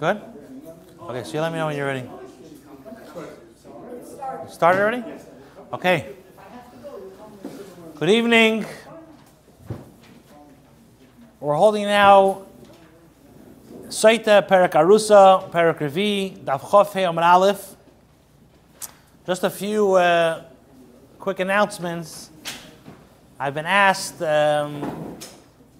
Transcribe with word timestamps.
Good? 0.00 0.18
Okay, 1.02 1.24
so 1.24 1.34
you 1.34 1.42
let 1.42 1.52
me 1.52 1.58
know 1.58 1.66
when 1.66 1.76
you're 1.76 1.86
ready. 1.86 2.08
Started 4.48 4.80
already? 4.80 5.04
Okay. 5.74 6.14
Good 7.96 8.08
evening. 8.08 8.64
We're 11.38 11.54
holding 11.54 11.84
now 11.84 12.46
Saita 13.88 14.48
Perak 14.48 14.72
Arusa, 14.72 15.52
Perak 15.52 15.80
Revi, 15.80 16.38
Daf 16.38 16.60
Chofe 16.62 17.22
Aleph. 17.22 17.76
Just 19.26 19.44
a 19.44 19.50
few 19.50 19.96
uh, 19.96 20.44
quick 21.18 21.40
announcements. 21.40 22.30
I've 23.38 23.52
been 23.52 23.66
asked 23.66 24.22
um, 24.22 25.18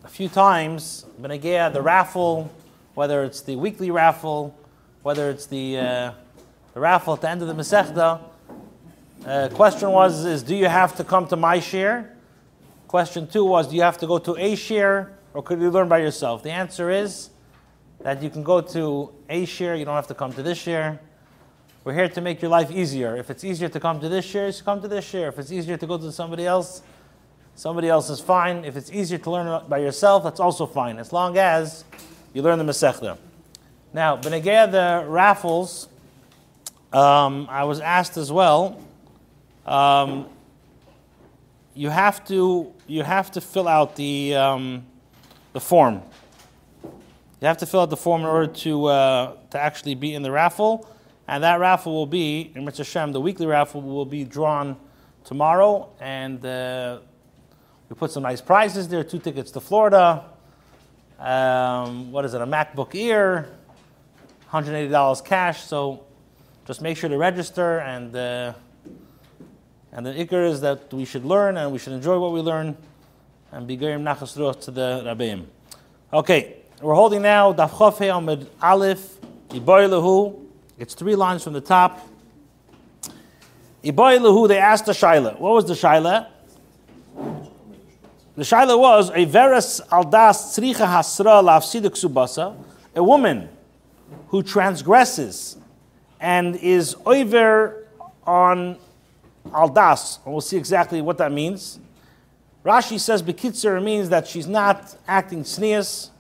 a 0.05 0.09
few 0.09 0.29
times, 0.29 1.07
Benegea, 1.19 1.73
the 1.73 1.81
raffle, 1.81 2.51
whether 2.95 3.25
it's 3.25 3.43
the 3.43 3.57
weekly 3.57 3.91
raffle, 3.91 4.57
whether 5.03 5.31
it's 5.31 5.47
the, 5.47 5.79
uh, 5.79 6.13
the 6.75 6.81
raffle 6.81 7.15
at 7.15 7.21
the 7.21 7.31
end 7.31 7.43
of 7.43 7.49
the 7.49 7.55
Masechta. 7.55 8.21
Uh, 9.25 9.49
question 9.53 9.91
was, 9.91 10.25
is 10.25 10.43
do 10.43 10.55
you 10.55 10.67
have 10.67 10.97
to 10.97 11.05
come 11.05 11.27
to 11.29 11.37
my 11.37 11.61
share? 11.61 12.17
Question 12.89 13.27
two 13.27 13.45
was, 13.45 13.69
do 13.69 13.77
you 13.77 13.83
have 13.83 13.99
to 13.99 14.07
go 14.07 14.19
to 14.19 14.37
a 14.37 14.55
share 14.57 15.13
or 15.35 15.43
could 15.43 15.61
you 15.61 15.71
learn 15.71 15.89
by 15.89 15.99
yourself? 15.99 16.43
The 16.43 16.51
answer 16.51 16.91
is 16.91 17.31
that 18.01 18.23
you 18.23 18.31
can 18.31 18.43
go 18.43 18.61
to 18.61 19.13
a 19.29 19.45
share, 19.45 19.77
you 19.77 19.85
don't 19.85 19.95
have 19.95 20.09
to 20.09 20.15
come 20.15 20.33
to 20.33 20.43
this 20.43 20.59
share. 20.59 21.01
We're 21.85 21.95
here 21.95 22.09
to 22.09 22.21
make 22.21 22.43
your 22.43 22.51
life 22.51 22.71
easier. 22.71 23.17
If 23.17 23.31
it's 23.31 23.45
easier 23.45 23.69
to 23.69 23.81
come 23.81 24.01
to 24.01 24.09
this 24.09 24.25
share, 24.25 24.49
you 24.49 24.63
come 24.63 24.83
to 24.83 24.89
this 24.89 25.05
share. 25.05 25.29
If 25.29 25.39
it's 25.39 25.53
easier 25.53 25.77
to 25.77 25.87
go 25.87 25.97
to 25.97 26.13
somebody 26.13 26.47
else, 26.47 26.83
somebody 27.55 27.89
else 27.89 28.11
is 28.11 28.21
fine. 28.21 28.65
If 28.65 28.77
it's 28.77 28.91
easier 28.91 29.19
to 29.19 29.31
learn 29.31 29.69
by 29.69 29.79
yourself, 29.79 30.25
that's 30.25 30.41
also 30.41 30.67
fine, 30.67 30.99
as 30.99 31.13
long 31.13 31.39
as 31.39 31.85
you 32.33 32.43
learn 32.43 32.59
the 32.59 32.65
Masechta. 32.65 33.19
Now, 33.93 34.17
Benegea, 34.17 34.71
the 34.71 35.05
raffles, 35.09 35.89
um, 36.93 37.47
I 37.51 37.65
was 37.65 37.81
asked 37.81 38.17
as 38.17 38.31
well. 38.31 38.81
Um, 39.67 40.27
you 41.75 41.89
have 41.89 42.25
to 42.27 42.73
you 42.87 43.03
have 43.03 43.31
to 43.33 43.41
fill 43.41 43.69
out 43.69 43.97
the 43.97 44.35
um, 44.35 44.87
the 45.53 45.61
form. 45.61 46.03
You 46.85 47.47
have 47.47 47.59
to 47.59 47.67
fill 47.67 47.81
out 47.81 47.91
the 47.91 47.97
form 47.97 48.23
in 48.23 48.27
order 48.27 48.53
to 48.53 48.87
uh, 48.87 49.37
to 49.51 49.59
actually 49.59 49.95
be 49.95 50.15
in 50.15 50.23
the 50.23 50.31
raffle, 50.31 50.89
and 51.27 51.43
that 51.43 51.61
raffle 51.61 51.93
will 51.93 52.07
be 52.07 52.53
in 52.55 52.65
Mitzvah 52.65 52.85
Shem. 52.85 53.13
The 53.13 53.21
weekly 53.21 53.47
raffle 53.47 53.83
will 53.83 54.05
be 54.05 54.25
drawn 54.25 54.77
tomorrow, 55.25 55.89
and 56.01 56.45
uh, 56.45 56.99
we 57.89 57.95
put 57.95 58.11
some 58.11 58.25
nice 58.25 58.41
prizes 58.41 58.89
there: 58.89 59.05
two 59.05 59.19
tickets 59.19 59.51
to 59.53 59.61
Florida. 59.61 60.25
Um, 61.21 62.11
what 62.11 62.25
is 62.25 62.35
it? 62.35 62.41
A 62.41 62.47
MacBook 62.47 62.95
Air, 62.95 63.49
$180 64.51 65.25
cash. 65.25 65.63
So 65.63 66.05
just 66.67 66.81
make 66.81 66.97
sure 66.97 67.11
to 67.11 67.19
register 67.19 67.79
and. 67.79 68.17
Uh, 68.17 68.53
and 69.93 70.07
the 70.07 70.11
ikr 70.11 70.49
is 70.49 70.61
that 70.61 70.93
we 70.93 71.05
should 71.05 71.25
learn 71.25 71.57
and 71.57 71.73
we 71.73 71.79
should 71.79 71.93
enjoy 71.93 72.19
what 72.19 72.33
we 72.33 72.41
learn 72.41 72.77
and 73.51 73.67
be 73.67 73.77
gerim 73.77 74.03
nachas 74.03 74.35
to 74.65 74.71
the 74.71 75.03
rabbeim. 75.05 75.47
Okay, 76.13 76.59
we're 76.81 76.95
holding 76.95 77.23
now 77.23 77.53
Daf 77.53 77.71
Chofe 77.71 78.17
Amid 78.17 78.49
Aleph 78.63 79.19
Iboy 79.49 80.41
It's 80.79 80.95
three 80.95 81.17
lines 81.17 81.43
from 81.43 81.55
the 81.55 81.61
top. 81.61 82.07
Iboy 83.83 84.21
Lehu, 84.21 84.47
they 84.47 84.59
asked 84.59 84.87
the 84.87 84.93
Shaila. 84.93 85.41
What 85.41 85.55
was 85.55 85.67
the 85.67 85.75
Shaila? 85.75 86.29
The 88.37 88.43
Shaila 88.43 88.79
was 88.79 89.11
a 89.11 89.27
veras 89.27 89.87
aldas 89.89 90.57
tzricha 90.57 90.87
hasra 90.87 91.43
lafsidik 91.43 91.91
subasa, 91.91 92.57
a 92.95 93.03
woman 93.03 93.49
who 94.29 94.43
transgresses 94.45 95.57
and 96.21 96.55
is 96.55 96.95
over 97.05 97.89
on 98.25 98.77
aldas, 99.47 100.25
and 100.25 100.33
we'll 100.33 100.41
see 100.41 100.57
exactly 100.57 101.03
what 101.03 101.19
that 101.19 101.33
means. 101.33 101.81
Rashi 102.65 103.01
says 103.01 103.21
bekitzer 103.21 103.83
means 103.83 104.11
that 104.11 104.29
she's 104.29 104.47
not 104.47 104.97
acting 105.09 105.43
sneas. 105.43 106.11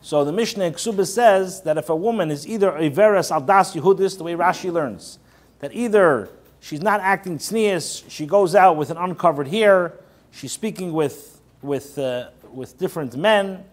So 0.00 0.24
the 0.24 0.32
Mishnah 0.32 0.64
in 0.64 0.74
Ksuba 0.74 1.06
says 1.06 1.62
that 1.62 1.76
if 1.76 1.88
a 1.88 1.96
woman 1.96 2.30
is 2.30 2.46
either 2.46 2.76
a 2.76 2.88
veras 2.88 3.32
aldas 3.32 3.74
yehudis, 3.74 4.16
the 4.16 4.24
way 4.24 4.34
Rashi 4.34 4.72
learns, 4.72 5.18
that 5.58 5.74
either 5.74 6.28
she's 6.60 6.82
not 6.82 7.00
acting 7.00 7.38
sneas, 7.38 8.04
she 8.08 8.26
goes 8.26 8.54
out 8.54 8.76
with 8.76 8.90
an 8.90 8.96
uncovered 8.96 9.48
hair, 9.48 9.94
she's 10.30 10.52
speaking 10.52 10.92
with 10.92 11.31
with 11.62 11.98
uh, 11.98 12.30
with 12.52 12.78
different 12.78 13.16
men. 13.16 13.64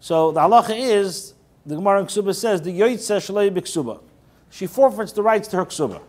So 0.00 0.32
the 0.32 0.40
halacha 0.40 0.76
is 0.76 1.34
the 1.66 1.76
Gemara 1.76 2.00
in 2.00 2.06
Ksuba 2.06 2.34
says 2.34 2.62
the 2.62 2.78
yoytze 2.78 3.16
shalei 3.18 3.50
b'ksuba. 3.50 4.00
She 4.50 4.66
forfeits 4.66 5.12
the 5.12 5.22
rights 5.22 5.48
to 5.48 5.56
her 5.56 5.64
ksuba. 5.64 6.00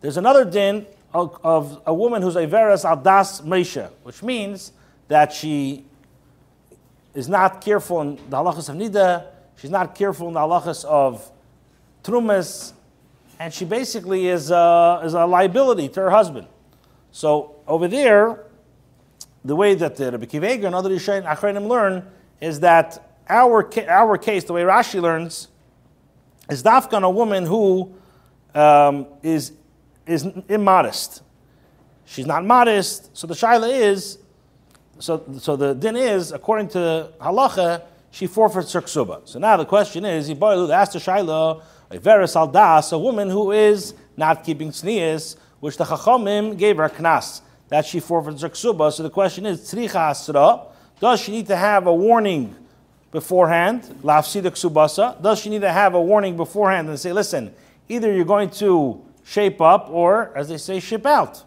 There's 0.00 0.16
another 0.16 0.44
din 0.44 0.86
of, 1.12 1.38
of 1.44 1.82
a 1.86 1.92
woman 1.92 2.22
who's 2.22 2.36
a 2.36 2.46
veras 2.46 2.84
aldas 2.84 3.42
meisha, 3.42 3.90
which 4.02 4.22
means 4.22 4.72
that 5.08 5.32
she 5.32 5.84
is 7.14 7.28
not 7.28 7.60
careful 7.60 8.00
in 8.00 8.16
the 8.16 8.36
halachas 8.36 8.68
of 8.68 8.76
nida, 8.76 9.26
she's 9.56 9.70
not 9.70 9.94
careful 9.94 10.28
in 10.28 10.34
the 10.34 10.40
halachas 10.40 10.84
of 10.86 11.30
trumas, 12.02 12.72
and 13.38 13.52
she 13.52 13.64
basically 13.64 14.28
is 14.28 14.50
a, 14.50 15.02
is 15.04 15.14
a 15.14 15.26
liability 15.26 15.88
to 15.88 16.00
her 16.00 16.10
husband. 16.10 16.46
So 17.10 17.56
over 17.66 17.88
there, 17.88 18.44
the 19.44 19.56
way 19.56 19.74
that 19.74 19.96
the 19.96 20.12
Rabbi 20.12 20.26
Kiva 20.26 20.66
and 20.66 20.74
other 20.74 20.90
Yishayin 20.90 21.24
Achrenim 21.24 21.68
learn 21.68 22.06
is 22.40 22.60
that 22.60 23.16
our, 23.28 23.68
our 23.88 24.18
case, 24.18 24.44
the 24.44 24.52
way 24.52 24.62
Rashi 24.62 25.00
learns, 25.00 25.48
is 26.50 26.62
dafkan 26.62 27.02
a 27.02 27.10
woman 27.10 27.46
who 27.46 27.94
um, 28.54 29.06
is 29.22 29.52
is 30.06 30.26
immodest. 30.48 31.22
She's 32.04 32.26
not 32.26 32.44
modest, 32.44 33.16
so 33.16 33.26
the 33.26 33.34
shaila 33.34 33.70
is, 33.70 34.18
so, 34.98 35.24
so 35.38 35.56
the 35.56 35.74
din 35.74 35.96
is, 35.96 36.32
according 36.32 36.68
to 36.68 37.10
halacha, 37.20 37.82
she 38.10 38.26
forfeits 38.26 38.72
her 38.72 38.82
ksuba. 38.82 39.26
So 39.26 39.38
now 39.38 39.56
the 39.56 39.64
question 39.64 40.04
is, 40.04 40.28
Yiboilu 40.28 40.70
asked 40.70 40.92
the 40.92 40.98
shaila, 40.98 41.62
a 41.90 41.98
veris 41.98 42.34
aldas, 42.34 42.92
a 42.92 42.98
woman 42.98 43.30
who 43.30 43.52
is 43.52 43.94
not 44.16 44.44
keeping 44.44 44.70
tznias, 44.70 45.36
which 45.60 45.76
the 45.76 45.84
chachamim 45.84 46.58
gave 46.58 46.76
her 46.76 46.88
knas, 46.88 47.40
that 47.72 47.86
she 47.86 48.00
forfeits 48.00 48.42
her 48.42 48.50
ksuba. 48.50 48.92
So 48.92 49.02
the 49.02 49.08
question 49.08 49.46
is, 49.46 49.60
tzricha 49.60 50.10
asra, 50.10 50.60
does 51.00 51.20
she 51.20 51.32
need 51.32 51.46
to 51.46 51.56
have 51.56 51.86
a 51.86 51.94
warning 51.94 52.54
beforehand, 53.10 53.84
lafsida 54.02 54.50
ksubasa? 54.50 55.22
Does 55.22 55.38
she 55.38 55.48
need 55.48 55.62
to 55.62 55.72
have 55.72 55.94
a 55.94 56.00
warning 56.00 56.36
beforehand 56.36 56.90
and 56.90 57.00
say, 57.00 57.14
listen, 57.14 57.54
either 57.88 58.12
you're 58.12 58.26
going 58.26 58.50
to 58.50 59.02
shape 59.24 59.62
up, 59.62 59.88
or 59.88 60.36
as 60.36 60.50
they 60.50 60.58
say, 60.58 60.80
ship 60.80 61.06
out. 61.06 61.44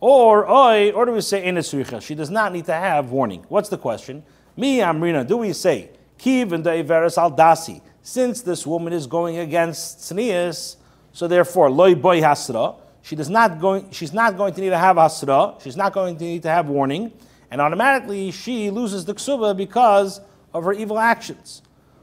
Or 0.00 0.50
oi, 0.50 0.90
or 0.90 1.06
do 1.06 1.12
we 1.12 1.20
say 1.20 1.46
enesricha? 1.46 2.02
She 2.02 2.16
does 2.16 2.28
not 2.28 2.52
need 2.52 2.64
to 2.64 2.74
have 2.74 3.12
warning. 3.12 3.44
What's 3.48 3.68
the 3.68 3.78
question? 3.78 4.24
Mi 4.56 4.78
amrina, 4.78 5.24
do 5.24 5.36
we 5.36 5.52
say 5.52 5.90
kiv 6.18 6.50
and 6.50 6.64
veras 6.64 7.18
al 7.18 7.30
dasi? 7.30 7.80
Since 8.02 8.42
this 8.42 8.66
woman 8.66 8.92
is 8.92 9.06
going 9.06 9.38
against 9.38 9.98
tznius, 9.98 10.74
so 11.12 11.28
therefore 11.28 11.70
loy 11.70 11.94
boy 11.94 12.20
hasra. 12.20 12.80
She 13.02 13.16
does 13.16 13.28
not 13.28 13.60
going. 13.60 13.90
She's 13.90 14.12
not 14.12 14.36
going 14.36 14.54
to 14.54 14.60
need 14.60 14.70
to 14.70 14.78
have 14.78 14.96
hasra. 14.96 15.60
She's 15.60 15.76
not 15.76 15.92
going 15.92 16.16
to 16.16 16.24
need 16.24 16.42
to 16.42 16.48
have 16.48 16.68
warning, 16.68 17.12
and 17.50 17.60
automatically 17.60 18.30
she 18.30 18.70
loses 18.70 19.04
the 19.04 19.14
ksuba 19.14 19.56
because 19.56 20.20
of 20.54 20.64
her 20.64 20.72
evil 20.72 20.98
actions. 20.98 21.62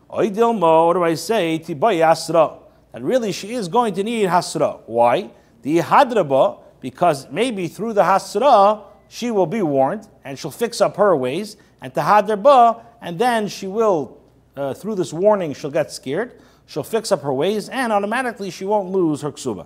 Oidilmo, 0.09 0.87
what 0.87 0.93
do 0.93 1.03
I 1.03 1.13
say? 1.13 1.59
Tiboy 1.59 1.99
hasra 1.99 2.59
And 2.93 3.05
really 3.05 3.31
she 3.31 3.53
is 3.53 3.67
going 3.67 3.93
to 3.93 4.03
need 4.03 4.27
hasra. 4.27 4.81
Why? 4.87 5.31
The 5.61 5.79
hadraba, 5.79 6.59
because 6.81 7.29
maybe 7.29 7.67
through 7.67 7.93
the 7.93 8.03
hasra 8.03 8.83
she 9.07 9.31
will 9.31 9.45
be 9.47 9.61
warned 9.61 10.07
and 10.23 10.37
she'll 10.37 10.51
fix 10.51 10.81
up 10.81 10.95
her 10.97 11.15
ways, 11.15 11.57
and 11.81 11.93
tahadraba, 11.93 12.83
and 13.01 13.17
then 13.17 13.47
she 13.47 13.67
will, 13.67 14.21
uh, 14.55 14.73
through 14.73 14.95
this 14.95 15.11
warning, 15.11 15.53
she'll 15.53 15.71
get 15.71 15.91
scared, 15.91 16.39
she'll 16.67 16.83
fix 16.83 17.11
up 17.11 17.21
her 17.21 17.33
ways, 17.33 17.69
and 17.69 17.91
automatically 17.91 18.51
she 18.51 18.65
won't 18.65 18.89
lose 18.89 19.21
her 19.21 19.31
ksuba. 19.31 19.65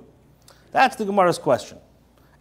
That's 0.73 0.95
the 0.95 1.05
Gemara's 1.05 1.37
question. 1.37 1.77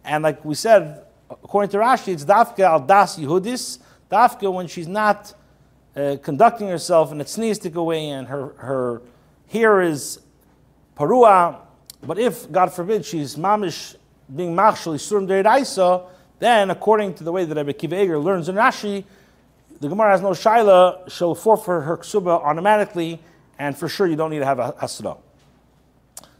And 0.03 0.23
like 0.23 0.43
we 0.43 0.55
said, 0.55 1.05
according 1.29 1.69
to 1.69 1.77
Rashi, 1.77 2.09
it's 2.09 2.25
dafka 2.25 2.61
al 2.61 2.79
das 2.79 3.17
yehudis, 3.17 3.77
dafka 4.11 4.51
when 4.51 4.67
she's 4.67 4.87
not 4.87 5.33
uh, 5.95 6.17
conducting 6.21 6.67
herself 6.67 7.11
in 7.11 7.21
a 7.21 7.23
tzniistic 7.23 7.73
way 7.73 8.09
and 8.09 8.27
her, 8.27 8.53
her 8.57 9.01
hair 9.47 9.81
is 9.81 10.19
parua. 10.97 11.59
But 12.01 12.17
if, 12.17 12.51
God 12.51 12.73
forbid, 12.73 13.05
she's 13.05 13.35
mamish 13.35 13.95
being 14.35 14.55
machshel 14.55 14.95
isurim 14.95 15.27
deiraisa, 15.27 16.07
then 16.39 16.71
according 16.71 17.13
to 17.13 17.23
the 17.23 17.31
way 17.31 17.45
that 17.45 17.55
Rebbe 17.55 17.73
Kiva 17.73 18.01
Eger 18.01 18.17
learns 18.17 18.49
in 18.49 18.55
Rashi, 18.55 19.05
the 19.79 19.87
Gemara 19.87 20.11
has 20.11 20.21
no 20.21 20.31
shaila, 20.31 21.09
she'll 21.11 21.35
forfeit 21.35 21.83
her 21.83 21.97
ksuba 21.97 22.43
automatically, 22.43 23.19
and 23.59 23.77
for 23.77 23.87
sure 23.87 24.07
you 24.07 24.15
don't 24.15 24.31
need 24.31 24.39
to 24.39 24.45
have 24.45 24.57
a 24.57 24.73
hasra. 24.73 25.17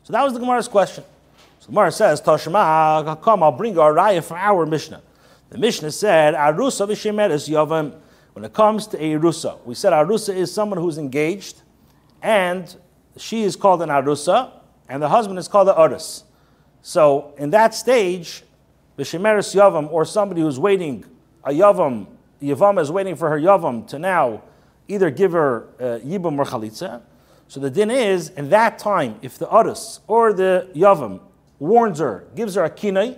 So 0.03 0.11
that 0.11 0.23
was 0.23 0.33
the 0.33 0.39
Gemara's 0.39 0.67
question. 0.67 1.03
So 1.63 1.69
Gemara 1.69 1.93
says, 1.93 2.21
Tashma, 2.21 3.21
come, 3.21 3.41
I'll 3.41 3.53
bring 3.53 3.79
our 3.79 3.93
raya 3.93 4.21
from 4.21 4.35
our 4.35 4.65
Mishnah. 4.65 5.01
The 5.49 5.57
Mishnah 5.57 5.91
said, 5.91 6.33
Arusa 6.33 6.85
v'shemeres 6.85 7.47
yavam. 7.49 7.95
When 8.33 8.43
it 8.43 8.51
comes 8.51 8.85
to 8.87 9.01
a 9.01 9.11
rusa, 9.17 9.63
we 9.63 9.73
said 9.73 9.93
arusa 9.93 10.35
is 10.35 10.53
someone 10.53 10.77
who's 10.77 10.97
engaged 10.97 11.61
and 12.21 12.75
she 13.15 13.43
is 13.43 13.55
called 13.55 13.81
an 13.81 13.87
arusa, 13.87 14.51
and 14.89 15.01
the 15.01 15.07
husband 15.07 15.39
is 15.39 15.47
called 15.47 15.69
an 15.69 15.75
arus. 15.75 16.23
So 16.81 17.33
in 17.37 17.51
that 17.51 17.73
stage, 17.73 18.43
the 18.97 19.03
shemeres 19.03 19.55
yavam, 19.55 19.89
or 19.89 20.03
somebody 20.03 20.41
who's 20.41 20.59
waiting, 20.59 21.05
a 21.45 21.51
yavam, 21.51 22.07
yavam 22.41 22.81
is 22.81 22.91
waiting 22.91 23.15
for 23.15 23.29
her 23.29 23.39
yavam 23.39 23.87
to 23.87 23.99
now 23.99 24.41
either 24.89 25.09
give 25.09 25.31
her 25.31 25.69
uh, 25.79 25.83
yibum 26.03 26.37
or 26.37 26.43
chalitza. 26.43 27.03
So 27.47 27.61
the 27.61 27.69
din 27.69 27.89
is, 27.89 28.31
in 28.31 28.49
that 28.49 28.79
time, 28.79 29.17
if 29.21 29.37
the 29.37 29.45
arus 29.47 30.01
or 30.07 30.33
the 30.33 30.67
yavam 30.75 31.21
warns 31.63 31.99
her, 31.99 32.27
gives 32.35 32.55
her 32.55 32.63
a 32.63 32.69
kinai, 32.69 33.17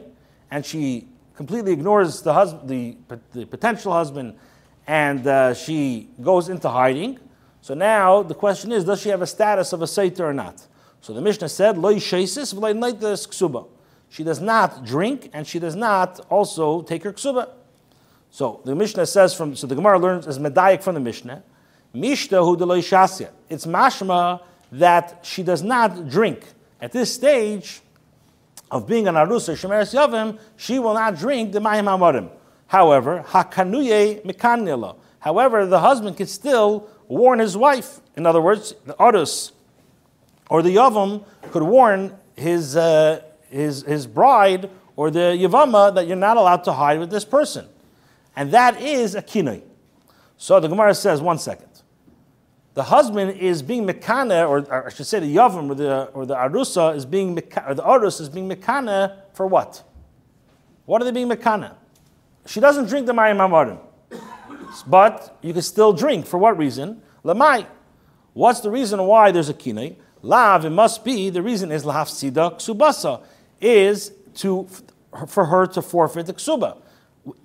and 0.52 0.66
she 0.66 1.08
completely 1.36 1.74
ignores 1.74 2.22
the, 2.22 2.32
husband, 2.32 2.70
the, 2.70 2.96
the 3.34 3.46
potential 3.46 3.92
husband, 3.92 4.36
and 4.88 5.26
uh, 5.26 5.54
she 5.54 6.10
goes 6.22 6.48
into 6.48 6.70
hiding. 6.70 7.20
So 7.62 7.74
now 7.74 8.22
the 8.22 8.36
question 8.36 8.72
is, 8.72 8.86
does 8.86 9.02
she 9.02 9.10
have 9.10 9.24
a 9.24 9.28
status 9.28 9.74
of 9.74 9.82
a 9.82 9.88
saiter 9.88 10.26
or 10.26 10.34
not? 10.34 10.66
So 11.02 11.14
the 11.14 11.22
Mishnah 11.22 11.50
said, 11.50 11.78
Lo 11.78 11.94
ksuba. 11.96 13.68
She 14.10 14.24
does 14.24 14.40
not 14.40 14.86
drink, 14.86 15.32
and 15.34 15.48
she 15.48 15.58
does 15.58 15.76
not 15.76 16.20
also 16.30 16.84
take 16.84 17.04
her 17.04 17.14
ksuba. 17.14 17.50
So 18.30 18.62
the 18.64 18.76
Mishnah 18.76 19.08
says 19.08 19.34
from, 19.34 19.56
so 19.56 19.66
the 19.66 19.76
Gemara 19.76 19.98
learns 19.98 20.28
as 20.28 20.38
medayik 20.38 20.84
from 20.84 20.94
the 20.94 21.02
Mishnah, 21.02 21.44
Mishta 21.96 22.44
hu 22.44 22.56
shasya. 22.58 23.30
It's 23.50 23.66
mashma 23.66 24.42
that 24.72 25.20
she 25.24 25.42
does 25.42 25.64
not 25.64 26.10
drink. 26.10 26.46
At 26.80 26.92
this 26.92 27.14
stage, 27.14 27.82
of 28.72 28.88
being 28.88 29.08
an 29.08 29.16
arusa 29.16 29.54
shemeres 29.54 29.94
yavim, 29.94 30.40
she 30.58 30.80
will 30.80 30.94
not 30.94 31.18
drink 31.18 31.52
the 31.52 31.60
mayim 31.60 31.86
hamorim. 31.86 32.30
However, 32.68 33.24
hakanuye 33.28 34.24
mikanila. 34.26 34.98
However, 35.20 35.66
the 35.66 35.80
husband 35.80 36.18
can 36.18 36.28
still 36.28 36.90
warn 37.08 37.40
his 37.40 37.56
wife. 37.56 38.00
In 38.16 38.26
other 38.26 38.42
words, 38.42 38.74
the 38.86 38.94
arus 38.96 39.52
or 40.50 40.62
the 40.62 40.76
yavam 40.76 41.26
could 41.52 41.64
warn 41.64 42.18
his, 42.36 42.76
uh, 42.76 43.22
his, 43.50 43.84
his 43.84 44.08
bride 44.08 44.70
or 44.96 45.12
the 45.12 45.20
yavama 45.20 45.94
that 45.96 46.08
you're 46.08 46.16
not 46.16 46.38
allowed 46.38 46.64
to 46.64 46.74
hide 46.74 47.00
with 47.00 47.10
this 47.10 47.26
person. 47.26 47.68
And 48.36 48.52
that 48.52 48.82
is 48.82 49.16
a 49.16 49.22
kinoi. 49.22 49.62
So 50.38 50.60
the 50.60 50.68
Gemara 50.68 50.94
says, 50.94 51.22
one 51.22 51.38
second 51.38 51.70
the 52.76 52.84
husband 52.84 53.40
is 53.40 53.62
being 53.62 53.88
mekana, 53.88 54.48
or, 54.48 54.60
or, 54.60 54.88
I 54.88 54.90
should 54.90 55.08
say 55.08 55.20
the 55.20 55.34
yavam 55.34 55.70
or 55.70 55.76
the, 55.76 56.04
or 56.14 56.26
the 56.26 56.36
arusa 56.36 56.94
is 56.96 57.06
being 57.06 57.36
mekana, 57.36 57.70
or 57.70 57.74
the 57.74 57.84
arus 57.84 58.20
is 58.20 58.28
being 58.30 58.50
mekana 58.50 59.18
for 59.34 59.48
what? 59.48 59.82
What 60.86 61.02
are 61.02 61.06
they 61.06 61.12
being 61.12 61.30
mekana? 61.30 61.76
She 62.46 62.60
doesn't 62.60 62.88
drink 62.88 63.08
the 63.08 63.14
mayim 63.14 63.38
amarim, 63.38 63.80
but 64.86 65.38
you 65.42 65.54
can 65.54 65.62
still 65.62 65.94
drink. 65.94 66.28
For 66.28 66.38
what 66.38 66.58
reason? 66.58 67.02
Lamai. 67.24 67.66
What's 68.34 68.60
the 68.60 68.70
reason 68.70 69.02
why 69.04 69.32
there's 69.32 69.50
a 69.50 69.54
kinei? 69.54 69.96
Lav, 70.22 70.66
it 70.66 70.70
must 70.72 71.06
be, 71.06 71.30
the 71.30 71.42
reason 71.42 71.72
is 71.72 71.86
lahafsida 71.86 72.56
ksubasa, 72.56 73.24
is 73.62 74.12
to, 74.36 74.68
for 75.28 75.46
her 75.46 75.66
to 75.68 75.82
forfeit 75.82 76.26
the 76.26 76.34
ksuba. 76.34 76.78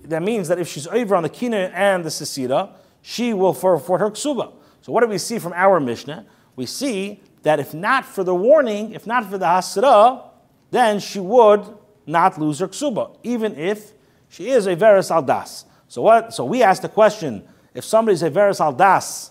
That 0.05 0.23
means 0.23 0.49
that 0.49 0.59
if 0.59 0.67
she's 0.67 0.89
over 0.89 1.15
on 1.15 1.23
the 1.23 1.31
kinei 1.31 1.71
and 1.73 2.05
the 2.05 2.09
sisira, 2.09 2.73
she 3.01 3.33
will 3.33 3.55
forfeit 3.55 4.01
her 4.01 4.11
ksuba. 4.11 4.55
So 4.83 4.93
what 4.93 5.03
do 5.03 5.09
we 5.09 5.19
see 5.19 5.39
from 5.39 5.53
our 5.55 5.81
Mishnah? 5.81 6.27
We 6.57 6.67
see 6.67 7.23
that 7.43 7.61
if 7.61 7.75
not 7.75 8.05
for 8.05 8.25
the 8.25 8.35
warning, 8.35 8.93
if 8.93 9.07
not 9.07 9.27
for 9.27 9.39
the 9.39 9.47
hasra, 9.47 10.25
then 10.71 11.01
she 11.01 11.21
would 11.21 11.65
not 12.07 12.39
lose 12.39 12.59
her 12.59 12.69
ksuba, 12.69 13.17
even 13.23 13.57
if 13.57 13.93
she 14.29 14.51
is 14.51 14.67
a 14.67 14.77
veris 14.77 15.11
aldas. 15.11 15.65
So 15.89 16.03
what? 16.03 16.33
So 16.33 16.45
we 16.45 16.63
ask 16.63 16.83
the 16.83 16.89
question: 16.89 17.47
If 17.75 17.85
somebody 17.85 18.15
is 18.15 18.23
a 18.23 18.31
veris 18.31 18.61
aldas, 18.61 19.31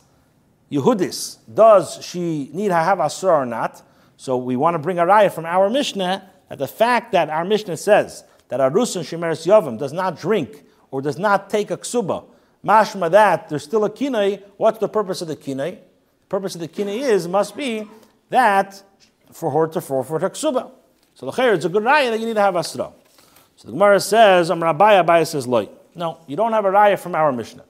Yehudis, 0.71 1.37
does 1.51 2.03
she 2.03 2.49
need 2.53 2.67
to 2.67 2.75
have 2.75 2.99
or 3.23 3.45
not? 3.45 3.81
So 4.17 4.37
we 4.37 4.55
want 4.55 4.75
to 4.75 4.79
bring 4.79 4.99
a 4.99 5.05
raya 5.05 5.31
from 5.31 5.45
our 5.45 5.69
Mishnah 5.69 6.29
that 6.49 6.57
the 6.57 6.67
fact 6.67 7.11
that 7.13 7.29
our 7.29 7.45
Mishnah 7.45 7.77
says 7.77 8.23
that 8.49 8.59
Arus 8.59 8.95
and 8.95 9.05
Shemeres 9.05 9.47
Yavim 9.47 9.79
does 9.79 9.93
not 9.93 10.19
drink 10.19 10.63
or 10.91 11.01
does 11.01 11.17
not 11.17 11.49
take 11.49 11.71
a 11.71 11.77
ksuba 11.77 12.25
Mashma 12.63 13.09
that 13.11 13.49
there's 13.49 13.63
still 13.63 13.85
a 13.85 13.89
kinai. 13.89 14.43
What's 14.57 14.79
the 14.79 14.89
purpose 14.89 15.21
of 15.21 15.27
the 15.27 15.35
kinai? 15.35 15.77
The 15.77 16.27
purpose 16.27 16.55
of 16.55 16.61
the 16.61 16.67
kinai 16.67 16.99
is 16.99 17.27
must 17.27 17.55
be 17.55 17.87
that 18.29 18.81
for 19.31 19.51
her 19.51 19.67
to 19.67 19.81
forfeit 19.81 20.21
her 20.21 20.29
ksuba. 20.29 20.71
So 21.15 21.29
the 21.29 21.53
it's 21.53 21.65
a 21.65 21.69
good 21.69 21.83
raya 21.83 22.11
that 22.11 22.19
you 22.19 22.25
need 22.25 22.35
to 22.35 22.41
have 22.41 22.55
asra. 22.55 22.91
So 23.55 23.67
the 23.67 23.73
Gemara 23.73 23.99
says, 23.99 24.49
"I'm 24.49 24.63
Rabbi 24.63 25.01
Abaya 25.01 25.27
says 25.27 25.47
loy." 25.47 25.69
No, 25.95 26.19
you 26.27 26.35
don't 26.35 26.53
have 26.53 26.65
a 26.65 26.69
raya 26.69 26.97
from 26.97 27.15
our 27.15 27.31
Mishnah 27.31 27.63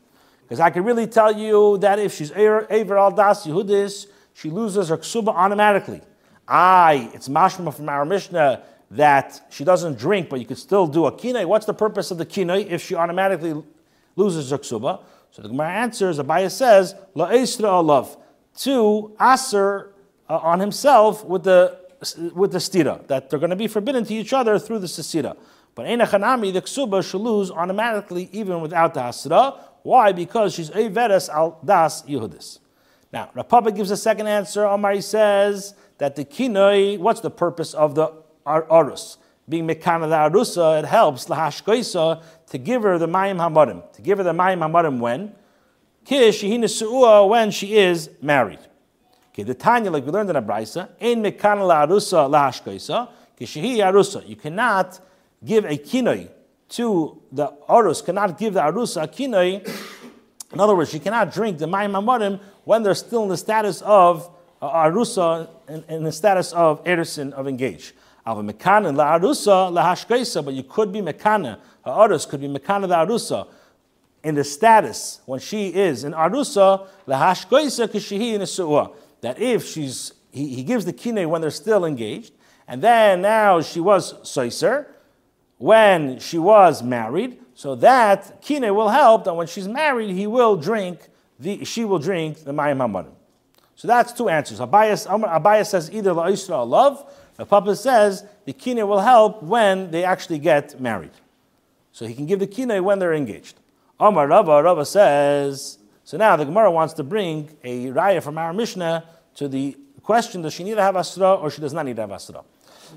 because 0.43 0.59
I 0.59 0.69
can 0.69 0.83
really 0.83 1.07
tell 1.07 1.35
you 1.35 1.77
that 1.79 1.99
if 1.99 2.15
she's 2.15 2.31
aver 2.31 2.97
al 2.97 3.11
das 3.11 3.45
yehudis, 3.45 4.07
she 4.33 4.49
loses 4.49 4.89
her 4.89 4.97
ksuba 4.97 5.29
automatically. 5.29 6.01
Aye, 6.47 7.09
it's 7.13 7.27
mashma 7.27 7.73
from 7.73 7.89
our 7.89 8.05
Mishnah 8.05 8.63
that 8.91 9.41
she 9.51 9.63
doesn't 9.63 9.99
drink, 9.99 10.29
but 10.29 10.39
you 10.39 10.45
could 10.45 10.57
still 10.57 10.87
do 10.87 11.05
a 11.05 11.11
kinai. 11.11 11.45
What's 11.45 11.67
the 11.67 11.73
purpose 11.73 12.09
of 12.09 12.17
the 12.17 12.25
kinai 12.25 12.67
if 12.67 12.83
she 12.83 12.95
automatically 12.95 13.63
loses 14.19 14.49
her 14.51 14.57
ksuba. 14.57 15.01
So 15.31 15.41
the 15.41 15.47
Gemara 15.47 15.71
answers, 15.71 16.19
Abaya 16.19 16.51
says, 16.51 16.95
La 17.15 17.29
Isra 17.29 17.69
alav, 17.81 18.17
to 18.59 19.15
aser 19.19 19.93
uh, 20.29 20.37
on 20.37 20.59
himself 20.59 21.25
with 21.25 21.43
the 21.43 21.79
with 22.33 22.51
the 22.53 22.59
stira, 22.59 23.05
that 23.07 23.29
they're 23.29 23.39
going 23.39 23.49
to 23.49 23.57
be 23.57 23.67
forbidden 23.67 24.05
to 24.05 24.13
each 24.13 24.31
other 24.31 24.57
through 24.57 24.79
the 24.79 24.87
sasira. 24.87 25.35
But 25.75 25.85
Einachanami, 25.85 26.53
the 26.53 26.61
ksuba 26.61 27.07
should 27.07 27.21
lose 27.21 27.51
automatically 27.51 28.29
even 28.31 28.61
without 28.61 28.93
the 28.93 29.01
hasra. 29.01 29.57
Why? 29.83 30.13
Because 30.13 30.53
she's 30.53 30.69
a 30.69 30.89
veres 30.89 31.29
al 31.29 31.59
das 31.63 32.03
yehudis. 32.03 32.59
Now, 33.11 33.31
Rav 33.33 33.49
Papa 33.49 33.71
gives 33.71 33.91
a 33.91 33.97
second 33.97 34.27
answer. 34.27 34.65
Omar 34.65 35.01
says 35.01 35.73
that 35.97 36.15
the 36.15 36.25
kinoi, 36.25 36.97
what's 36.99 37.21
the 37.21 37.31
purpose 37.31 37.73
of 37.73 37.95
the 37.95 38.13
arus? 38.45 39.17
Being 39.49 39.67
mekana 39.67 40.07
the 40.07 40.79
it 40.79 40.85
helps 40.85 41.25
lahashkoisa 41.25 42.21
to 42.51 42.57
give 42.59 42.83
her 42.83 42.99
the 42.99 43.07
mayim 43.07 43.37
hamarim. 43.37 43.91
To 43.93 44.01
give 44.01 44.19
her 44.19 44.23
the 44.23 44.31
mayim 44.31 44.59
hamarim 44.59 44.99
when? 44.99 45.33
Kish 46.05 46.43
when 46.43 47.51
she 47.51 47.75
is 47.75 48.11
married. 48.21 48.59
Okay, 49.33 49.43
the 49.43 49.53
Tanya, 49.55 49.89
like 49.89 50.05
we 50.05 50.11
learned 50.11 50.29
in 50.29 50.35
a 50.35 50.41
brisa, 50.41 50.89
in 50.99 51.23
mekan 51.23 51.67
la 51.67 51.85
arusa 51.85 52.29
la 52.29 52.51
hashkaisa, 52.51 53.09
arusa. 53.39 54.27
You 54.27 54.35
cannot 54.35 54.99
give 55.43 55.65
a 55.65 55.77
kinoi 55.77 56.29
to 56.69 57.21
the 57.31 57.47
arus, 57.67 58.05
cannot 58.05 58.37
give 58.37 58.53
the 58.53 58.61
arusa 58.61 59.03
a 59.03 59.07
kinoi. 59.07 59.67
In 60.51 60.59
other 60.59 60.75
words, 60.75 60.91
she 60.91 60.99
cannot 60.99 61.33
drink 61.33 61.57
the 61.57 61.67
mayim 61.67 61.91
hamarim 61.91 62.39
when 62.65 62.83
they're 62.83 62.95
still 62.95 63.23
in 63.23 63.29
the 63.29 63.37
status 63.37 63.81
of 63.81 64.29
uh, 64.61 64.69
arusa, 64.85 65.49
in, 65.67 65.83
in, 65.89 66.03
the 66.03 66.11
status 66.11 66.51
of 66.53 66.83
erison, 66.83 67.31
of 67.33 67.47
engaged. 67.47 67.93
Alva 68.29 68.53
mekana 68.53 68.95
la 68.95 69.17
arusa 69.17 69.71
la 69.71 69.95
hashkaisa, 69.95 70.45
but 70.45 70.53
you 70.53 70.63
could 70.63 70.91
be 70.91 71.01
mekana 71.01 71.59
Ha'arus 71.89 72.25
could 72.25 72.41
be 72.41 72.47
Mekana 72.47 72.87
the 72.87 72.95
Arusa 72.95 73.47
in 74.23 74.35
the 74.35 74.43
status 74.43 75.21
when 75.25 75.39
she 75.39 75.67
is 75.69 76.03
in 76.03 76.13
Arusa, 76.13 76.87
Lahashkoisa 77.07 77.87
Kishihi 77.87 78.33
in 78.33 78.41
a. 78.41 78.89
That 79.21 79.39
if 79.39 79.65
she's, 79.65 80.13
he, 80.31 80.55
he 80.55 80.63
gives 80.63 80.85
the 80.85 80.93
kine 80.93 81.29
when 81.29 81.41
they're 81.41 81.51
still 81.51 81.85
engaged, 81.85 82.33
and 82.67 82.81
then 82.81 83.21
now 83.21 83.61
she 83.61 83.79
was 83.79 84.13
Soiser, 84.21 84.87
when 85.57 86.19
she 86.19 86.37
was 86.37 86.83
married, 86.83 87.39
so 87.53 87.75
that 87.75 88.41
kine 88.41 88.73
will 88.73 88.89
help 88.89 89.25
that 89.25 89.33
when 89.33 89.47
she's 89.47 89.67
married, 89.67 90.11
he 90.11 90.27
will 90.27 90.55
drink, 90.55 90.99
the, 91.39 91.65
she 91.65 91.83
will 91.83 91.99
drink 91.99 92.43
the 92.43 92.51
Mayim 92.51 92.77
HaMarim. 92.77 93.11
So 93.75 93.87
that's 93.87 94.11
two 94.11 94.27
answers. 94.29 94.59
Abaya, 94.59 94.93
Abaya 95.07 95.65
says 95.65 95.89
either 95.91 96.13
la 96.13 96.27
La'isra 96.27 96.67
love, 96.67 97.13
the 97.39 97.45
Papa 97.45 97.73
says 97.73 98.25
the 98.43 98.51
kine 98.51 98.85
will 98.85 98.99
help 98.99 99.41
when 99.41 99.91
they 99.91 100.03
actually 100.03 100.39
get 100.39 100.79
married. 100.81 101.13
So 101.93 102.05
he 102.05 102.13
can 102.13 102.25
give 102.25 102.39
the 102.39 102.47
kinei 102.47 102.83
when 102.83 102.99
they're 102.99 103.13
engaged. 103.13 103.55
Amar 103.97 104.27
Rava, 104.27 104.61
Rava 104.61 104.85
says, 104.85 105.77
so 106.03 106.17
now 106.17 106.35
the 106.35 106.43
Gemara 106.43 106.69
wants 106.69 106.93
to 106.95 107.03
bring 107.03 107.49
a 107.63 107.87
raya 107.87 108.21
from 108.21 108.37
our 108.37 108.51
Mishnah 108.51 109.05
to 109.35 109.47
the 109.47 109.77
question, 110.03 110.41
does 110.41 110.53
she 110.53 110.65
need 110.65 110.75
to 110.75 110.81
have 110.81 110.97
asra 110.97 111.35
or 111.35 111.49
she 111.49 111.61
does 111.61 111.71
not 111.71 111.85
need 111.85 111.95
to 111.95 112.01
have 112.01 112.11
asra? 112.11 112.43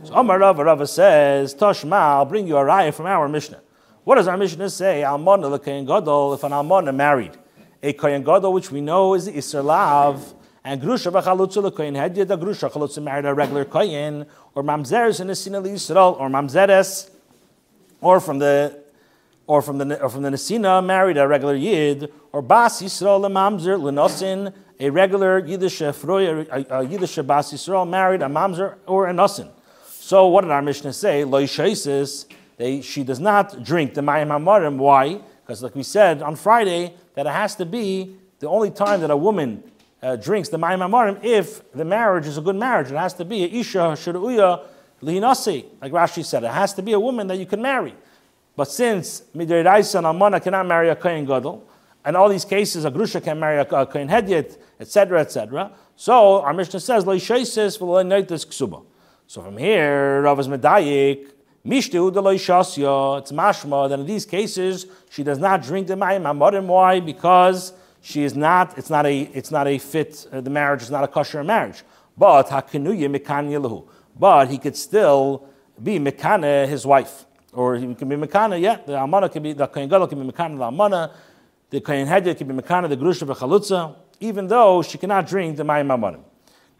So 0.03 0.13
Amar 0.15 0.41
Rava, 0.41 0.65
Rava 0.65 0.89
says, 0.89 1.55
Toshma, 1.55 1.93
I'll 1.93 2.25
bring 2.25 2.49
you 2.49 2.57
a 2.57 2.65
raya 2.65 2.93
from 2.93 3.07
our 3.07 3.29
Mishnah. 3.29 3.61
What 4.03 4.17
does 4.17 4.27
our 4.27 4.37
Mishnah 4.37 4.71
say? 4.71 5.05
Almona 5.05 5.47
l'kayin 5.47 5.87
gadol, 5.87 6.35
if 6.35 6.43
an 6.43 6.53
almona 6.53 6.93
married, 6.93 7.39
a 7.81 7.93
kayin 7.93 8.25
gadol, 8.25 8.53
which 8.53 8.73
we 8.73 8.81
know 8.81 9.15
is 9.15 9.27
the 9.27 9.33
Isser 9.33 9.63
Lav, 9.63 10.35
and 10.65 10.81
grusha 10.81 11.11
b'chalutza 11.11 11.63
l'kayin 11.63 11.97
hedyed, 11.97 12.31
a 12.31 12.37
grusha 12.37 12.71
chalutza 12.71 13.03
married 13.03 13.25
a 13.25 13.35
regular 13.35 13.65
kayin, 13.65 14.27
or 14.55 14.63
mamzeres 14.63 15.21
in 15.21 15.31
a 15.31 15.33
sinal 15.33 15.67
Yisrael, 15.67 16.19
or 16.21 16.29
mamzeres, 16.29 17.11
or 18.01 18.21
from 18.21 18.39
the 18.39 18.83
or 19.47 19.61
from 19.63 19.79
the 19.79 20.01
or 20.01 20.09
from 20.09 20.23
the 20.23 20.31
Nesina 20.31 20.85
married 20.85 21.17
a 21.17 21.27
regular 21.27 21.55
Yid, 21.55 22.13
or 22.33 22.43
Bas 22.43 22.81
Yisrael 22.81 23.21
Mamzer 23.31 23.79
Lenosin, 23.81 24.53
a 24.79 24.91
regular 24.91 25.39
Yiddish 25.39 25.79
Froy, 25.95 26.47
a 26.51 26.85
Yiddish 26.85 27.17
Bas 27.17 27.53
Yisrael 27.53 27.89
married 27.89 28.23
a 28.23 28.27
Mamzer 28.27 28.77
or 28.87 29.09
a 29.09 29.13
Nosin. 29.13 29.51
So 29.85 30.29
what 30.29 30.43
did 30.43 30.51
our 30.51 30.63
Mishnah 30.63 30.93
say? 30.93 31.25
Lo 31.25 31.45
they 32.57 32.81
she 32.83 33.03
does 33.03 33.19
not 33.19 33.63
drink 33.65 33.95
the 33.95 34.01
Mayim 34.01 34.29
Hamarim. 34.29 34.77
Why? 34.77 35.21
Because 35.45 35.63
like 35.63 35.75
we 35.75 35.83
said 35.83 36.23
on 36.23 36.37
Friday, 36.37 36.95
that 37.15 37.27
it 37.27 37.33
has 37.33 37.57
to 37.57 37.67
be 37.67 38.17
the 38.39 38.49
only 38.49 38.71
time 38.71 39.01
that 39.01 39.11
a 39.11 39.17
woman 39.17 39.63
uh, 40.03 40.17
drinks 40.17 40.49
the 40.49 40.59
mayim 40.59 40.79
amarim 40.79 41.23
if 41.23 41.71
the 41.73 41.85
marriage 41.85 42.27
is 42.27 42.39
a 42.39 42.41
good 42.41 42.57
marriage. 42.57 42.91
It 42.91 42.97
has 42.97 43.15
to 43.15 43.25
be 43.25 43.45
a 43.45 43.47
isha 43.47 43.79
shuruya 43.79 44.65
lihinasi, 45.03 45.67
like 45.81 45.93
Rashi 45.93 46.25
said. 46.25 46.45
It 46.45 46.51
has 46.51 46.75
to 46.75 46.83
be 46.83 46.93
a 46.93 47.01
woman 47.01 47.27
that 47.29 47.39
you 47.39 47.47
can 47.47 47.63
marry. 47.63 47.95
But 48.57 48.69
since 48.69 49.23
midiraisa 49.35 49.99
and 49.99 50.07
almana 50.07 50.43
cannot 50.43 50.67
marry 50.67 50.89
a 50.89 50.97
kohen 50.97 51.25
gadol, 51.25 51.67
and 52.05 52.17
all 52.17 52.29
these 52.29 52.45
cases 52.45 52.85
a 52.85 52.91
grusha 52.91 53.23
can 53.23 53.39
marry 53.39 53.61
a, 53.61 53.65
kohen 53.65 54.09
hedyet, 54.09 54.59
etc., 54.81 55.21
etc. 55.21 55.71
So 55.97 56.43
our 56.43 56.53
Mishnah 56.53 56.81
says 56.81 57.07
lo 57.07 57.17
v'lo 57.17 58.23
ksuba. 58.23 58.85
So 59.27 59.43
from 59.43 59.57
here, 59.57 60.23
Rav 60.23 60.41
is 60.41 60.49
medayik. 60.49 61.29
Mishtu 61.65 62.11
shasya. 62.13 63.21
It's 63.21 63.31
mashma 63.31 63.89
that 63.89 64.01
in 64.01 64.07
these 64.07 64.27
cases 64.27 64.87
she 65.11 65.23
does 65.23 65.39
not 65.39 65.63
drink 65.63 65.87
the 65.87 65.95
mayim 65.95 66.23
amarim. 66.23 66.67
Why? 66.67 66.99
Because 66.99 67.73
she 68.03 68.25
is 68.25 68.35
not. 68.35 68.77
It's 68.77 68.91
not 68.91 69.07
a. 69.07 69.21
It's 69.33 69.51
not 69.51 69.67
a 69.67 69.79
fit. 69.79 70.27
Uh, 70.31 70.41
the 70.41 70.51
marriage 70.51 70.83
is 70.83 70.91
not 70.91 71.05
a 71.05 71.09
kosher 71.09 71.43
marriage. 71.45 71.83
But 72.19 72.49
hakinuye 72.49 73.09
mikanya 73.09 73.89
But 74.19 74.51
he 74.51 74.59
could 74.59 74.77
still 74.77 75.47
be 75.81 75.99
mikana 75.99 76.67
his 76.67 76.85
wife, 76.85 77.25
or 77.53 77.77
he 77.77 77.95
can 77.95 78.09
be 78.09 78.17
mikana. 78.17 78.61
Yeah, 78.61 78.79
the 78.85 79.01
amana 79.01 79.29
can 79.29 79.43
be 79.43 79.53
the 79.53 79.69
kohen 79.69 79.89
gadol 79.89 80.09
can 80.09 80.21
be 80.21 80.31
mikana 80.31 80.59
the 80.59 80.65
amana. 80.65 81.15
The 81.71 81.81
kohen 81.81 82.09
hedyet 82.09 82.37
can 82.37 82.49
be 82.49 82.55
mikana 82.61 82.89
the 82.89 82.97
grusha 82.97 83.25
v'chalutza, 83.25 83.95
even 84.19 84.49
though 84.49 84.83
she 84.83 84.99
cannot 84.99 85.29
drink 85.29 85.57
the 85.57 85.63
mayim 85.63 85.87
amarim. 85.87 86.25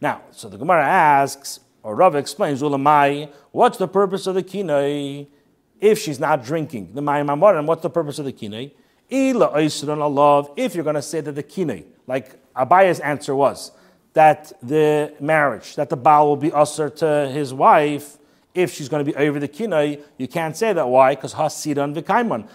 Now, 0.01 0.23
so 0.31 0.49
the 0.49 0.57
Gemara 0.57 0.85
asks, 0.85 1.61
or 1.81 1.95
Rav 1.95 2.15
explains, 2.15 2.61
Ulamai, 2.61 3.31
what's 3.51 3.77
the 3.77 3.87
purpose 3.87 4.27
of 4.27 4.35
the 4.35 4.43
kinoi 4.43 5.27
if 5.79 5.97
she's 5.99 6.19
not 6.19 6.43
drinking 6.43 6.93
the 6.93 7.01
mayim 7.01 7.27
amarim? 7.27 7.65
What's 7.65 7.83
the 7.83 7.89
purpose 7.89 8.19
of 8.19 8.25
the 8.25 8.33
kinoi? 8.33 8.71
If 9.09 10.75
you're 10.75 10.83
going 10.83 10.95
to 10.95 11.01
say 11.01 11.21
that 11.21 11.35
the 11.35 11.43
kinoi, 11.43 11.85
like 12.07 12.53
Abaya's 12.55 12.99
answer 12.99 13.35
was, 13.35 13.71
that 14.13 14.53
the 14.61 15.13
marriage, 15.19 15.75
that 15.75 15.89
the 15.89 15.97
Baal 15.97 16.27
will 16.27 16.37
be 16.37 16.51
usher 16.51 16.89
to 16.89 17.29
his 17.33 17.53
wife, 17.53 18.17
if 18.53 18.73
she's 18.73 18.89
going 18.89 19.03
to 19.03 19.11
be 19.11 19.17
over 19.17 19.39
the 19.39 19.47
kinoi, 19.47 20.01
you 20.17 20.27
can't 20.27 20.55
say 20.55 20.73
that. 20.73 20.87
Why? 20.87 21.15
Because 21.15 21.33
hasidan 21.33 21.95
v'kaimon. 21.95 22.47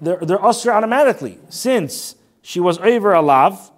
They're, 0.00 0.16
they're 0.16 0.44
usher 0.44 0.72
automatically. 0.72 1.38
Since 1.48 2.16
she 2.42 2.58
was 2.58 2.78
over 2.78 3.12
a 3.12 3.22
lav, 3.22 3.70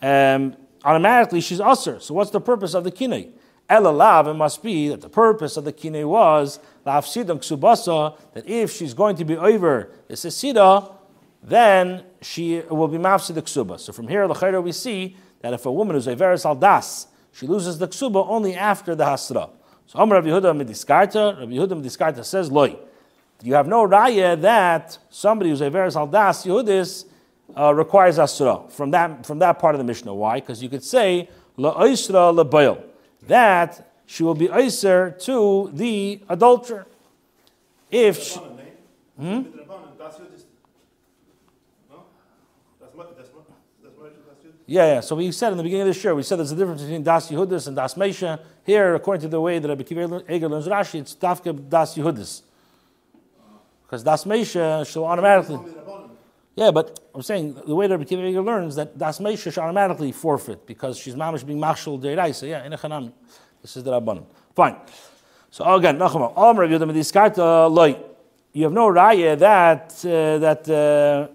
um, 0.00 0.56
automatically 0.84 1.40
she's 1.40 1.60
usher. 1.60 1.98
So 1.98 2.14
what's 2.14 2.30
the 2.30 2.40
purpose 2.40 2.74
of 2.74 2.84
the 2.84 2.92
kinoi? 2.92 3.30
Elalav, 3.68 4.28
it 4.28 4.34
must 4.34 4.62
be 4.62 4.88
that 4.88 5.00
the 5.00 5.08
purpose 5.08 5.56
of 5.56 5.64
the 5.64 5.72
kinoi 5.72 6.06
was 6.06 6.60
la'afsidam 6.86 7.38
ksubasa, 7.38 8.16
that 8.34 8.46
if 8.46 8.70
she's 8.70 8.94
going 8.94 9.16
to 9.16 9.24
be 9.24 9.36
over 9.36 9.90
the 10.06 10.14
sesida, 10.14 10.94
then 11.44 12.02
she 12.22 12.62
will 12.70 12.88
be 12.88 12.96
mafsid 12.96 13.34
the 13.34 13.42
ksuba. 13.42 13.78
So 13.78 13.92
from 13.92 14.08
here, 14.08 14.26
the 14.26 14.60
we 14.62 14.72
see 14.72 15.16
that 15.42 15.52
if 15.52 15.66
a 15.66 15.72
woman 15.72 15.94
is 15.94 16.06
a 16.06 16.16
veris 16.16 16.44
aldas, 16.44 17.06
she 17.32 17.46
loses 17.46 17.78
the 17.78 17.86
ksuba 17.86 18.26
only 18.28 18.54
after 18.54 18.94
the 18.94 19.04
hasra. 19.04 19.50
So 19.86 19.98
Amr 19.98 20.16
Rabbi 20.16 20.28
Yehuda 20.28 20.64
Mediskarta, 20.64 21.38
Rabbi 21.38 21.52
Yehuda 21.52 21.82
Mediskarta 21.82 22.24
says, 22.24 22.50
Loi, 22.50 22.76
you 23.42 23.54
have 23.54 23.68
no 23.68 23.86
raya 23.86 24.40
that 24.40 24.96
somebody 25.10 25.50
who's 25.50 25.60
a 25.60 25.68
veris 25.68 25.96
aldas 25.96 26.46
Yehudis 26.46 27.04
uh, 27.54 27.74
requires 27.74 28.18
asra 28.18 28.62
from 28.70 28.90
that 28.92 29.26
from 29.26 29.38
that 29.38 29.58
part 29.58 29.74
of 29.74 29.78
the 29.78 29.84
Mishnah. 29.84 30.14
Why? 30.14 30.40
Because 30.40 30.62
you 30.62 30.70
could 30.70 30.82
say 30.82 31.28
la 31.58 31.74
oisra 31.78 32.34
la 32.34 32.76
that 33.26 33.92
she 34.06 34.22
will 34.22 34.34
be 34.34 34.48
oiser 34.48 35.22
to 35.24 35.70
the 35.74 36.20
adulterer. 36.30 36.86
If 37.90 38.22
she, 38.22 38.40
hmm? 39.18 39.42
Yeah, 44.66 44.94
yeah. 44.94 45.00
So 45.00 45.16
we 45.16 45.30
said 45.30 45.52
in 45.52 45.58
the 45.58 45.62
beginning 45.62 45.88
of 45.88 45.94
the 45.94 46.00
show, 46.00 46.14
we 46.14 46.22
said 46.22 46.38
there's 46.38 46.52
a 46.52 46.56
difference 46.56 46.80
between 46.80 47.02
Das 47.02 47.30
Yehudis 47.30 47.66
and 47.66 47.76
Das 47.76 47.94
Meisha. 47.94 48.40
Here, 48.64 48.94
according 48.94 49.20
to 49.22 49.28
the 49.28 49.40
way 49.40 49.58
that 49.58 49.68
Rabbi 49.68 49.82
Kiva 49.82 50.22
Eger 50.28 50.48
learns 50.48 50.66
Rashi, 50.66 51.00
it's 51.00 51.14
Dafka 51.14 51.68
Das 51.68 51.94
Yehudis. 51.96 52.42
Because 53.82 54.02
Das 54.02 54.24
Meisha 54.24 54.90
shall 54.90 55.04
automatically. 55.04 55.58
Yeah, 56.56 56.70
but 56.70 56.98
I'm 57.14 57.20
saying 57.20 57.60
the 57.66 57.74
way 57.74 57.86
that 57.86 57.98
Rabbi 57.98 58.08
Kiva 58.08 58.24
Eger 58.24 58.40
learns 58.40 58.76
that 58.76 58.96
Das 58.96 59.18
Meisha 59.18 59.52
should 59.52 59.58
automatically 59.58 60.12
forfeit 60.12 60.66
because 60.66 60.96
she's 60.96 61.14
mamish 61.14 61.46
being 61.46 61.60
machshul 61.60 62.00
deiraisa. 62.00 62.48
Yeah, 62.48 62.64
in 62.64 62.72
a 62.72 62.78
chanami. 62.78 63.12
This 63.60 63.76
is 63.76 63.84
the 63.84 63.90
Rabbanim. 63.90 64.24
Fine. 64.56 64.76
So 65.50 65.74
again, 65.74 65.98
Nachama, 65.98 66.34
Om 66.34 66.58
Rabbi 66.58 66.72
Yudam 66.72 66.92
Diskarta 66.94 67.70
loy. 67.70 67.98
You 68.54 68.64
have 68.64 68.72
no 68.72 68.88
raya 68.88 69.38
that 69.38 69.92
uh, 70.06 70.38
that. 70.38 70.68
Uh, 70.70 71.34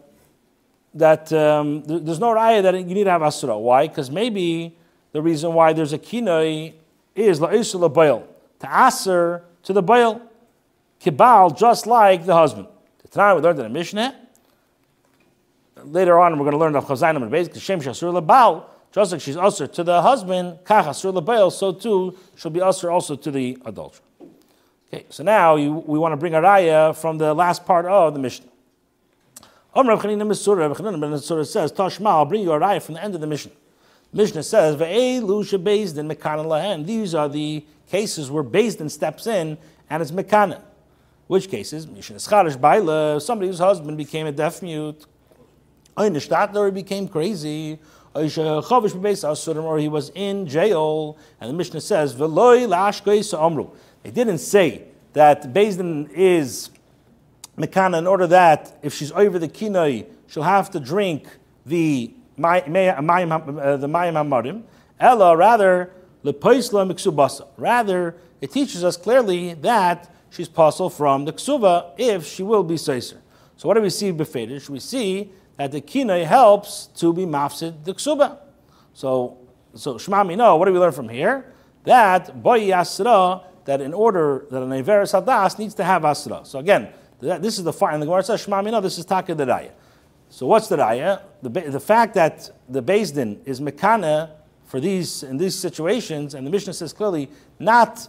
that 0.94 1.32
um, 1.34 1.84
there's 1.84 2.20
no 2.20 2.34
raya 2.34 2.64
that 2.64 2.76
you 2.76 2.84
need 2.84 3.04
to 3.04 3.12
have 3.12 3.22
asura. 3.22 3.58
Why? 3.58 3.88
Because 3.88 4.10
maybe 4.10 4.76
the 5.12 5.22
reason 5.22 5.54
why 5.54 5.74
there's 5.74 5.94
a 5.94 6.00
kinoi 6.00 6.74
is 7.16 7.40
la'isul 7.40 7.94
bail 7.94 8.28
to 8.60 8.88
aser 8.88 9.44
to 9.64 9.74
the 9.74 9.82
bail 9.82 10.22
kibal 11.02 11.58
just 11.58 11.88
like 11.88 12.26
the 12.26 12.34
husband. 12.34 12.68
Tonight 13.12 13.34
we 13.34 13.42
learned 13.42 13.60
in 13.60 13.64
the 13.64 13.70
Mishnah. 13.70 14.16
Later 15.84 16.20
on, 16.20 16.34
we're 16.34 16.44
going 16.44 16.52
to 16.52 16.58
learn 16.58 16.76
of 16.76 16.86
Chazainim 16.86 17.24
and 17.24 17.32
Beis 17.32 17.60
Shem 17.60 17.80
Shasur 17.80 18.22
Labal. 18.22 18.66
Just 18.92 19.12
like 19.12 19.22
she's 19.22 19.38
usher 19.38 19.66
to 19.68 19.84
the 19.84 20.02
husband, 20.02 20.60
Kach 20.64 20.86
Asur 20.86 21.14
Labail, 21.14 21.52
so 21.52 21.72
too 21.72 22.18
she'll 22.36 22.52
be 22.52 22.62
usher 22.62 22.92
also 22.92 23.16
to 23.16 23.32
the 23.32 23.58
adulterer. 23.66 24.02
Okay, 24.88 25.06
so 25.10 25.24
now 25.24 25.56
you, 25.56 25.74
we 25.74 25.98
want 26.00 26.12
to 26.12 26.18
bring 26.18 26.34
a 26.34 26.42
raya 26.42 26.96
from 26.96 27.18
the 27.18 27.34
last 27.34 27.66
part 27.66 27.86
of 27.86 28.14
the 28.14 28.20
Mishnah. 28.20 28.48
Rav 29.76 30.02
Chanina 30.02 30.24
Misura, 30.28 30.68
Rav 30.68 30.78
Chanina 30.78 30.98
Misura 30.98 31.46
says, 31.46 31.72
Tashma, 31.72 32.08
I'll 32.08 32.26
bring 32.26 32.42
you 32.42 32.52
a 32.52 32.60
raya 32.60 32.82
from 32.82 32.96
the 32.96 33.04
end 33.04 33.16
of 33.16 33.22
the 33.22 33.28
Mishnah. 33.28 33.52
Mishnah 34.12 34.42
says, 34.44 34.76
Ve'elu 34.76 35.22
shebezdin 35.22 36.12
mekana 36.12 36.44
lahen. 36.44 36.86
These 36.86 37.14
are 37.14 37.30
the 37.30 37.64
cases 37.88 38.32
where 38.32 38.44
Bezdin 38.44 38.90
steps 38.90 39.28
in 39.28 39.58
and 39.90 40.02
it's 40.02 40.12
mekana. 40.12 40.64
Which 41.28 41.48
cases? 41.50 41.86
Mishnah 41.86 42.16
Scharish 42.18 42.60
Baila, 42.60 43.22
somebody 43.22 43.50
whose 43.50 43.60
husband 43.60 43.98
became 43.98 44.26
a 44.26 44.32
deaf 44.32 44.64
mute. 44.64 45.06
Or 45.96 46.06
he 46.06 46.72
became 46.72 47.08
crazy. 47.08 47.78
Or 48.16 48.24
he 48.24 49.88
was 49.88 50.12
in 50.16 50.48
jail. 50.48 51.18
And 51.40 51.50
the 51.50 51.54
Mishnah 51.54 51.82
says, 51.82 52.18
They 52.18 54.12
didn't 54.12 54.38
say 54.40 54.84
that 55.14 55.54
Bezdin 55.54 56.10
is 56.12 56.72
mekana 57.60 58.00
in 58.00 58.08
order 58.08 58.26
that 58.28 58.78
if 58.82 58.94
she's 58.94 59.12
over 59.12 59.38
the 59.38 59.48
kinoi, 59.48 60.06
she'll 60.28 60.44
have 60.44 60.72
to 60.72 60.80
drink 60.80 61.28
the 61.66 62.14
mayim 62.38 63.32
uh, 63.62 63.78
the 63.78 63.88
mayim 63.88 64.14
hamarim. 64.14 64.64
Ella, 65.00 65.36
rather 65.36 65.92
lepoisla 66.24 66.90
miksubasa. 66.90 67.48
Rather, 67.58 68.16
it 68.42 68.52
teaches 68.52 68.84
us 68.84 68.98
clearly 68.98 69.54
that 69.56 70.12
she's 70.30 70.50
possible 70.50 70.90
from 70.90 71.26
the 71.26 71.34
ksuba 71.34 71.92
if 71.98 72.26
she 72.26 72.44
will 72.44 72.64
be 72.64 72.76
seiser. 72.76 73.18
So 73.58 73.68
what 73.68 73.74
do 73.74 73.82
we 73.82 73.90
see 73.90 74.12
befedish? 74.12 74.70
We 74.70 74.80
see 74.80 75.32
that 75.58 75.72
the 75.72 75.82
kinoi 75.82 76.26
helps 76.26 76.88
to 76.96 77.14
be 77.14 77.26
mafsid 77.26 77.84
the 77.84 77.94
ksuba. 77.94 78.38
So 78.94 79.38
so 79.76 79.96
shmami 79.96 80.38
no. 80.38 80.56
What 80.56 80.66
do 80.66 80.74
we 80.74 80.80
learn 80.80 80.94
from 80.94 81.10
here? 81.10 81.54
That 81.84 82.42
boy 82.42 82.62
yasra 82.62 83.44
that 83.66 83.82
in 83.82 83.94
order 83.94 84.46
that 84.50 84.64
an 84.64 84.70
averis 84.70 85.14
hadas 85.14 85.60
needs 85.60 85.76
to 85.76 85.84
have 85.84 86.06
asra. 86.06 86.42
So 86.44 86.60
again, 86.60 86.90
this 87.20 87.58
is 87.58 87.64
the 87.64 87.74
fire. 87.74 87.92
And 87.92 88.02
the 88.02 88.06
Gemara 88.06 88.24
says, 88.24 88.42
Shema 88.42 88.62
no, 88.62 88.82
this 88.82 88.98
is 88.98 89.06
Taka 89.06 89.36
Raya. 89.36 89.72
So 90.30 90.46
what's 90.46 90.68
the 90.68 90.78
Raya? 90.78 91.22
The, 91.42 91.50
the 91.50 91.80
fact 91.80 92.14
that 92.16 92.50
the 92.68 92.82
Din 92.82 93.42
is 93.46 93.60
Mekana 93.60 94.32
for 94.66 94.80
these, 94.80 95.24
in 95.24 95.38
these 95.38 95.56
situations, 95.56 96.36
and 96.36 96.46
the 96.46 96.52
Mishnah 96.52 96.74
says 96.74 96.94
clearly 96.94 97.30
not 97.58 98.08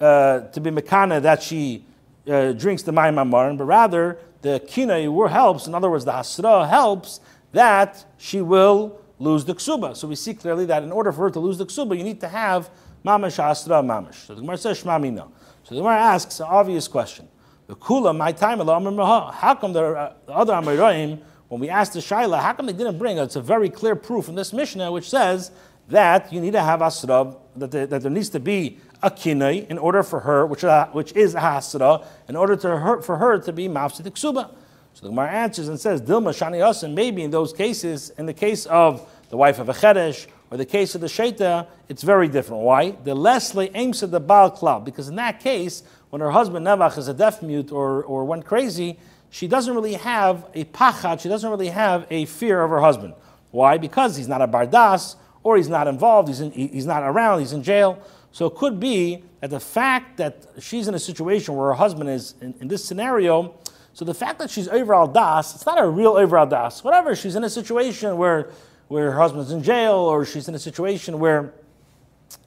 uh, 0.00 0.40
to 0.40 0.60
be 0.60 0.70
Mekana 0.70 1.20
that 1.22 1.42
she 1.42 1.84
uh, 2.26 2.52
drinks 2.52 2.82
the 2.82 2.92
Mayim 2.92 3.58
but 3.58 3.64
rather 3.64 4.18
the 4.42 4.60
Kina 4.66 5.00
helps, 5.28 5.66
in 5.66 5.74
other 5.74 5.90
words, 5.90 6.04
the 6.04 6.12
Hasra 6.12 6.68
helps 6.68 7.20
that 7.52 8.04
she 8.18 8.40
will 8.40 9.00
lose 9.18 9.44
the 9.44 9.54
ksuba. 9.54 9.96
So 9.96 10.06
we 10.08 10.14
see 10.14 10.34
clearly 10.34 10.64
that 10.66 10.82
in 10.82 10.92
order 10.92 11.12
for 11.12 11.22
her 11.22 11.30
to 11.30 11.40
lose 11.40 11.58
the 11.58 11.66
ksuba, 11.66 11.96
you 11.96 12.04
need 12.04 12.20
to 12.20 12.28
have 12.28 12.70
mamash 13.04 13.42
asra 13.42 13.82
mamash. 13.82 14.26
So 14.26 14.34
the 14.34 14.40
Gemara 14.40 14.58
says 14.58 14.82
shma 14.82 15.12
no. 15.12 15.32
So 15.64 15.74
the 15.74 15.80
Gemara 15.80 15.96
asks 15.96 16.40
an 16.40 16.46
obvious 16.48 16.88
question. 16.88 17.28
The 17.68 17.76
kula, 17.76 18.16
my 18.16 18.32
time, 18.32 18.60
how 18.60 19.54
come 19.54 19.74
the, 19.74 19.84
uh, 19.84 20.14
the 20.24 20.32
other 20.32 20.54
Amoraim, 20.54 21.20
when 21.48 21.60
we 21.60 21.68
asked 21.68 21.92
the 21.92 21.98
Shaila, 21.98 22.40
how 22.40 22.54
come 22.54 22.64
they 22.64 22.72
didn't 22.72 22.96
bring? 22.96 23.18
It's 23.18 23.36
a 23.36 23.42
very 23.42 23.68
clear 23.68 23.94
proof 23.94 24.30
in 24.30 24.34
this 24.34 24.54
Mishnah 24.54 24.90
which 24.90 25.10
says 25.10 25.50
that 25.88 26.32
you 26.32 26.40
need 26.40 26.52
to 26.52 26.62
have 26.62 26.80
asra, 26.80 27.36
that, 27.56 27.70
there, 27.70 27.86
that 27.86 28.00
there 28.00 28.10
needs 28.10 28.30
to 28.30 28.40
be 28.40 28.78
a 29.02 29.10
kinai 29.10 29.66
in 29.68 29.76
order 29.76 30.02
for 30.02 30.20
her, 30.20 30.46
which, 30.46 30.64
uh, 30.64 30.86
which 30.88 31.12
is 31.12 31.34
a 31.34 31.40
hasra, 31.40 32.06
in 32.26 32.36
order 32.36 32.56
to 32.56 32.74
her, 32.74 33.02
for 33.02 33.18
her 33.18 33.38
to 33.38 33.52
be 33.52 33.68
mafsid 33.68 34.10
ksuba. 34.12 34.50
So 34.94 35.02
the 35.02 35.10
Gemara 35.10 35.30
answers 35.30 35.68
and 35.68 35.78
says, 35.78 36.00
Dilma 36.00 36.30
shani 36.30 36.60
asin, 36.60 36.94
maybe 36.94 37.22
in 37.22 37.30
those 37.30 37.52
cases, 37.52 38.08
in 38.16 38.24
the 38.24 38.32
case 38.32 38.64
of 38.64 39.06
the 39.28 39.36
wife 39.36 39.58
of 39.58 39.68
a 39.68 39.74
chedesh, 39.74 40.26
or 40.50 40.56
the 40.56 40.64
case 40.64 40.94
of 40.94 41.02
the 41.02 41.06
Shaita, 41.06 41.66
it's 41.88 42.02
very 42.02 42.28
different. 42.28 42.62
Why? 42.62 42.92
The 42.92 43.14
Leslie 43.14 43.70
aims 43.74 44.02
at 44.02 44.10
the 44.10 44.20
Baal 44.20 44.50
Klal, 44.50 44.82
because 44.82 45.08
in 45.08 45.16
that 45.16 45.40
case, 45.40 45.82
when 46.10 46.20
her 46.20 46.30
husband 46.30 46.66
Nevach 46.66 46.96
is 46.96 47.08
a 47.08 47.14
deaf 47.14 47.42
mute 47.42 47.70
or, 47.70 48.02
or 48.04 48.24
went 48.24 48.44
crazy, 48.44 48.98
she 49.30 49.46
doesn't 49.46 49.74
really 49.74 49.94
have 49.94 50.46
a 50.54 50.64
pachat, 50.64 51.20
she 51.20 51.28
doesn't 51.28 51.50
really 51.50 51.68
have 51.68 52.06
a 52.10 52.24
fear 52.24 52.62
of 52.62 52.70
her 52.70 52.80
husband. 52.80 53.14
Why? 53.50 53.78
Because 53.78 54.16
he's 54.16 54.28
not 54.28 54.40
a 54.40 54.48
bardas, 54.48 55.16
or 55.42 55.56
he's 55.56 55.68
not 55.68 55.86
involved, 55.86 56.28
he's, 56.28 56.40
in, 56.40 56.50
he's 56.50 56.86
not 56.86 57.02
around, 57.02 57.40
he's 57.40 57.52
in 57.52 57.62
jail. 57.62 58.02
So 58.32 58.46
it 58.46 58.54
could 58.54 58.78
be 58.80 59.22
that 59.40 59.50
the 59.50 59.60
fact 59.60 60.16
that 60.18 60.46
she's 60.58 60.88
in 60.88 60.94
a 60.94 60.98
situation 60.98 61.56
where 61.56 61.68
her 61.68 61.74
husband 61.74 62.10
is 62.10 62.34
in, 62.40 62.54
in 62.60 62.68
this 62.68 62.84
scenario, 62.84 63.54
so 63.92 64.04
the 64.04 64.14
fact 64.14 64.38
that 64.38 64.50
she's 64.50 64.68
over 64.68 64.94
al 64.94 65.08
das, 65.08 65.54
it's 65.54 65.66
not 65.66 65.78
a 65.78 65.86
real 65.86 66.16
over 66.16 66.38
al 66.38 66.46
das. 66.46 66.84
Whatever, 66.84 67.14
she's 67.16 67.36
in 67.36 67.44
a 67.44 67.50
situation 67.50 68.16
where, 68.16 68.50
where 68.88 69.12
her 69.12 69.18
husband's 69.18 69.50
in 69.50 69.62
jail, 69.62 69.94
or 69.94 70.24
she's 70.24 70.48
in 70.48 70.54
a 70.54 70.58
situation 70.58 71.18
where 71.18 71.52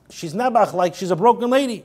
she's 0.09 0.33
nebach, 0.33 0.73
like 0.73 0.95
she's 0.95 1.11
a 1.11 1.15
broken 1.15 1.49
lady. 1.49 1.83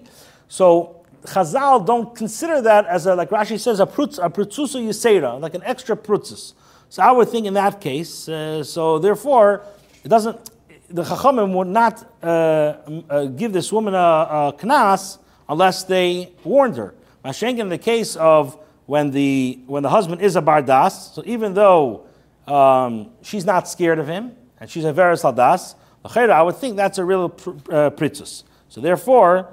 So 0.49 0.96
Chazal 1.27 1.85
don't 1.85 2.15
consider 2.15 2.61
that 2.63 2.87
as 2.87 3.07
a, 3.07 3.15
like 3.15 3.31
Rashi 3.31 3.59
says, 3.59 3.81
a 3.81 3.87
prutz, 3.87 4.19
a 4.23 4.31
prutzusa 4.31 4.81
yisera, 4.83 5.41
like 5.41 5.55
an 5.55 5.63
extra 5.65 5.97
prutzis. 5.97 6.55
So 6.89 7.03
I 7.03 7.11
would 7.13 7.29
think 7.29 7.47
in 7.47 7.55
that 7.55 7.81
case, 7.81 8.29
uh, 8.29 8.63
so 8.65 8.99
therefore, 8.99 9.63
it 10.05 10.09
doesn't, 10.09 10.51
the 10.89 11.03
Chachamim 11.03 11.53
would 11.55 11.67
not 11.69 12.07
uh, 12.23 12.27
uh, 12.27 13.25
give 13.27 13.53
this 13.53 13.73
woman 13.73 13.95
a, 13.95 13.99
a 13.99 14.55
knas 14.59 15.19
unless 15.49 15.85
they 15.85 16.33
warned 16.45 16.77
her. 16.77 16.95
Mashenk 17.25 17.59
in 17.59 17.69
the 17.69 17.79
case 17.79 18.15
of 18.17 18.59
when 18.87 19.11
the, 19.11 19.59
when 19.67 19.83
the 19.83 19.91
husband 19.91 20.23
is 20.23 20.37
a 20.37 20.43
bardas, 20.43 21.15
so 21.15 21.23
even 21.27 21.55
though 21.55 22.07
um, 22.47 23.11
she's 23.23 23.45
not 23.45 23.69
scared 23.69 23.99
of 23.99 24.07
him, 24.07 24.37
and 24.61 24.71
she's 24.71 24.85
a 24.85 24.93
veris 24.93 25.23
aldas, 25.23 25.75
I 26.05 26.43
would 26.43 26.57
think 26.57 26.77
that's 26.77 26.99
a 26.99 27.05
real 27.05 27.31
pr- 27.31 27.51
uh, 27.51 27.91
pritzus. 27.91 28.45
So 28.69 28.81
therefore, 28.81 29.53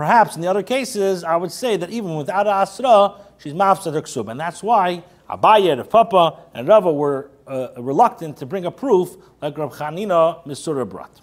perhaps 0.00 0.34
in 0.34 0.40
the 0.40 0.48
other 0.48 0.62
cases, 0.62 1.24
I 1.24 1.36
would 1.36 1.52
say 1.52 1.76
that 1.76 1.90
even 1.90 2.16
without 2.16 2.46
a 2.46 2.54
asra, 2.64 3.16
she's 3.36 3.52
mafsad 3.52 3.92
ksub, 4.00 4.30
and 4.30 4.40
that's 4.40 4.62
why 4.62 5.04
Abaye, 5.28 5.76
the 5.76 5.84
Papa, 5.84 6.38
and 6.54 6.66
Rava 6.66 6.90
were 6.90 7.30
uh, 7.46 7.68
reluctant 7.76 8.38
to 8.38 8.46
bring 8.46 8.64
a 8.64 8.70
proof 8.70 9.14
like 9.42 9.58
Rav 9.58 9.74
Chanina 9.74 10.42
Misura 10.46 10.88
brought. 10.88 11.20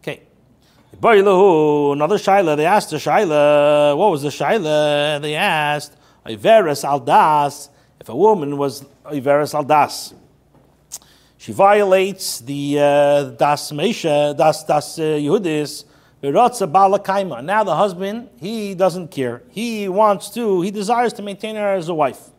Okay. 0.00 0.22
Another 0.92 2.18
Shaila, 2.18 2.56
they 2.56 2.66
asked 2.66 2.90
the 2.90 2.96
Shaila, 2.96 3.96
what 3.96 4.10
was 4.10 4.22
the 4.22 4.30
Shaila? 4.30 5.22
They 5.22 5.36
asked, 5.36 5.96
Iveris 6.26 6.82
Aldas, 6.82 7.68
if 8.00 8.08
a 8.08 8.16
woman 8.16 8.58
was 8.58 8.84
Iveris 9.04 9.54
Aldas, 9.54 10.12
she 11.36 11.52
violates 11.52 12.40
the 12.40 12.80
uh, 12.80 13.24
Das 13.38 13.70
Meisha, 13.70 14.36
Das, 14.36 14.64
das 14.64 14.98
uh, 14.98 15.02
Yehudis, 15.02 15.84
now 16.20 17.64
the 17.64 17.76
husband, 17.76 18.28
he 18.40 18.74
doesn't 18.74 19.10
care. 19.10 19.42
He 19.50 19.88
wants 19.88 20.30
to, 20.30 20.62
he 20.62 20.70
desires 20.70 21.12
to 21.14 21.22
maintain 21.22 21.54
her 21.56 21.74
as 21.74 21.88
a 21.88 21.94
wife. 21.94 22.30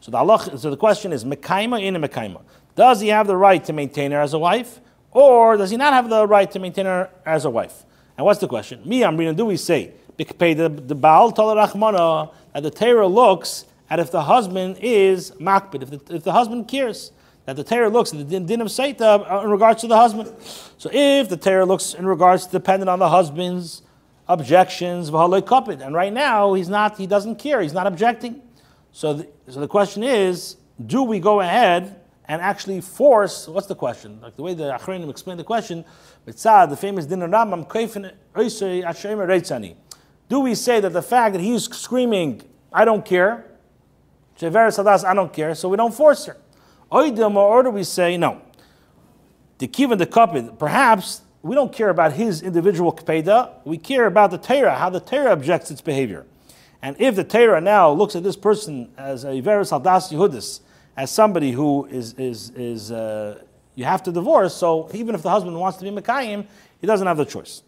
So 0.00 0.10
the, 0.10 0.56
so 0.56 0.70
the 0.70 0.76
question 0.76 1.12
is, 1.12 1.24
Mekaima 1.24 1.82
in 1.82 1.94
a 1.94 2.00
Mekaima. 2.00 2.42
Does 2.74 3.00
he 3.00 3.08
have 3.08 3.26
the 3.26 3.36
right 3.36 3.64
to 3.64 3.72
maintain 3.72 4.10
her 4.10 4.20
as 4.20 4.34
a 4.34 4.38
wife? 4.38 4.80
Or 5.12 5.56
does 5.56 5.70
he 5.70 5.76
not 5.76 5.92
have 5.92 6.08
the 6.08 6.26
right 6.26 6.50
to 6.50 6.58
maintain 6.58 6.86
her 6.86 7.10
as 7.24 7.44
a 7.44 7.50
wife? 7.50 7.84
And 8.16 8.24
what's 8.24 8.40
the 8.40 8.48
question? 8.48 8.80
Me, 8.84 9.04
reading, 9.04 9.36
do 9.36 9.44
we 9.44 9.56
say, 9.56 9.92
the 10.16 10.94
Baal 10.94 11.32
Talarachmana, 11.32 12.32
that 12.54 12.62
the 12.62 12.70
Torah 12.70 13.06
looks 13.06 13.66
at 13.88 14.00
if 14.00 14.10
the 14.10 14.22
husband 14.22 14.78
is 14.80 15.32
makbid, 15.32 15.82
if 15.82 15.90
the, 15.90 16.16
if 16.16 16.24
the 16.24 16.32
husband 16.32 16.66
cares 16.66 17.12
that 17.44 17.56
the 17.56 17.64
Torah 17.64 17.88
looks 17.88 18.12
at 18.12 18.28
the 18.28 18.40
din 18.40 18.60
of 18.60 18.68
Saita 18.68 19.30
uh, 19.30 19.40
in 19.44 19.50
regards 19.50 19.80
to 19.80 19.88
the 19.88 19.96
husband. 19.96 20.32
So 20.78 20.90
if 20.92 21.28
the 21.28 21.36
Torah 21.36 21.66
looks 21.66 21.94
in 21.94 22.06
regards 22.06 22.46
to 22.46 22.52
dependent 22.52 22.88
on 22.88 22.98
the 22.98 23.08
husband's 23.08 23.82
objections, 24.28 25.08
and 25.08 25.94
right 25.94 26.12
now 26.12 26.54
he's 26.54 26.68
not, 26.68 26.96
he 26.96 27.06
doesn't 27.06 27.36
care, 27.36 27.60
he's 27.60 27.72
not 27.72 27.86
objecting. 27.86 28.42
So 28.92 29.14
the, 29.14 29.28
so 29.48 29.60
the 29.60 29.68
question 29.68 30.02
is, 30.02 30.56
do 30.86 31.02
we 31.02 31.18
go 31.18 31.40
ahead 31.40 32.00
and 32.28 32.40
actually 32.40 32.80
force, 32.80 33.48
what's 33.48 33.66
the 33.66 33.74
question? 33.74 34.20
Like 34.20 34.36
the 34.36 34.42
way 34.42 34.54
the 34.54 34.70
Achronim 34.78 35.10
explained 35.10 35.40
the 35.40 35.44
question, 35.44 35.84
Mitzad, 36.26 36.70
the 36.70 36.76
famous 36.76 37.06
Din 37.06 37.22
of 37.22 37.30
Ramam, 37.30 37.66
do 40.28 40.40
we 40.40 40.54
say 40.54 40.80
that 40.80 40.92
the 40.92 41.02
fact 41.02 41.34
that 41.34 41.42
he's 41.42 41.64
screaming, 41.64 42.42
I 42.72 42.84
don't 42.84 43.04
care, 43.04 43.44
I 44.40 45.14
don't 45.14 45.32
care, 45.32 45.54
so 45.54 45.68
we 45.68 45.76
don't 45.76 45.94
force 45.94 46.26
her? 46.26 46.36
Oidim, 46.92 47.36
or 47.36 47.62
do 47.62 47.70
we 47.70 47.84
say, 47.84 48.18
no. 48.18 48.42
The 49.58 49.66
kivan 49.66 49.98
the 49.98 50.06
kapid, 50.06 50.58
perhaps 50.58 51.22
we 51.40 51.54
don't 51.54 51.72
care 51.72 51.88
about 51.88 52.12
his 52.12 52.42
individual 52.42 52.92
kapeda, 52.92 53.50
we 53.64 53.78
care 53.78 54.06
about 54.06 54.30
the 54.30 54.38
Torah, 54.38 54.74
how 54.74 54.90
the 54.90 55.00
Torah 55.00 55.32
objects 55.32 55.70
its 55.70 55.80
behavior. 55.80 56.26
And 56.82 56.94
if 57.00 57.16
the 57.16 57.24
Torah 57.24 57.60
now 57.60 57.90
looks 57.90 58.14
at 58.14 58.22
this 58.22 58.36
person 58.36 58.92
as 58.98 59.24
a 59.24 59.40
veris 59.40 59.70
aldas 59.70 60.12
yehudis, 60.12 60.60
as 60.96 61.10
somebody 61.10 61.52
who 61.52 61.86
is, 61.86 62.12
is, 62.14 62.50
is 62.50 62.92
uh, 62.92 63.40
you 63.74 63.84
have 63.84 64.02
to 64.02 64.12
divorce, 64.12 64.54
so 64.54 64.90
even 64.92 65.14
if 65.14 65.22
the 65.22 65.30
husband 65.30 65.58
wants 65.58 65.78
to 65.78 65.84
be 65.84 65.90
Mekayim, 65.90 66.46
he 66.80 66.86
doesn't 66.86 67.06
have 67.06 67.16
the 67.16 67.24
choice. 67.24 67.62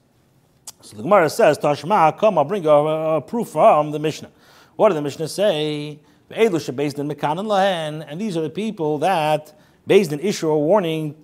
So 0.82 0.96
the 0.96 1.02
Gemara 1.02 1.30
says, 1.30 1.58
Tashma, 1.58 2.18
come, 2.18 2.36
I'll 2.36 2.44
bring 2.44 2.66
a, 2.66 2.70
a 2.70 3.20
proof 3.22 3.48
from 3.48 3.90
the 3.90 3.98
Mishnah. 3.98 4.30
What 4.76 4.90
did 4.90 4.96
the 4.96 5.02
Mishnah 5.02 5.28
say? 5.28 5.98
Based 6.34 6.98
in 6.98 7.08
Mekan 7.08 8.04
and 8.08 8.20
these 8.20 8.36
are 8.36 8.42
the 8.42 8.50
people 8.50 8.98
that, 8.98 9.52
based 9.86 10.12
in 10.12 10.20
issue 10.20 10.48
a 10.48 10.58
warning 10.58 11.14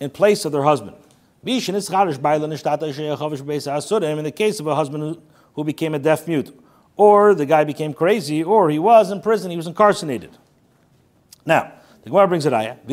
in 0.00 0.10
place 0.10 0.44
of 0.44 0.52
their 0.52 0.64
husband. 0.64 0.96
In 1.44 1.54
the 1.54 1.70
case 4.34 4.60
of 4.60 4.66
a 4.66 4.74
husband 4.74 5.18
who 5.54 5.64
became 5.64 5.94
a 5.94 5.98
deaf 5.98 6.26
mute, 6.28 6.54
or 6.96 7.34
the 7.34 7.46
guy 7.46 7.64
became 7.64 7.94
crazy, 7.94 8.42
or 8.42 8.70
he 8.70 8.78
was 8.78 9.10
in 9.10 9.20
prison, 9.20 9.50
he 9.50 9.56
was 9.56 9.66
incarcerated. 9.66 10.36
Now, 11.46 11.72
the 12.02 12.10
Gemara 12.10 12.28
brings 12.28 12.44
it 12.44 12.52
ayah. 12.52 12.76
If 12.86 12.90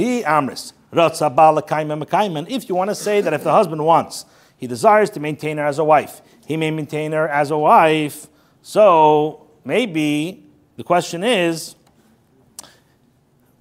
you 2.69 2.75
want 2.75 2.89
to 2.89 2.95
say 2.95 3.21
that 3.21 3.33
if 3.33 3.43
the 3.43 3.51
husband 3.51 3.83
wants, 3.83 4.25
he 4.57 4.67
desires 4.67 5.09
to 5.11 5.19
maintain 5.19 5.57
her 5.57 5.65
as 5.65 5.79
a 5.79 5.83
wife, 5.83 6.21
he 6.47 6.55
may 6.55 6.71
maintain 6.71 7.11
her 7.11 7.27
as 7.27 7.51
a 7.51 7.57
wife. 7.57 8.27
So 8.61 9.47
maybe 9.65 10.44
the 10.77 10.83
question 10.83 11.23
is, 11.23 11.75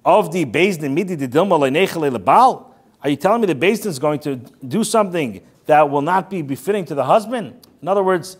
of 0.03 0.31
the 0.31 0.45
Beis 0.45 0.79
Din 0.79 0.93
Midi 0.93 1.17
Lebal, 1.17 2.65
are 3.01 3.09
you 3.09 3.15
telling 3.15 3.41
me 3.41 3.47
the 3.47 3.55
Beis 3.55 3.85
is 3.85 3.99
going 3.99 4.19
to 4.19 4.35
do 4.67 4.83
something 4.83 5.41
that 5.65 5.89
will 5.89 6.01
not 6.01 6.29
be 6.29 6.41
befitting 6.41 6.85
to 6.85 6.95
the 6.95 7.03
husband? 7.03 7.67
In 7.81 7.87
other 7.87 8.03
words, 8.03 8.37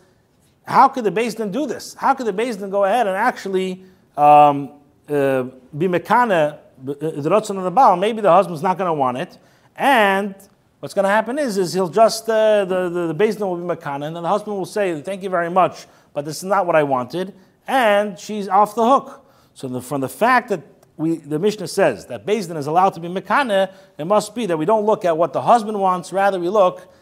how 0.64 0.88
could 0.88 1.04
the 1.04 1.12
Beis 1.12 1.36
do 1.52 1.66
this? 1.66 1.94
How 1.96 2.14
could 2.14 2.28
the 2.28 2.34
Beis 2.34 2.58
go 2.70 2.86
ahead 2.86 3.08
and 3.08 3.16
actually 3.16 3.84
um, 4.18 4.72
uh, 5.08 5.44
be 5.78 5.88
mekana 5.88 6.60
the 6.84 7.30
rotzon 7.30 7.58
of 7.58 7.64
the 7.64 7.72
Baal? 7.72 7.96
Maybe 7.96 8.22
the 8.22 8.32
husband's 8.32 8.62
not 8.62 8.78
going 8.78 8.90
to 8.90 8.94
want 8.94 9.18
it, 9.18 9.38
and 9.76 10.36
what's 10.80 10.94
going 10.94 11.04
to 11.04 11.10
happen 11.10 11.40
is, 11.40 11.58
is 11.58 11.74
he'll 11.74 11.88
just 11.88 12.30
uh, 12.30 12.66
the 12.66 12.90
the, 12.90 13.14
the 13.14 13.46
will 13.46 13.58
be 13.58 13.64
mekana, 13.64 14.08
and 14.08 14.16
then 14.16 14.24
the 14.24 14.30
husband 14.30 14.58
will 14.58 14.66
say, 14.66 15.02
"Thank 15.02 15.24
you 15.24 15.30
very 15.30 15.50
much, 15.50 15.86
but 16.14 16.26
this 16.26 16.38
is 16.38 16.44
not 16.44 16.66
what 16.66 16.76
I 16.76 16.84
wanted." 16.84 17.34
And 17.68 18.18
she's 18.20 18.48
off 18.48 18.76
the 18.76 18.86
hook. 18.86 19.26
So 19.54 19.68
the, 19.68 19.82
from 19.82 20.02
the 20.02 20.10
fact 20.10 20.50
that 20.50 20.62
we, 20.98 21.18
the 21.18 21.40
Mishnah 21.40 21.68
says 21.68 22.06
that 22.08 22.26
Beis 22.26 22.48
Din 22.48 22.58
is 22.58 22.68
allowed 22.68 22.94
to 22.94 23.00
be 23.00 23.08
mekane, 23.08 23.72
it 23.98 24.06
must 24.06 24.34
be 24.34 24.46
that 24.46 24.58
we 24.58 24.66
don't 24.66 24.86
look 24.86 25.06
at 25.06 25.18
what 25.18 25.34
the 25.34 25.42
husband 25.42 25.80
wants, 25.80 26.14
rather 26.14 26.40
we 26.40 26.50
look 26.50 26.94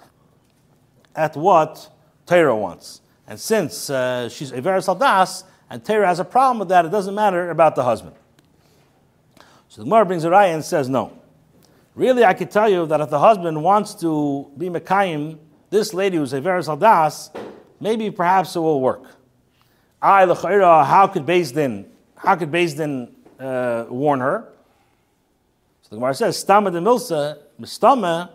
at 1.15 1.35
what 1.35 1.89
Torah 2.25 2.55
wants. 2.55 3.01
And 3.27 3.39
since 3.39 3.89
uh, 3.89 4.29
she's 4.29 4.51
a 4.51 4.61
very 4.61 4.79
saldas, 4.79 5.43
and 5.69 5.83
Torah 5.83 6.07
has 6.07 6.19
a 6.19 6.25
problem 6.25 6.59
with 6.59 6.69
that, 6.69 6.85
it 6.85 6.89
doesn't 6.89 7.15
matter 7.15 7.49
about 7.49 7.75
the 7.75 7.83
husband. 7.83 8.15
So 9.69 9.81
the 9.81 9.85
Gemara 9.85 10.05
brings 10.05 10.23
a 10.23 10.29
raya 10.29 10.53
and 10.53 10.63
says, 10.63 10.89
no. 10.89 11.19
Really, 11.95 12.23
I 12.23 12.33
could 12.33 12.51
tell 12.51 12.69
you 12.69 12.85
that 12.87 13.01
if 13.01 13.09
the 13.09 13.19
husband 13.19 13.63
wants 13.63 13.93
to 13.95 14.51
be 14.57 14.69
Mekayim, 14.69 15.37
this 15.69 15.93
lady 15.93 16.17
who's 16.17 16.33
a 16.33 16.41
very 16.41 16.61
saldas, 16.61 17.35
maybe 17.79 18.09
perhaps 18.11 18.55
it 18.55 18.59
will 18.59 18.81
work. 18.81 19.03
I 20.03 20.25
how 20.25 21.07
could 21.07 21.25
Beis 21.25 21.53
Din, 21.53 21.89
how 22.17 22.35
could 22.35 22.51
Beis 22.51 22.75
Din 22.75 23.15
uh, 23.39 23.85
warn 23.87 24.19
her? 24.19 24.49
So 25.81 25.91
the 25.91 25.95
Gemara 25.95 26.13
says, 26.13 26.43
Stama 26.43 26.73
de 26.73 26.79
Milsa, 26.79 27.37
Mistama, 27.57 28.29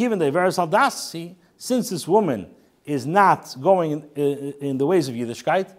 even 0.00 0.18
the 0.18 0.24
Veras 0.32 1.34
since 1.56 1.90
this 1.90 2.08
woman 2.08 2.50
is 2.84 3.06
not 3.06 3.54
going 3.60 4.10
in, 4.16 4.54
in 4.60 4.78
the 4.78 4.86
ways 4.86 5.08
of 5.08 5.14
Yiddishkeit, 5.14 5.72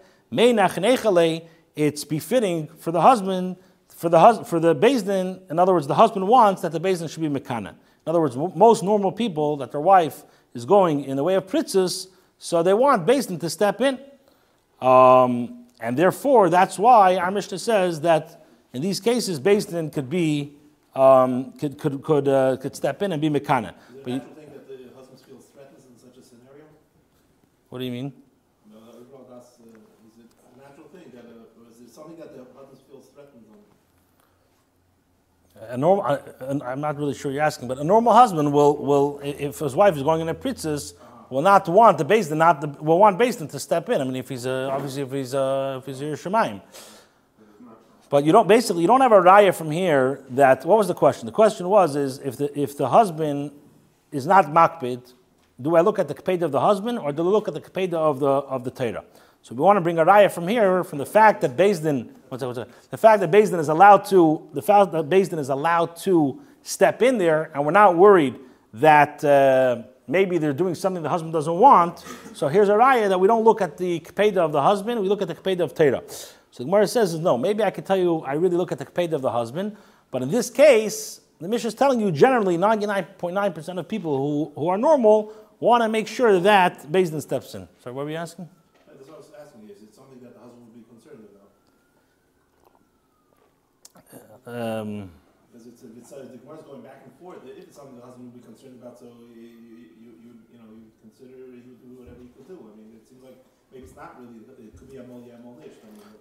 it's 1.76 2.04
befitting 2.04 2.68
for 2.78 2.90
the 2.90 3.02
husband, 3.02 3.56
for 3.88 4.08
the 4.08 4.18
hus- 4.18 4.48
for 4.48 4.58
the 4.58 4.74
Beis 4.74 5.04
Din, 5.04 5.42
in 5.50 5.58
other 5.58 5.74
words, 5.74 5.86
the 5.86 5.94
husband 5.94 6.26
wants 6.26 6.62
that 6.62 6.72
the 6.72 6.80
Beis 6.80 7.00
Din 7.00 7.08
should 7.08 7.20
be 7.20 7.28
Mekana. 7.28 7.68
In 7.68 7.76
other 8.06 8.20
words, 8.20 8.36
most 8.36 8.82
normal 8.82 9.12
people 9.12 9.58
that 9.58 9.70
their 9.70 9.82
wife 9.82 10.24
is 10.54 10.64
going 10.64 11.04
in 11.04 11.18
the 11.18 11.24
way 11.24 11.34
of 11.34 11.46
princess, 11.46 12.06
so 12.38 12.62
they 12.62 12.72
want 12.72 13.06
Beis 13.06 13.28
Din 13.28 13.38
to 13.40 13.50
step 13.50 13.82
in. 13.82 13.98
Um, 14.80 15.64
and 15.80 15.96
therefore, 15.96 16.48
that's 16.50 16.78
why 16.78 17.16
our 17.16 17.30
Mishnah 17.30 17.58
says 17.58 18.00
that 18.02 18.46
in 18.72 18.82
these 18.82 19.00
cases, 19.00 19.40
Beis 19.40 19.68
Din 19.68 19.90
could 19.90 20.10
be 20.10 20.52
um, 20.94 21.52
could 21.52 21.78
could 21.78 22.02
could, 22.02 22.28
uh, 22.28 22.56
could 22.56 22.74
step 22.74 23.02
in 23.02 23.12
and 23.12 23.20
be 23.20 23.28
mekana. 23.28 23.74
A 24.04 24.08
natural 24.08 24.34
thing 24.34 24.50
that 24.52 24.66
the 24.68 24.94
husband 24.96 25.20
feels 25.20 25.44
threatened 25.46 25.82
in 25.92 25.98
such 25.98 26.16
a 26.16 26.22
scenario? 26.26 26.64
What 27.68 27.78
do 27.80 27.84
you 27.84 27.90
mean? 27.92 28.12
No, 28.72 28.78
that's, 29.30 29.60
uh, 29.60 29.64
is 30.08 30.24
it 30.24 30.30
a 30.54 30.60
natural 30.60 30.88
thing 30.88 31.10
that, 31.12 31.24
uh, 31.24 31.70
is 31.70 31.80
it 31.80 31.94
something 31.94 32.16
that 32.16 32.34
the 32.34 32.44
husband 32.56 32.80
feels 32.88 33.06
threatened 33.14 33.44
on? 33.50 33.58
a 35.68 35.76
normal, 35.76 36.04
uh, 36.04 36.58
I'm 36.64 36.80
not 36.80 36.96
really 36.96 37.14
sure 37.14 37.30
you're 37.32 37.42
asking, 37.42 37.68
but 37.68 37.78
a 37.78 37.84
normal 37.84 38.12
husband 38.12 38.52
will, 38.52 38.76
will 38.76 39.20
if 39.22 39.58
his 39.58 39.74
wife 39.74 39.96
is 39.96 40.02
going 40.02 40.20
in 40.20 40.28
a 40.28 40.34
princess, 40.34 40.94
will 41.30 41.42
not 41.42 41.68
want 41.68 41.98
the 41.98 42.04
Din, 42.04 42.38
not 42.38 42.60
the, 42.60 42.68
will 42.82 42.98
want 42.98 43.18
Din 43.18 43.48
to 43.48 43.58
step 43.58 43.88
in. 43.88 44.00
I 44.00 44.04
mean, 44.04 44.16
if 44.16 44.28
he's 44.28 44.46
a, 44.46 44.70
obviously 44.70 45.02
if 45.02 45.12
he's 45.12 45.34
a, 45.34 45.76
if 45.78 45.86
he's 45.86 46.00
a 46.00 46.04
Yerushalayim. 46.04 46.60
But 48.08 48.24
you 48.24 48.32
don't 48.32 48.46
basically 48.46 48.82
you 48.82 48.86
don't 48.86 49.00
have 49.00 49.12
a 49.12 49.20
raya 49.20 49.54
from 49.54 49.70
here 49.70 50.22
that 50.30 50.64
what 50.64 50.78
was 50.78 50.86
the 50.86 50.94
question? 50.94 51.26
The 51.26 51.32
question 51.32 51.68
was 51.68 51.96
is 51.96 52.18
if 52.18 52.36
the 52.36 52.56
if 52.58 52.76
the 52.76 52.88
husband 52.88 53.50
is 54.12 54.26
not 54.26 54.46
makbid, 54.46 55.12
do 55.60 55.74
I 55.74 55.80
look 55.80 55.98
at 55.98 56.06
the 56.06 56.14
kapeda 56.14 56.42
of 56.42 56.52
the 56.52 56.60
husband 56.60 56.98
or 57.00 57.10
do 57.10 57.22
I 57.22 57.30
look 57.30 57.48
at 57.48 57.54
the 57.54 57.60
kapeda 57.60 57.94
of 57.94 58.20
the 58.20 58.28
of 58.28 58.62
the 58.62 58.70
Torah? 58.70 59.04
So 59.42 59.54
we 59.54 59.62
want 59.62 59.76
to 59.76 59.80
bring 59.80 59.98
a 59.98 60.04
raya 60.04 60.30
from 60.30 60.46
here 60.46 60.84
from 60.84 60.98
the 60.98 61.06
fact 61.06 61.40
that 61.40 61.56
Din, 61.56 62.12
what's 62.28 62.40
that, 62.42 62.46
what's 62.46 62.58
that? 62.58 62.68
the 62.90 62.96
fact 62.96 63.20
that 63.20 63.30
Din 63.30 63.54
is 63.54 63.68
allowed 63.68 64.04
to 64.06 64.48
the 64.52 64.62
fact 64.62 64.92
that 64.92 65.12
is 65.12 65.48
allowed 65.48 65.96
to 65.98 66.40
step 66.62 67.02
in 67.02 67.18
there, 67.18 67.50
and 67.54 67.64
we're 67.64 67.72
not 67.72 67.96
worried 67.96 68.36
that 68.74 69.24
uh, 69.24 69.82
maybe 70.08 70.38
they're 70.38 70.52
doing 70.52 70.74
something 70.74 71.02
the 71.02 71.08
husband 71.08 71.32
doesn't 71.32 71.58
want. 71.58 72.04
So 72.34 72.48
here's 72.48 72.68
a 72.68 72.74
raya 72.74 73.08
that 73.08 73.18
we 73.18 73.26
don't 73.26 73.44
look 73.44 73.60
at 73.60 73.76
the 73.76 74.00
kapeda 74.00 74.38
of 74.38 74.52
the 74.52 74.62
husband, 74.62 75.00
we 75.00 75.08
look 75.08 75.22
at 75.22 75.28
the 75.28 75.34
kapeda 75.34 75.60
of 75.60 75.74
Torah. 75.74 76.02
So 76.08 76.62
the 76.62 76.64
Gemara 76.64 76.86
says, 76.86 77.18
no, 77.18 77.36
maybe 77.36 77.62
I 77.62 77.70
could 77.70 77.84
tell 77.84 77.96
you 77.96 78.20
I 78.20 78.34
really 78.34 78.56
look 78.56 78.72
at 78.72 78.78
the 78.78 78.86
kapeda 78.86 79.12
of 79.12 79.22
the 79.22 79.30
husband, 79.30 79.76
but 80.10 80.22
in 80.22 80.30
this 80.30 80.50
case, 80.50 81.20
the 81.40 81.48
Mishnah 81.48 81.68
is 81.68 81.74
telling 81.74 82.00
you 82.00 82.10
generally 82.10 82.56
99.9% 82.56 83.78
of 83.78 83.88
people 83.88 84.16
who, 84.16 84.52
who 84.60 84.68
are 84.68 84.78
normal 84.78 85.32
want 85.60 85.82
to 85.82 85.88
make 85.88 86.08
sure 86.08 86.40
that 86.40 86.90
Beis 86.90 87.10
Din 87.10 87.20
steps 87.20 87.54
in. 87.54 87.68
Sorry, 87.82 87.94
what 87.94 88.06
were 88.06 88.10
you 88.10 88.16
asking? 88.16 88.48
That's 88.86 89.06
what 89.08 89.14
I 89.14 89.18
was 89.18 89.30
asking. 89.38 89.68
Is 89.68 89.82
it 89.82 89.94
something 89.94 90.20
that 90.20 90.32
the 90.34 90.40
husband 90.40 90.62
would 90.64 90.74
be 90.74 90.84
concerned 90.88 91.28
about? 94.44 94.80
Um, 94.80 95.10
because 95.52 95.66
it's, 95.66 95.82
it's, 95.82 96.12
uh, 96.12 96.24
the 96.30 96.38
Gemara 96.38 96.58
is 96.58 96.64
going 96.64 96.82
back 96.82 97.02
and 97.04 97.12
forth. 97.20 97.38
If 97.44 97.58
it's 97.58 97.76
something 97.76 97.96
the 97.96 98.04
husband 98.04 98.32
would 98.32 98.40
be 98.40 98.46
concerned 98.46 98.80
about, 98.80 98.98
so 98.98 99.06
you, 99.34 99.42
you 99.42 99.85
consider 101.16 101.36
he 101.52 101.62
would 101.68 101.80
do 101.80 102.00
whatever 102.00 102.20
he 102.22 102.28
could 102.28 102.48
do. 102.48 102.58
I 102.60 102.76
mean, 102.76 102.92
it 102.96 103.08
seems 103.08 103.22
like 103.22 103.38
maybe 103.72 103.84
it's 103.84 103.96
not 103.96 104.20
really, 104.20 104.44
it 104.66 104.76
could 104.76 104.90
be 104.90 104.96
a 104.98 105.04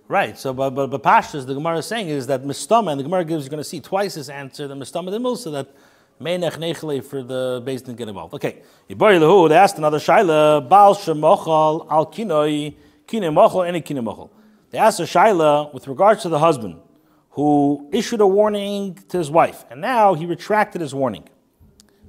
Right. 0.07 0.37
So, 0.37 0.53
but 0.53 0.69
but, 0.69 0.87
but 0.87 1.01
Pashas, 1.01 1.47
the 1.47 1.55
Gemara 1.55 1.79
is 1.79 1.87
saying 1.87 2.09
is 2.09 2.27
that 2.27 2.43
Mistama, 2.43 2.91
and 2.91 2.99
the 2.99 3.03
Gemara 3.03 3.25
gives 3.25 3.49
going 3.49 3.57
to 3.57 3.63
see 3.63 3.79
twice 3.79 4.13
his 4.13 4.29
answer 4.29 4.67
the 4.67 4.75
Mistama 4.75 5.09
the 5.09 5.17
Milsa 5.17 5.51
that 5.51 5.75
Meinech 6.21 6.57
Nechele 6.57 7.03
for 7.03 7.23
the 7.23 7.61
base 7.65 7.81
didn't 7.81 7.97
get 7.97 8.07
involved. 8.07 8.35
Okay. 8.35 8.61
Ibari 8.87 9.19
Lahu, 9.19 9.49
they 9.49 9.55
asked 9.55 9.79
another 9.79 9.97
Shaila, 9.97 10.69
Baal 10.69 10.93
Shemochal 10.93 11.87
al 11.89 12.05
Kinoi, 12.05 12.75
Kine 13.07 13.23
Mochal, 13.23 13.67
any 13.67 13.81
Kine 13.81 13.97
Mochal. 13.97 14.29
They 14.69 14.77
asked 14.77 14.99
a 14.99 15.03
Shaila 15.03 15.73
with 15.73 15.87
regards 15.87 16.21
to 16.21 16.29
the 16.29 16.39
husband 16.39 16.79
who 17.31 17.89
issued 17.91 18.21
a 18.21 18.27
warning 18.27 18.99
to 19.09 19.17
his 19.17 19.31
wife, 19.31 19.65
and 19.71 19.81
now 19.81 20.13
he 20.13 20.27
retracted 20.27 20.81
his 20.81 20.93
warning. 20.93 21.27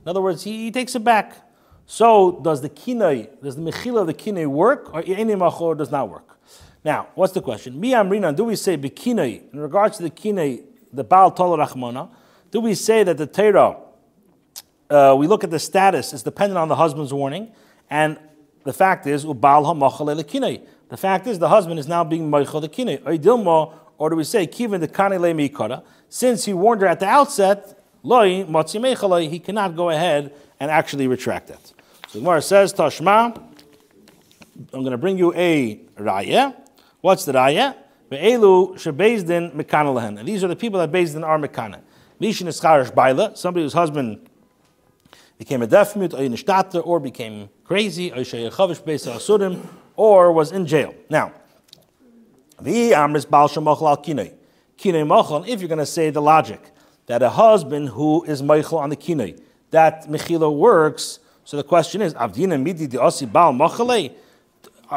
In 0.03 0.09
other 0.09 0.21
words, 0.21 0.45
he, 0.45 0.65
he 0.65 0.71
takes 0.71 0.95
it 0.95 1.03
back. 1.03 1.46
So, 1.87 2.41
does 2.43 2.61
the 2.61 2.69
kinoi, 2.69 3.41
does 3.43 3.57
the 3.57 3.63
mechila 3.63 4.01
of 4.01 4.07
the 4.09 4.15
kinoi 4.15 4.47
work, 4.47 4.93
or 4.93 5.05
any 5.07 5.35
machor 5.35 5.79
does 5.79 5.91
not 5.91 6.09
work? 6.09 6.39
Now, 6.85 7.09
what's 7.15 7.33
the 7.33 7.41
question? 7.41 7.81
Mi 7.81 7.93
amrina, 7.93 8.35
do 8.35 8.45
we 8.45 8.57
say 8.57 8.77
bikinai, 8.77 9.53
in 9.53 9.59
regards 9.61 9.97
to 9.97 10.05
the 10.05 10.11
kinai, 10.11 10.63
the 10.93 11.05
Baal 11.05 11.31
Tol 11.31 11.57
Rachmana, 11.57 12.11
do 12.51 12.61
we 12.61 12.75
say 12.75 13.03
that 13.03 13.17
the 13.17 13.27
Torah, 13.27 13.77
uh, 14.89 15.15
we 15.19 15.27
look 15.27 15.43
at 15.43 15.51
the 15.51 15.59
status, 15.59 16.13
is 16.13 16.23
dependent 16.23 16.59
on 16.59 16.69
the 16.69 16.77
husband's 16.77 17.13
warning, 17.13 17.53
and 17.91 18.19
the 18.65 18.73
fact 18.73 19.07
is, 19.07 19.25
ubal 19.25 19.65
hamachal 19.65 20.23
kinai. 20.25 20.65
The 20.89 20.97
fact 20.97 21.27
is, 21.27 21.39
the 21.39 21.49
husband 21.49 21.79
is 21.79 21.89
now 21.89 22.05
being 22.05 22.31
meichel 22.31 22.61
the 22.61 22.69
kinai. 22.69 23.73
Or 23.99 24.11
do 24.11 24.17
we 24.17 24.25
say, 24.25 24.47
kivan 24.47 24.81
the 24.81 24.89
kanei 24.89 25.83
since 26.09 26.45
he 26.45 26.53
warned 26.53 26.83
her 26.83 26.87
at 26.87 27.01
the 27.01 27.07
outset, 27.07 27.83
loy 28.03 28.45
matzi 28.45 29.31
he 29.31 29.39
cannot 29.39 29.75
go 29.75 29.91
ahead 29.91 30.33
and 30.61 30.71
actually 30.71 31.09
retract 31.09 31.49
that. 31.49 31.73
The 32.17 32.23
Gemara 32.23 32.41
says, 32.41 32.73
Tashma, 32.73 33.37
I'm 34.73 34.81
going 34.81 34.93
to 34.93 34.97
bring 34.97 35.19
you 35.19 35.35
a 35.35 35.77
raya. 35.99 36.57
What's 37.03 37.27
the 37.27 37.33
raya? 37.33 37.77
Ve'elu 38.11 38.73
shebezdin 38.77 39.55
mekana 39.55 39.95
lehen. 39.95 40.17
And 40.19 40.27
these 40.27 40.43
are 40.43 40.49
the 40.49 40.57
people 40.57 40.81
that 40.81 40.91
bezdin 40.91 41.23
are 41.23 41.39
mekana. 41.39 41.83
Mishin 42.19 42.47
is 42.47 42.59
charish 42.59 42.95
baila, 42.95 43.37
somebody 43.37 43.65
whose 43.65 43.75
husband 43.75 44.31
became 45.37 45.61
a 45.61 45.67
deaf 45.67 45.95
mute, 45.95 46.15
or 46.15 47.01
became 47.01 47.51
crazy, 47.65 48.11
or 49.95 50.33
was 50.33 50.53
in 50.53 50.67
jail. 50.67 50.95
Now, 51.11 51.33
the 52.59 52.93
amris 52.93 53.29
bal 53.29 53.51
kinei. 53.51 54.33
Kinei 54.79 55.07
machal, 55.07 55.45
if 55.47 55.61
you're 55.61 55.69
going 55.69 55.81
to 55.81 55.85
say 55.85 56.09
the 56.09 56.23
logic 56.23 56.71
that 57.09 57.23
a 57.23 57.29
husband 57.29 57.91
who 57.91 58.25
is 58.25 58.41
meichel 58.41 58.79
on 58.79 58.89
the 58.89 58.97
kinei, 58.97 59.39
that 59.71 60.09
mechila 60.09 60.51
works, 60.51 61.19
so 61.47 61.57
the 61.57 61.63
question 61.63 62.03
is, 62.03 62.13
avdina 62.15 62.61
midi 62.61 62.89
di 62.89 62.97
osi 62.97 63.31
bal 63.33 63.53
machale, 63.53 64.13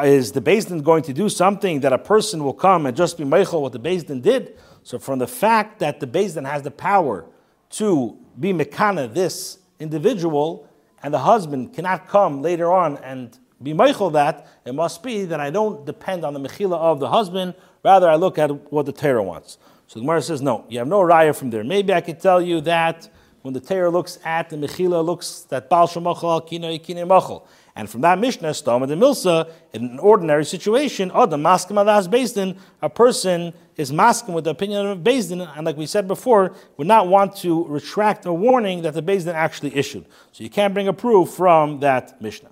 is 0.03 0.31
the 0.31 0.41
Din 0.41 0.81
going 0.81 1.03
to 1.03 1.13
do 1.13 1.29
something 1.29 1.81
that 1.81 1.93
a 1.93 1.99
person 1.99 2.43
will 2.43 2.55
come 2.55 2.87
and 2.87 2.97
just 2.97 3.19
be 3.19 3.23
meichel 3.23 3.61
what 3.61 3.71
the 3.71 3.77
Din 3.77 4.19
did? 4.19 4.57
So 4.81 4.97
from 4.97 5.19
the 5.19 5.27
fact 5.27 5.77
that 5.77 5.99
the 5.99 6.07
Din 6.07 6.45
has 6.45 6.63
the 6.63 6.71
power 6.71 7.27
to 7.73 8.17
be 8.39 8.51
mekana 8.51 9.13
this 9.13 9.59
individual, 9.79 10.67
and 11.03 11.13
the 11.13 11.19
husband 11.19 11.75
cannot 11.75 12.07
come 12.07 12.41
later 12.41 12.71
on 12.71 12.97
and 12.97 13.37
be 13.61 13.71
meichel 13.71 14.11
that, 14.13 14.47
it 14.65 14.73
must 14.73 15.03
be 15.03 15.25
that 15.25 15.39
I 15.39 15.51
don't 15.51 15.85
depend 15.85 16.25
on 16.25 16.33
the 16.33 16.39
mechila 16.39 16.79
of 16.79 16.99
the 16.99 17.09
husband, 17.09 17.53
rather 17.83 18.09
I 18.09 18.15
look 18.15 18.39
at 18.39 18.71
what 18.71 18.87
the 18.87 18.91
Torah 18.91 19.21
wants. 19.21 19.59
So 19.85 19.99
the 19.99 20.03
Gemara 20.03 20.23
says, 20.23 20.41
no, 20.41 20.65
you 20.67 20.79
have 20.79 20.87
no 20.87 21.01
raya 21.01 21.35
from 21.35 21.51
there. 21.51 21.63
Maybe 21.63 21.93
I 21.93 22.01
could 22.01 22.19
tell 22.19 22.41
you 22.41 22.59
that 22.61 23.07
when 23.41 23.53
the 23.53 23.59
Torah 23.59 23.89
looks 23.89 24.19
at 24.25 24.49
the 24.49 24.57
mechila, 24.57 25.03
looks 25.03 25.41
that 25.49 25.69
Baal 25.69 25.87
Shemachal, 25.87 26.47
Kino, 26.47 26.77
Kine 26.77 27.07
Machal. 27.07 27.47
And 27.75 27.89
from 27.89 28.01
that 28.01 28.19
Mishnah, 28.19 28.49
Stoma 28.49 28.87
de 28.87 28.95
Milsa, 28.95 29.49
in 29.71 29.85
an 29.85 29.99
ordinary 29.99 30.43
situation, 30.43 31.11
oh, 31.13 31.25
the 31.25 31.37
maskim 31.37 31.79
alas 31.79 32.07
Din, 32.33 32.57
a 32.81 32.89
person 32.89 33.53
is 33.77 33.93
masking 33.93 34.33
with 34.33 34.43
the 34.43 34.49
opinion 34.49 34.85
of 34.85 35.03
Din, 35.03 35.41
and 35.41 35.65
like 35.65 35.77
we 35.77 35.85
said 35.85 36.07
before, 36.07 36.53
would 36.75 36.87
not 36.87 37.07
want 37.07 37.37
to 37.37 37.65
retract 37.67 38.25
a 38.25 38.33
warning 38.33 38.81
that 38.81 38.93
the 38.93 39.01
Din 39.01 39.29
actually 39.29 39.73
issued. 39.75 40.05
So 40.33 40.43
you 40.43 40.49
can't 40.49 40.73
bring 40.73 40.89
a 40.89 40.93
proof 40.93 41.29
from 41.29 41.79
that 41.79 42.21
Mishnah. 42.21 42.49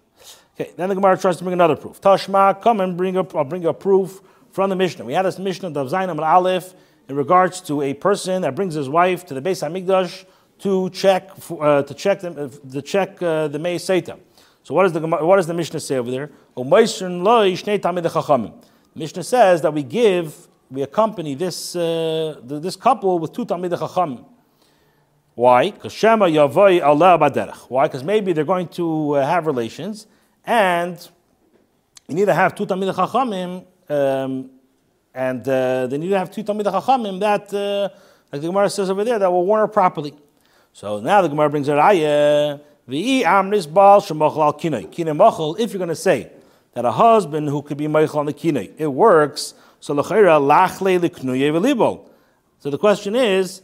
Okay, 0.59 0.71
then 0.77 0.89
the 0.89 0.95
Gemara 0.95 1.17
tries 1.17 1.37
to 1.37 1.43
bring 1.43 1.53
another 1.53 1.75
proof. 1.75 1.99
Tashma, 1.99 2.61
come 2.61 2.79
and 2.79 2.95
bring 2.95 3.17
I'll 3.17 3.43
bring 3.43 3.65
a 3.65 3.73
proof 3.73 4.21
from 4.51 4.69
the 4.69 4.75
Mishnah. 4.75 5.03
We 5.03 5.13
had 5.13 5.25
this 5.25 5.37
Mishnah, 5.37 5.71
the 5.71 5.83
Zainam 5.85 6.17
al 6.17 6.23
Aleph, 6.23 6.73
in 7.09 7.15
regards 7.15 7.61
to 7.61 7.81
a 7.81 7.93
person 7.93 8.41
that 8.43 8.55
brings 8.55 8.73
his 8.73 8.89
wife 8.89 9.25
to 9.25 9.33
the 9.33 9.41
Beis 9.41 9.61
Hamikdash 9.61 10.25
to 10.59 10.89
check 10.89 11.31
uh, 11.51 11.83
to 11.83 11.93
check 11.93 12.19
them, 12.21 12.35
uh, 12.37 12.49
to 12.71 12.81
check 12.81 13.21
uh, 13.21 13.47
the 13.47 13.59
Mei 13.59 13.75
Seitam. 13.77 14.19
So 14.63 14.73
what, 14.73 14.85
is 14.85 14.91
the, 14.91 14.99
what 14.99 15.37
does 15.37 15.47
the 15.47 15.53
Mishnah 15.53 15.79
say 15.79 15.95
over 15.95 16.11
there? 16.11 16.29
The 16.53 16.65
Mishnah 18.95 19.23
says 19.23 19.61
that 19.61 19.73
we 19.73 19.81
give, 19.83 20.47
we 20.69 20.81
accompany 20.81 21.35
this, 21.35 21.73
uh, 21.73 22.41
this 22.43 22.75
couple 22.75 23.17
with 23.17 23.31
two 23.31 23.45
Talmid 23.45 23.79
Chacham. 23.79 24.25
Why? 25.35 25.71
Because 25.71 25.93
Shema 25.93 26.25
Yavoi 26.25 26.83
Allah 26.83 27.17
Baderech. 27.17 27.69
Why? 27.69 27.87
Because 27.87 28.03
maybe 28.03 28.33
they're 28.33 28.43
going 28.43 28.67
to 28.69 29.13
uh, 29.13 29.25
have 29.25 29.45
relations, 29.45 30.05
and 30.43 30.99
you 32.09 32.15
need 32.15 32.25
to 32.25 32.33
have 32.33 32.53
two 32.53 32.65
Talmid 32.65 32.93
Chachamim, 32.93 33.63
um, 33.89 34.49
and 35.13 35.47
uh, 35.47 35.87
they 35.87 35.97
need 35.97 36.09
to 36.09 36.17
have 36.17 36.29
two 36.29 36.43
Talmid 36.43 36.65
Chachamim 36.65 37.21
that, 37.21 37.53
like 38.33 38.41
the 38.41 38.47
Gemara 38.47 38.69
says 38.69 38.89
over 38.89 39.05
there, 39.05 39.17
that 39.17 39.31
will 39.31 39.45
warn 39.45 39.61
her 39.61 39.67
properly. 39.69 40.13
So 40.77 40.99
now 40.99 41.23
the 41.23 41.27
Gemara 41.27 41.49
brings 41.49 41.67
a 41.69 41.71
raya 41.71 42.61
if 42.87 42.93
you're 45.73 45.79
going 45.79 45.89
to 45.89 45.95
say 45.95 46.31
that 46.73 46.85
a 46.85 46.91
husband 46.91 47.49
who 47.49 47.63
could 47.63 47.77
be 47.77 47.87
meichel 47.87 48.17
on 48.17 48.27
the 48.27 48.33
kinei, 48.33 48.71
it 48.77 48.85
works. 48.85 49.55
So 49.79 49.95
So 52.59 52.69
the 52.69 52.77
question 52.77 53.15
is, 53.15 53.63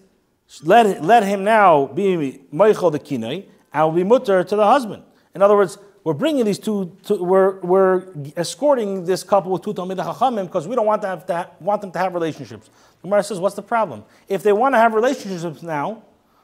let, 0.63 1.03
let 1.03 1.23
him 1.23 1.43
now 1.43 1.85
be 1.85 2.41
meichel 2.51 2.91
the 2.91 2.97
kinei, 2.97 3.45
and 3.71 3.85
will 3.85 3.91
be 3.91 4.03
mutter 4.03 4.43
to 4.43 4.55
the 4.55 4.65
husband. 4.65 5.03
In 5.35 5.43
other 5.43 5.55
words, 5.55 5.77
we're 6.03 6.15
bringing 6.15 6.45
these 6.45 6.57
two, 6.57 6.97
to, 7.03 7.23
we're, 7.23 7.59
we're 7.59 8.07
escorting 8.35 9.05
this 9.05 9.21
couple 9.23 9.51
with 9.51 9.61
two 9.61 9.75
Talmid 9.75 9.97
Chachamim 9.97 10.47
because 10.47 10.67
we 10.67 10.75
don't 10.75 10.87
want, 10.87 11.03
to 11.03 11.09
have 11.09 11.27
to 11.27 11.35
ha- 11.35 11.51
want 11.59 11.81
them 11.81 11.91
to 11.91 11.99
have 11.99 12.15
relationships. 12.15 12.71
The 13.03 13.03
Gemara 13.07 13.21
says, 13.21 13.39
what's 13.39 13.53
the 13.55 13.61
problem? 13.61 14.03
If 14.27 14.41
they 14.41 14.51
want 14.51 14.73
to 14.73 14.79
have 14.79 14.95
relationships 14.95 15.61
now, 15.61 16.01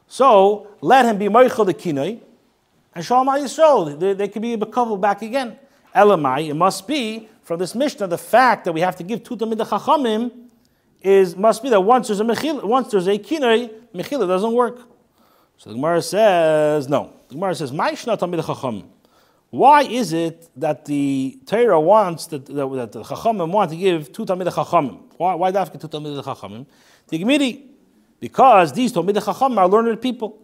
so 0.10 0.67
let 0.82 1.06
him 1.06 1.17
be 1.17 1.28
Meichel 1.28 1.65
the 1.65 1.74
Kinoi, 1.74 2.19
and 2.93 3.06
Shalom 3.06 3.28
Yisrael, 3.28 3.98
they, 3.98 4.13
they 4.13 4.28
could 4.28 4.41
be 4.41 4.58
Bekavul 4.58 5.00
back 5.00 5.22
again. 5.22 5.58
Elamai, 5.95 6.50
it 6.50 6.54
must 6.54 6.86
be 6.86 7.30
from 7.43 7.60
this 7.60 7.74
Mishnah, 7.74 8.08
the 8.08 8.17
fact 8.17 8.65
that 8.65 8.74
we 8.74 8.82
have 8.82 8.95
to 8.98 9.04
give 9.04 9.24
two 9.24 9.36
Tamid 9.36 9.58
Chachamim 9.58 10.32
is 11.02 11.36
must 11.36 11.63
be 11.63 11.69
that 11.69 11.82
once 11.82 12.08
there's 12.08 12.19
a 12.19 12.24
mechila, 12.24 12.63
once 12.63 12.91
there's 12.91 13.08
a 13.08 13.17
kinoi, 13.17 13.72
mechila 13.93 14.28
doesn't 14.28 14.52
work. 14.52 14.82
So 15.58 15.69
the 15.69 15.76
Gemara 15.76 16.02
says 16.02 16.88
no. 16.88 17.12
The 17.28 17.36
Gemara 17.36 17.56
says 17.56 17.72
Ma'ishna 17.72 18.19
Tamid 18.19 18.43
Chachamim. 18.43 18.86
Why 19.50 19.82
is 19.82 20.13
it 20.13 20.48
that 20.58 20.86
the 20.86 21.39
Torah 21.45 21.80
wants 21.80 22.28
that, 22.28 22.45
that, 22.45 22.54
that 22.54 22.91
the 22.91 23.04
Chachamim 23.04 23.52
want 23.52 23.72
to 23.72 23.78
give 23.78 24.13
two 24.13 24.26
Tamid 24.26 24.48
Chachamim? 24.48 25.00
Why, 25.17 25.34
why 25.34 25.52
dafka 25.52 25.82
two 25.82 25.88
Tamid 25.88 26.24
Chachamim? 26.24 26.65
The 27.08 27.19
Gemiri 27.19 27.68
because 28.19 28.73
these 28.73 28.91
Talmidei 28.93 29.23
Chacham 29.23 29.58
are 29.58 29.67
learned 29.67 30.01
people. 30.01 30.39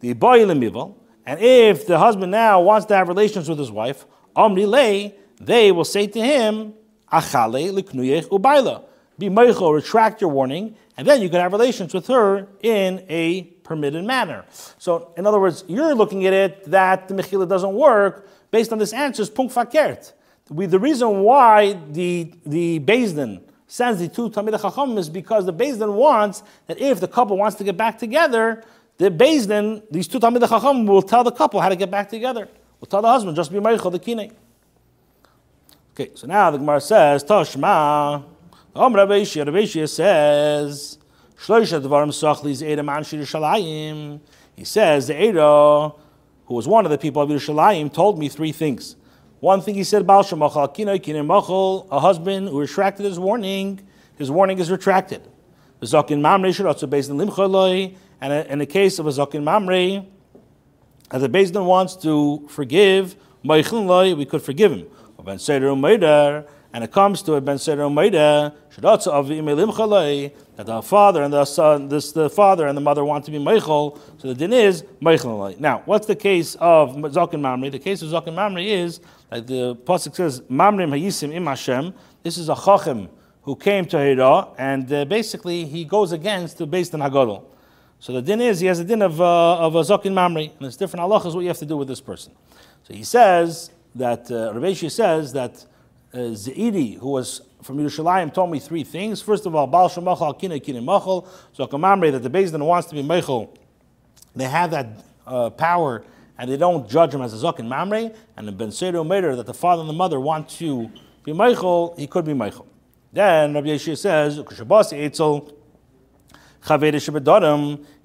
The 0.00 0.12
boy 0.14 0.40
lemivel, 0.40 0.94
and 1.26 1.40
if 1.40 1.86
the 1.86 1.98
husband 1.98 2.32
now 2.32 2.60
wants 2.60 2.86
to 2.86 2.96
have 2.96 3.08
relations 3.08 3.48
with 3.48 3.58
his 3.58 3.70
wife, 3.70 4.06
Amri 4.34 4.66
lay, 4.66 5.14
they 5.38 5.72
will 5.72 5.84
say 5.84 6.06
to 6.06 6.20
him, 6.20 6.74
Achale 7.12 7.72
liknuyech 7.72 8.28
ubayla. 8.28 8.84
Be 9.18 9.28
meichel, 9.28 9.74
retract 9.74 10.20
your 10.22 10.30
warning, 10.30 10.74
and 10.96 11.06
then 11.06 11.20
you 11.20 11.28
can 11.28 11.40
have 11.40 11.52
relations 11.52 11.92
with 11.92 12.06
her 12.06 12.48
in 12.62 13.04
a 13.08 13.42
permitted 13.64 14.04
manner. 14.04 14.44
So, 14.78 15.12
in 15.16 15.26
other 15.26 15.38
words, 15.38 15.64
you're 15.68 15.94
looking 15.94 16.26
at 16.26 16.32
it 16.32 16.64
that 16.70 17.08
the 17.08 17.14
mechila 17.14 17.48
doesn't 17.48 17.74
work 17.74 18.28
based 18.50 18.72
on 18.72 18.78
this 18.78 18.92
answer 18.92 19.22
is 19.22 19.30
punk 19.30 19.52
fakert. 19.52 20.12
The 20.48 20.78
reason 20.78 21.20
why 21.20 21.78
the 21.90 22.32
the 22.44 22.80
Bezdin 22.80 23.42
sends 23.70 24.00
the 24.00 24.08
two 24.08 24.28
Talmidei 24.28 24.60
Chacham 24.60 24.98
is 24.98 25.08
because 25.08 25.46
the 25.46 25.52
Bezdin 25.52 25.94
wants 25.94 26.42
that 26.66 26.80
if 26.80 26.98
the 26.98 27.06
couple 27.06 27.36
wants 27.36 27.56
to 27.58 27.64
get 27.64 27.76
back 27.76 27.98
together, 27.98 28.64
the 28.98 29.10
Bezdin, 29.12 29.82
these 29.92 30.08
two 30.08 30.18
Talmidei 30.18 30.48
Chacham 30.48 30.86
will 30.86 31.02
tell 31.02 31.22
the 31.22 31.30
couple 31.30 31.60
how 31.60 31.68
to 31.68 31.76
get 31.76 31.88
back 31.88 32.08
together. 32.08 32.48
Will 32.80 32.88
tell 32.88 33.00
the 33.00 33.08
husband, 33.08 33.36
just 33.36 33.52
be 33.52 33.58
Meichel, 33.58 33.92
the 33.92 34.00
Kinei. 34.00 34.32
Okay, 35.92 36.10
so 36.14 36.26
now 36.26 36.50
the 36.50 36.58
Gemara 36.58 36.80
says, 36.80 37.22
Toshma, 37.22 38.24
Om 38.74 38.92
Rabbeishia 38.92 39.88
says, 39.88 40.98
Shloisha 41.38 41.80
Devarim 41.80 42.08
Sochli 42.08 42.52
Zeda 42.52 42.84
Man 42.84 43.02
Shalayim. 43.02 44.18
He 44.56 44.64
says, 44.64 45.06
the 45.06 45.24
Edo, 45.24 45.96
who 46.46 46.54
was 46.54 46.66
one 46.66 46.84
of 46.84 46.90
the 46.90 46.98
people 46.98 47.22
of 47.22 47.28
Yerushalayim, 47.28 47.92
told 47.92 48.18
me 48.18 48.28
three 48.28 48.50
things. 48.50 48.96
One 49.40 49.60
thing 49.62 49.74
he 49.74 49.84
said, 49.84 50.06
Baal 50.06 50.22
Shemachal 50.22 50.74
Kinoi 50.74 51.00
Kinoi 51.00 51.24
Machal, 51.26 51.88
a 51.90 51.98
husband 51.98 52.48
who 52.48 52.60
retracted 52.60 53.06
his 53.06 53.18
warning, 53.18 53.80
his 54.16 54.30
warning 54.30 54.58
is 54.58 54.70
retracted. 54.70 55.22
Zakin 55.82 56.20
Mamre 56.20 56.52
should 56.52 56.66
also 56.66 56.86
based 56.86 57.08
in 57.08 57.16
Limcholoi, 57.16 57.96
and 58.20 58.46
in 58.48 58.58
the 58.58 58.66
case 58.66 58.98
of 58.98 59.06
a 59.06 59.10
Zakin 59.10 59.42
Mamre, 59.42 60.04
as 61.10 61.22
the 61.22 61.28
Bezdin 61.28 61.64
wants 61.64 61.96
to 61.96 62.46
forgive, 62.48 63.16
we 63.42 63.62
could 64.26 64.42
forgive 64.42 64.72
him. 64.72 64.86
And 66.72 66.84
it 66.84 66.92
comes 66.92 67.22
to 67.22 67.34
a 67.34 67.40
Ben 67.40 67.58
Seder 67.58 67.82
Umayda, 67.82 68.54
that 70.56 70.66
the 70.66 70.82
father 70.82 71.22
and 71.22 71.32
the 71.32 71.44
son, 71.44 71.88
this 71.88 72.12
the 72.12 72.30
father 72.30 72.66
and 72.68 72.76
the 72.76 72.80
mother 72.80 73.04
want 73.04 73.24
to 73.24 73.30
be 73.32 73.38
Meichel, 73.38 73.98
so 74.18 74.28
the 74.28 74.34
din 74.34 74.52
is 74.52 74.84
Meichel 75.02 75.58
Now, 75.58 75.82
what's 75.84 76.06
the 76.06 76.14
case 76.14 76.54
of 76.56 76.90
Zakin 76.90 77.40
Mamre? 77.40 77.70
The 77.70 77.78
case 77.78 78.02
of 78.02 78.10
Zakin 78.10 78.34
Mamre 78.34 78.62
is, 78.62 79.00
like 79.32 79.46
the 79.46 79.74
Pasuk 79.74 80.14
says, 80.14 80.42
Mamrim 80.42 80.90
Hayisim 80.90 81.34
Im 81.34 81.46
Hashem. 81.46 81.92
This 82.22 82.38
is 82.38 82.48
a 82.48 82.54
Chachim 82.54 83.08
who 83.42 83.56
came 83.56 83.84
to 83.86 83.98
Hira, 83.98 84.48
and 84.56 84.92
uh, 84.92 85.04
basically 85.06 85.64
he 85.64 85.84
goes 85.84 86.12
against 86.12 86.58
the 86.58 86.66
based 86.66 86.94
on 86.94 87.00
Hagadol. 87.00 87.46
So 87.98 88.12
the 88.12 88.22
din 88.22 88.40
is, 88.40 88.60
he 88.60 88.66
has 88.66 88.78
a 88.78 88.84
din 88.84 89.02
of, 89.02 89.20
uh, 89.20 89.58
of 89.58 89.74
a 89.74 89.80
Zakin 89.80 90.12
Mamre, 90.12 90.42
and 90.42 90.52
there's 90.60 90.76
different 90.76 91.04
halachas 91.04 91.34
what 91.34 91.40
you 91.40 91.48
have 91.48 91.58
to 91.58 91.66
do 91.66 91.76
with 91.76 91.88
this 91.88 92.00
person. 92.00 92.32
So 92.84 92.94
he 92.94 93.02
says 93.02 93.70
that, 93.94 94.30
uh, 94.30 94.88
says 94.88 95.32
that 95.32 95.66
uh, 96.12 96.18
Zaidi, 96.18 96.98
who 96.98 97.10
was 97.10 97.42
from 97.62 97.78
Yerushalayim, 97.78 98.32
told 98.32 98.50
me 98.50 98.58
three 98.58 98.84
things. 98.84 99.22
First 99.22 99.46
of 99.46 99.54
all, 99.54 99.66
Baal 99.66 99.88
Shemachal 99.88 100.38
Kine 100.38 100.60
Kine 100.60 100.84
Machal, 100.84 101.28
so 101.52 101.66
Kamamre, 101.66 102.10
that 102.12 102.22
the 102.22 102.30
Bezdin 102.30 102.64
wants 102.64 102.88
to 102.88 102.94
be 102.94 103.02
Mechel, 103.02 103.56
they 104.34 104.44
have 104.44 104.70
that 104.70 104.86
uh, 105.26 105.50
power 105.50 106.04
and 106.40 106.50
they 106.50 106.56
don't 106.56 106.88
judge 106.88 107.12
him 107.12 107.20
as 107.20 107.34
a 107.34 107.46
Zakin 107.46 107.68
Mamre, 107.68 108.10
and 108.34 108.48
the 108.48 108.52
Ben 108.52 108.70
Meir, 109.06 109.36
that 109.36 109.44
the 109.44 109.52
father 109.52 109.80
and 109.80 109.90
the 109.90 109.94
mother 109.94 110.18
want 110.18 110.48
to 110.48 110.90
be 111.22 111.32
Meichel, 111.32 111.98
he 111.98 112.06
could 112.06 112.24
be 112.24 112.32
Meichel. 112.32 112.64
Then 113.12 113.52
Rabbi 113.52 113.66
Yeshua 113.68 113.98
says, 113.98 114.38
Kushabasi 114.38 115.10
Eitzel, 115.10 115.52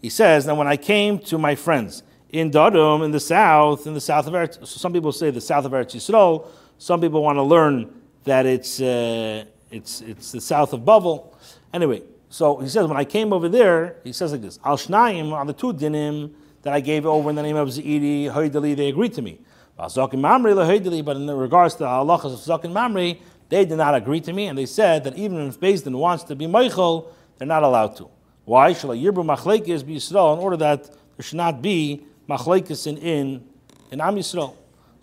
he 0.01 0.09
says, 0.09 0.45
now 0.45 0.55
when 0.55 0.67
I 0.67 0.77
came 0.77 1.19
to 1.19 1.37
my 1.37 1.55
friends 1.55 2.03
in 2.29 2.51
Dodom, 2.51 3.03
in 3.03 3.11
the 3.11 3.19
south, 3.19 3.87
in 3.87 3.93
the 3.93 4.01
south 4.01 4.27
of 4.27 4.33
Eretz, 4.33 4.55
so 4.59 4.65
some 4.65 4.91
people 4.91 5.11
say 5.11 5.29
the 5.29 5.39
south 5.39 5.63
of 5.63 5.71
Eretz 5.71 5.95
Yisrael, 5.95 6.47
some 6.77 7.01
people 7.01 7.23
want 7.23 7.37
to 7.37 7.43
learn 7.43 8.01
that 8.25 8.45
it's, 8.45 8.81
uh, 8.81 9.45
it's, 9.71 10.01
it's 10.01 10.31
the 10.31 10.41
south 10.41 10.73
of 10.73 10.81
Bavel. 10.81 11.33
Anyway, 11.73 12.01
so 12.29 12.57
he 12.57 12.67
says, 12.67 12.87
when 12.87 12.97
I 12.97 13.05
came 13.05 13.31
over 13.31 13.47
there, 13.47 13.97
he 14.03 14.11
says 14.11 14.31
like 14.31 14.41
this, 14.41 14.59
Al 14.65 14.77
Shnaim, 14.77 15.31
on 15.31 15.47
the 15.47 15.53
two 15.53 15.73
dinim 15.73 16.33
that 16.63 16.73
I 16.73 16.79
gave 16.79 17.05
over 17.05 17.29
in 17.29 17.35
the 17.35 17.43
name 17.43 17.55
of 17.55 17.69
Zaidi, 17.69 18.25
Hoydali, 18.25 18.75
they 18.75 18.89
agreed 18.89 19.13
to 19.13 19.21
me. 19.21 19.39
But 19.77 19.95
in 19.97 21.27
regards 21.37 21.75
to 21.75 21.79
the 21.79 21.87
halachas 21.87 22.33
of 22.33 22.61
Zakin 22.61 22.71
Mamri, 22.71 23.19
they 23.49 23.65
did 23.65 23.77
not 23.77 23.93
agree 23.93 24.21
to 24.21 24.33
me, 24.33 24.47
and 24.47 24.57
they 24.57 24.65
said 24.65 25.03
that 25.03 25.15
even 25.15 25.37
if 25.47 25.59
Bezdin 25.59 25.95
wants 25.97 26.23
to 26.25 26.35
be 26.35 26.45
Meichel, 26.45 27.07
they're 27.37 27.47
not 27.47 27.63
allowed 27.63 27.95
to. 27.97 28.09
Why? 28.45 28.73
Shall 28.73 28.91
a 28.91 28.95
Yirbu 28.95 29.23
Machlekes 29.23 29.85
be 29.85 29.97
Yisrael, 29.97 30.33
in 30.33 30.39
order 30.39 30.57
that 30.57 30.85
there 30.85 31.23
should 31.23 31.37
not 31.37 31.61
be 31.61 32.05
Machlekes 32.27 32.87
in, 32.87 32.97
in, 32.97 33.47
in 33.91 34.01
Am 34.01 34.15
Yisrael. 34.15 34.55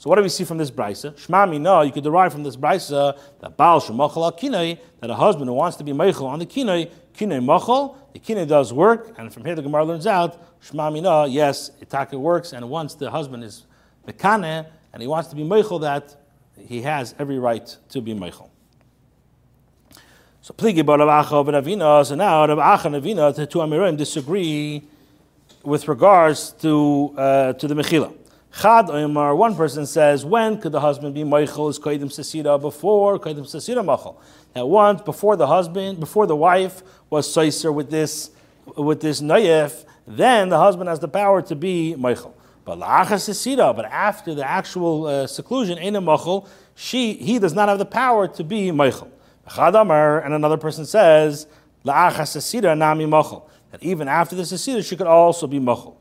So 0.03 0.11
what 0.11 0.17
do 0.17 0.23
we 0.23 0.31
see 0.31 0.43
from 0.43 0.59
this 0.59 0.69
brisa? 0.69 1.13
Shmami, 1.13 1.61
no, 1.61 1.83
you 1.83 1.93
could 1.93 2.03
derive 2.03 2.33
from 2.33 2.43
this 2.43 2.57
brisa 2.57 3.17
that 3.39 3.57
Baal 3.57 3.81
Shemachal 3.81 4.37
kinei, 4.37 4.81
that 4.99 5.11
a 5.11 5.15
husband 5.15 5.47
who 5.47 5.55
wants 5.55 5.77
to 5.77 5.85
be 5.85 5.93
meichel 5.93 6.25
on 6.25 6.41
the 6.41 6.45
kinei, 6.45 6.91
kinei 7.17 7.41
machal, 7.41 7.97
the 8.13 8.19
kinei 8.19 8.49
does 8.49 8.73
work, 8.73 9.15
and 9.17 9.33
from 9.33 9.45
here 9.45 9.55
the 9.55 9.63
Gemara 9.63 9.85
learns 9.85 10.09
out, 10.09 10.61
Shmami, 10.61 11.01
no, 11.03 11.25
yes, 11.27 11.71
itaka 11.81 12.19
works, 12.19 12.53
and 12.53 12.69
once 12.69 12.95
the 12.95 13.13
husband 13.13 13.45
is 13.45 13.65
mekane, 14.05 14.67
and 14.93 15.03
he 15.03 15.07
wants 15.07 15.29
to 15.29 15.37
be 15.37 15.45
meichel, 15.45 15.81
that 15.83 16.17
he 16.59 16.83
has 16.83 17.15
every 17.21 17.39
right 17.39 17.77
to 17.91 18.01
be 18.01 18.13
meichel. 18.13 18.49
So 20.41 20.53
pligi 20.53 20.85
bar 20.85 20.99
Acha 20.99 21.47
ben 21.47 21.55
Avina, 21.55 22.05
so 22.05 22.17
now 22.17 22.45
Rav 22.45 22.59
Acha 22.59 22.87
and 22.87 22.97
Avina, 22.97 23.33
the 23.33 23.47
two 23.47 23.61
Amirim 23.61 23.97
disagree 23.97 24.83
with 25.63 25.87
regards 25.87 26.51
to, 26.55 27.15
uh, 27.17 27.53
to 27.53 27.69
the 27.69 27.75
Mechila. 27.75 28.13
Chad 28.55 28.89
one 28.89 29.57
person 29.57 29.87
says, 29.87 30.25
when 30.25 30.61
could 30.61 30.73
the 30.73 30.81
husband 30.81 31.15
be 31.15 31.23
Meichel 31.23 31.71
is 31.71 31.79
Kaidim 31.79 32.11
Sasira 32.13 32.61
before 32.61 33.19
Kaidim 33.19 33.41
Sasira 33.41 33.83
Machal? 33.83 34.21
That 34.53 34.67
once 34.67 35.01
before 35.01 35.37
the 35.37 35.47
husband, 35.47 35.99
before 35.99 36.27
the 36.27 36.37
wife 36.37 36.83
was 37.09 37.27
Saiser 37.35 37.73
with 37.73 37.91
this 37.91 38.31
with 38.77 39.01
this 39.01 39.23
Nayef, 39.23 39.85
then 40.07 40.51
the 40.51 40.59
husband 40.59 40.89
has 40.89 41.01
the 41.01 41.09
power 41.09 41.41
to 41.43 41.57
be 41.57 41.95
Meichel. 41.99 42.35
But 42.65 42.79
La'achas 42.79 43.75
but 43.75 43.87
after 43.87 44.35
the 44.35 44.49
actual 44.49 45.07
uh, 45.07 45.27
seclusion, 45.27 45.79
in 45.79 45.97
a 45.97 46.01
Machal, 46.01 46.47
she 46.75 47.15
he 47.15 47.39
does 47.39 47.55
not 47.55 47.71
have 47.71 47.79
the 47.79 47.87
power 47.87 48.29
to 48.29 48.45
be 48.45 48.71
Meichel. 48.71 49.11
Chad 49.53 49.75
Omer, 49.75 50.19
and 50.19 50.35
another 50.35 50.59
person 50.59 50.85
says, 50.85 51.47
La'achas 51.87 52.37
Sasira 52.37 52.77
Nami 52.77 53.07
Machal. 53.07 53.49
That 53.71 53.83
even 53.83 54.09
after 54.09 54.37
the 54.37 54.43
Sasira, 54.43 54.87
she 54.87 54.95
could 54.95 55.07
also 55.07 55.47
be 55.47 55.59
Machal. 55.59 55.99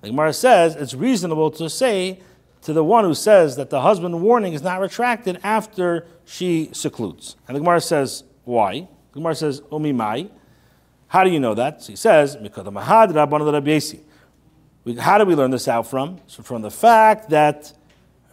The 0.00 0.08
Gemara 0.08 0.32
says 0.32 0.76
it's 0.76 0.94
reasonable 0.94 1.50
to 1.52 1.68
say 1.68 2.20
to 2.62 2.72
the 2.72 2.84
one 2.84 3.04
who 3.04 3.14
says 3.14 3.56
that 3.56 3.70
the 3.70 3.80
husband 3.80 4.22
warning 4.22 4.52
is 4.52 4.62
not 4.62 4.80
retracted 4.80 5.38
after 5.42 6.06
she 6.24 6.70
secludes. 6.72 7.36
And 7.46 7.56
the 7.56 7.60
Gemara 7.60 7.80
says, 7.80 8.24
why? 8.44 8.88
The 9.12 9.14
Gemara 9.14 9.34
says, 9.34 9.60
Umimai. 9.62 10.30
How 11.08 11.24
do 11.24 11.30
you 11.30 11.40
know 11.40 11.54
that? 11.54 11.82
So 11.82 11.92
he 11.92 11.96
says, 11.96 12.36
Rabban 12.36 12.82
How 14.98 15.18
do 15.18 15.24
we 15.24 15.34
learn 15.34 15.50
this 15.50 15.68
out 15.68 15.86
from? 15.86 16.20
So 16.26 16.42
from 16.42 16.62
the 16.62 16.70
fact 16.70 17.30
that 17.30 17.72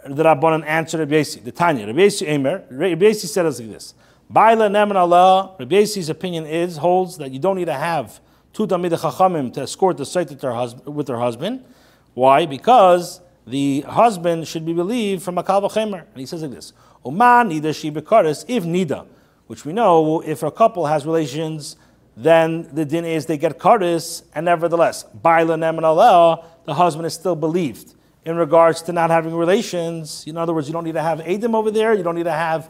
the 0.05 0.23
Rabbanan 0.23 0.65
answered 0.65 0.99
Rabbi 0.99 1.15
Yasi, 1.15 1.39
the 1.39 1.51
Tanya. 1.51 1.87
Rabbi 1.87 2.01
Yasi 2.01 2.27
Emer, 2.27 2.63
Rabbi 2.69 3.11
said 3.13 3.45
us 3.45 3.59
like 3.59 3.69
this. 3.69 3.93
Baila 4.29 4.69
Allah, 4.97 5.55
Rabbi 5.59 5.85
opinion 6.09 6.45
is, 6.45 6.77
holds 6.77 7.17
that 7.17 7.31
you 7.31 7.39
don't 7.39 7.55
need 7.55 7.65
to 7.65 7.73
have 7.73 8.19
two 8.55 8.65
Talmidei 8.65 8.97
Chachamim 8.97 9.51
to 9.53 9.61
escort 9.61 9.97
the 9.97 10.05
site 10.05 10.29
with 10.85 11.07
her 11.09 11.19
husband. 11.19 11.63
Why? 12.13 12.45
Because 12.45 13.19
the 13.45 13.81
husband 13.81 14.47
should 14.47 14.65
be 14.65 14.71
believed 14.73 15.21
from 15.21 15.37
a 15.37 15.43
Kalvachemer. 15.43 16.05
And 16.11 16.17
he 16.17 16.25
says 16.25 16.41
like 16.41 16.51
this 16.51 16.71
Oman 17.05 17.49
Nida 17.49 17.75
Shi 17.75 17.91
Bekaris, 17.91 18.45
if 18.47 18.63
Nida, 18.63 19.05
which 19.47 19.65
we 19.65 19.73
know 19.73 20.21
if 20.21 20.41
a 20.41 20.49
couple 20.49 20.85
has 20.85 21.05
relations, 21.05 21.75
then 22.15 22.73
the 22.73 22.85
din 22.85 23.03
is 23.03 23.25
they 23.25 23.37
get 23.37 23.59
Karis, 23.59 24.23
and 24.33 24.45
nevertheless, 24.45 25.03
Baila 25.03 25.57
Neman 25.57 26.45
the 26.63 26.73
husband 26.73 27.05
is 27.05 27.13
still 27.13 27.35
believed 27.35 27.93
in 28.23 28.37
regards 28.37 28.81
to 28.83 28.93
not 28.93 29.09
having 29.09 29.35
relations. 29.35 30.23
In 30.25 30.37
other 30.37 30.53
words, 30.53 30.67
you 30.67 30.73
don't 30.73 30.85
need 30.85 30.93
to 30.93 31.01
have 31.01 31.19
Adam 31.19 31.53
over 31.53 31.71
there, 31.71 31.93
you 31.93 32.03
don't 32.03 32.15
need 32.15 32.23
to 32.23 32.31
have 32.31 32.69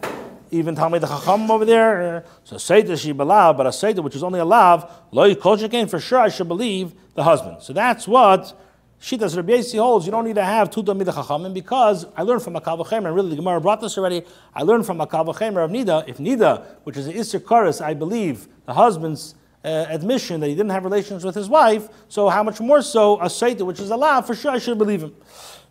even 0.52 0.76
Talmud 0.76 1.02
the 1.02 1.08
Chacham 1.08 1.50
over 1.50 1.66
there. 1.66 2.26
So 2.44 2.58
Seder 2.58 2.98
she 2.98 3.14
belav, 3.14 3.58
but 3.58 3.68
a 3.68 3.72
Seder 3.72 4.02
which 4.02 4.16
is 4.16 4.24
only 4.24 4.40
a 4.40 4.46
lav, 4.46 4.92
lo 5.12 5.34
yikol 5.34 5.90
for 5.90 6.00
sure 6.00 6.20
I 6.20 6.30
should 6.30 6.48
believe 6.48 6.94
the 7.14 7.24
husband. 7.24 7.62
So 7.62 7.74
that's 7.74 8.08
what 8.08 8.54
Shitas 9.02 9.36
Rabbi 9.36 9.54
Yasi 9.54 9.78
holds. 9.78 10.06
You 10.06 10.12
don't 10.12 10.26
need 10.26 10.36
to 10.36 10.44
have 10.44 10.72
two 10.72 10.82
Talmid 10.82 11.06
Chachamim 11.06 11.54
because 11.54 12.06
I 12.16 12.24
learned 12.24 12.42
from 12.42 12.54
Chemer, 12.56 13.06
and 13.06 13.16
really 13.16 13.30
the 13.30 13.36
Gemara 13.36 13.62
brought 13.62 13.82
this 13.82 13.98
already. 13.98 14.24
I 14.54 14.64
learned 14.64 14.86
from 14.86 14.98
Chemer 14.98 15.64
of 15.64 15.72
Nida. 15.72 16.08
If 16.08 16.18
Nida, 16.18 16.66
which 16.84 16.98
is 16.98 17.06
the 17.06 17.14
Isser 17.14 17.40
Karis, 17.40 17.84
I 17.84 17.94
believe 17.94 18.48
the 18.66 18.74
husband's 18.74 19.36
uh, 19.64 19.86
admission 19.90 20.40
that 20.40 20.48
he 20.48 20.56
didn't 20.56 20.72
have 20.72 20.84
relations 20.84 21.24
with 21.24 21.36
his 21.36 21.50
wife, 21.50 21.88
so 22.08 22.30
how 22.30 22.44
much 22.44 22.60
more 22.60 22.82
so 22.82 23.22
a 23.22 23.30
Seder 23.30 23.66
which 23.66 23.80
is 23.80 23.90
a 23.92 23.98
lav, 23.98 24.26
for 24.26 24.34
sure 24.34 24.52
I 24.52 24.60
should 24.60 24.78
believe 24.78 25.04
him. 25.04 25.16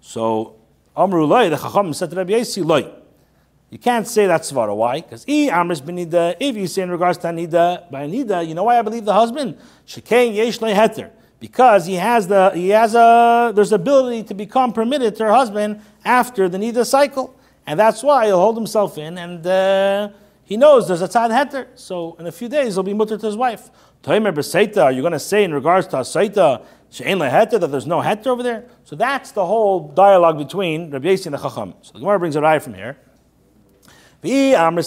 So 0.00 0.56
Amru 0.96 1.24
Loi, 1.24 1.48
the 1.48 1.56
Chacham 1.56 1.92
said 1.92 2.10
to 2.10 2.16
Rabbi 2.16 2.34
Yasi. 2.34 2.62
You 3.74 3.80
can't 3.80 4.06
say 4.06 4.28
that's 4.28 4.52
svara. 4.52 4.72
Why? 4.76 5.00
Because 5.00 5.24
e 5.28 5.48
amris 5.50 5.80
benida. 5.82 6.36
If 6.38 6.54
you 6.54 6.68
say 6.68 6.82
in 6.82 6.92
regards 6.92 7.18
to 7.18 7.26
nida 7.26 7.90
by 7.90 8.06
nida, 8.06 8.46
you 8.46 8.54
know 8.54 8.62
why 8.62 8.78
I 8.78 8.82
believe 8.82 9.04
the 9.04 9.12
husband 9.12 9.58
shekain 9.84 10.32
yesh 10.32 10.60
heter 10.60 11.10
because 11.40 11.84
he 11.84 11.96
has 11.96 12.28
the 12.28 12.52
he 12.54 12.68
has 12.68 12.94
a 12.94 13.50
there's 13.52 13.72
ability 13.72 14.22
to 14.22 14.34
become 14.34 14.72
permitted 14.72 15.16
to 15.16 15.24
her 15.24 15.32
husband 15.32 15.80
after 16.04 16.48
the 16.48 16.56
nida 16.56 16.86
cycle, 16.86 17.34
and 17.66 17.80
that's 17.80 18.00
why 18.04 18.26
he'll 18.26 18.38
hold 18.38 18.56
himself 18.56 18.96
in 18.96 19.18
and. 19.18 19.44
Uh, 19.44 20.08
he 20.46 20.58
knows 20.58 20.86
there's 20.86 21.00
a 21.00 21.08
tzad 21.08 21.30
heter, 21.30 21.68
so 21.74 22.16
in 22.20 22.26
a 22.26 22.32
few 22.32 22.50
days 22.50 22.74
he'll 22.74 22.82
be 22.82 22.92
mutter 22.92 23.16
to 23.16 23.26
his 23.26 23.34
wife. 23.34 23.70
Toimer 24.02 24.30
b'seita, 24.30 24.84
are 24.84 24.92
you 24.92 25.00
going 25.00 25.14
to 25.14 25.18
say 25.18 25.42
in 25.42 25.54
regards 25.54 25.86
to 25.86 25.96
a 25.96 26.00
seita 26.00 26.62
she'en 26.90 27.18
heter 27.18 27.58
that 27.58 27.68
there's 27.68 27.86
no 27.86 28.02
heter 28.02 28.26
over 28.26 28.42
there? 28.42 28.66
So 28.84 28.94
that's 28.94 29.32
the 29.32 29.46
whole 29.46 29.88
dialogue 29.88 30.36
between 30.36 30.90
Rabbi 30.90 31.08
Yossi 31.08 31.24
and 31.24 31.34
the 31.34 31.38
Chacham. 31.38 31.72
So 31.80 31.94
the 31.94 32.00
Gemara 32.00 32.18
brings 32.18 32.36
a 32.36 32.40
raya 32.42 32.60
from 32.60 32.74
here. 32.74 32.98
And 34.24 34.78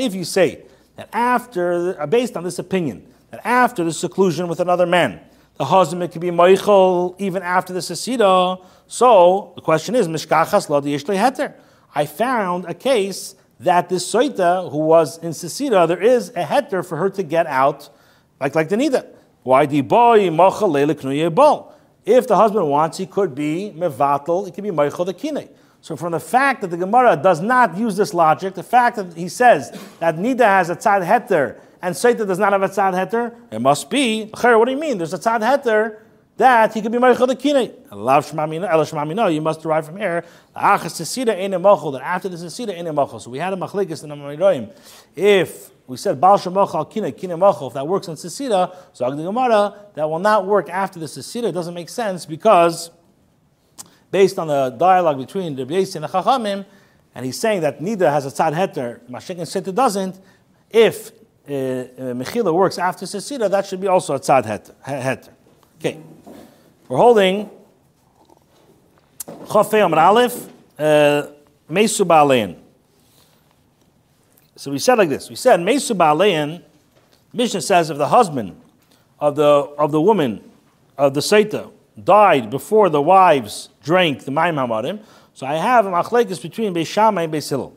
if 0.00 0.14
you 0.14 0.24
say 0.24 0.62
that 0.96 1.08
after, 1.14 1.98
uh, 1.98 2.06
based 2.06 2.36
on 2.36 2.44
this 2.44 2.58
opinion, 2.58 3.06
that 3.30 3.40
after 3.42 3.84
the 3.84 3.92
seclusion 3.92 4.48
with 4.48 4.60
another 4.60 4.84
man, 4.84 5.20
the 5.56 5.64
husband 5.64 6.12
can 6.12 6.20
be 6.20 6.28
moichel 6.28 7.14
even 7.18 7.42
after 7.42 7.72
the 7.72 7.80
sesida. 7.80 8.62
So 8.86 9.52
the 9.54 9.62
question 9.62 9.94
is, 9.94 10.08
mishkachas 10.08 10.68
lo 10.68 10.82
heter. 10.82 11.54
I 11.94 12.04
found 12.04 12.66
a 12.66 12.74
case 12.74 13.34
that 13.60 13.88
this 13.88 14.12
soita 14.12 14.70
who 14.70 14.78
was 14.78 15.16
in 15.18 15.30
sesida, 15.30 15.88
there 15.88 16.02
is 16.02 16.28
a 16.30 16.44
heter 16.44 16.84
for 16.86 16.98
her 16.98 17.08
to 17.08 17.22
get 17.22 17.46
out, 17.46 17.88
like 18.40 18.54
like 18.54 18.68
the 18.68 18.76
nida. 18.76 19.06
Why 19.42 19.64
the 19.64 19.80
boy 19.80 20.28
If 22.04 22.26
the 22.26 22.36
husband 22.36 22.68
wants, 22.68 22.98
he 22.98 23.06
could 23.06 23.34
be 23.34 23.72
mevatel, 23.74 24.44
he 24.44 24.52
could 24.52 24.64
be 24.64 24.70
moichel 24.70 25.06
the. 25.06 25.48
So 25.84 25.96
from 25.96 26.12
the 26.12 26.18
fact 26.18 26.62
that 26.62 26.68
the 26.68 26.78
Gemara 26.78 27.14
does 27.14 27.42
not 27.42 27.76
use 27.76 27.94
this 27.94 28.14
logic, 28.14 28.54
the 28.54 28.62
fact 28.62 28.96
that 28.96 29.12
he 29.12 29.28
says 29.28 29.70
that 30.00 30.16
Nida 30.16 30.38
has 30.38 30.70
a 30.70 30.76
tzad 30.76 31.04
heter 31.04 31.60
and 31.82 31.94
Saita 31.94 32.26
does 32.26 32.38
not 32.38 32.54
have 32.54 32.62
a 32.62 32.70
tzad 32.70 32.94
heter, 32.94 33.36
it 33.50 33.60
must 33.60 33.90
be, 33.90 34.30
what 34.32 34.64
do 34.64 34.70
you 34.70 34.78
mean? 34.78 34.96
There's 34.96 35.12
a 35.12 35.18
tzad 35.18 35.40
heter 35.40 35.98
that 36.38 36.72
he 36.72 36.80
could 36.80 36.90
be 36.90 36.96
Meichel 36.96 37.26
the 37.26 37.36
Kine. 37.36 37.70
No, 39.14 39.26
you 39.26 39.42
must 39.42 39.60
derive 39.60 39.84
from 39.84 39.98
here. 39.98 40.24
That 40.54 40.62
after 40.64 40.88
the 40.88 41.04
Sesida 41.04 42.70
ain't 42.72 43.20
So 43.20 43.28
we 43.28 43.38
had 43.38 43.52
a 43.52 43.56
Machlikis 43.56 44.04
in 44.04 44.08
the. 44.08 44.70
If 45.14 45.70
we 45.86 45.98
said 45.98 46.18
Baal 46.18 46.38
Shemochal 46.38 46.90
Kine, 46.90 47.12
Kine 47.12 47.32
Mochel, 47.32 47.68
if 47.68 47.74
that 47.74 47.86
works 47.86 48.08
in 48.08 48.14
Sesida, 48.14 48.74
so 48.94 49.10
the 49.10 49.22
Gemara, 49.22 49.74
that 49.96 50.08
will 50.08 50.18
not 50.18 50.46
work 50.46 50.70
after 50.70 50.98
the 50.98 51.04
Sesida. 51.04 51.50
It 51.50 51.52
doesn't 51.52 51.74
make 51.74 51.90
sense 51.90 52.24
because 52.24 52.90
based 54.14 54.38
on 54.38 54.46
the 54.46 54.70
dialogue 54.70 55.18
between 55.18 55.56
the 55.56 55.66
Yossi 55.66 55.96
and 55.96 56.04
the 56.04 56.08
Chachamim, 56.08 56.64
and 57.16 57.26
he's 57.26 57.36
saying 57.36 57.62
that 57.62 57.80
neither 57.80 58.08
has 58.08 58.24
a 58.24 58.28
tzad 58.28 58.54
heter, 58.54 59.00
Mashik 59.10 59.38
and 59.38 59.48
Sita 59.48 59.72
doesn't. 59.72 60.20
If 60.70 61.10
uh, 61.10 61.52
uh, 61.52 62.14
Mechila 62.14 62.54
works 62.54 62.78
after 62.78 63.06
Sesira, 63.06 63.50
that 63.50 63.66
should 63.66 63.80
be 63.80 63.88
also 63.88 64.14
a 64.14 64.20
tzad 64.20 64.44
heter. 64.44 64.72
heter. 64.84 65.32
Okay, 65.80 65.98
we're 66.86 66.96
holding 66.96 67.50
Chafei 69.26 69.84
Amr 69.84 69.98
Aleph 69.98 70.48
uh, 70.78 71.26
Mesu 71.68 72.04
Ba'alein. 72.04 72.56
So 74.54 74.70
we 74.70 74.78
said 74.78 74.96
like 74.96 75.08
this. 75.08 75.28
We 75.28 75.34
said 75.34 75.58
Mesu 75.58 75.92
Ba'alein. 75.92 76.62
Mishnah 77.32 77.62
says 77.62 77.90
if 77.90 77.98
the 77.98 78.06
husband 78.06 78.54
of 79.18 79.34
the 79.34 79.74
of 79.76 79.90
the 79.90 80.00
woman 80.00 80.48
of 80.96 81.14
the 81.14 81.20
Saita 81.20 81.73
died 82.02 82.50
before 82.50 82.88
the 82.88 83.00
wives 83.00 83.68
drank 83.82 84.24
the 84.24 84.30
Maim 84.30 84.56
Hamarim. 84.56 85.04
So 85.32 85.46
I 85.46 85.54
have 85.54 85.86
a 85.86 85.90
machlekes 85.90 86.40
between 86.40 86.74
Beishamai 86.74 87.24
and 87.24 87.32
Beis 87.32 87.48
Hillel. 87.48 87.76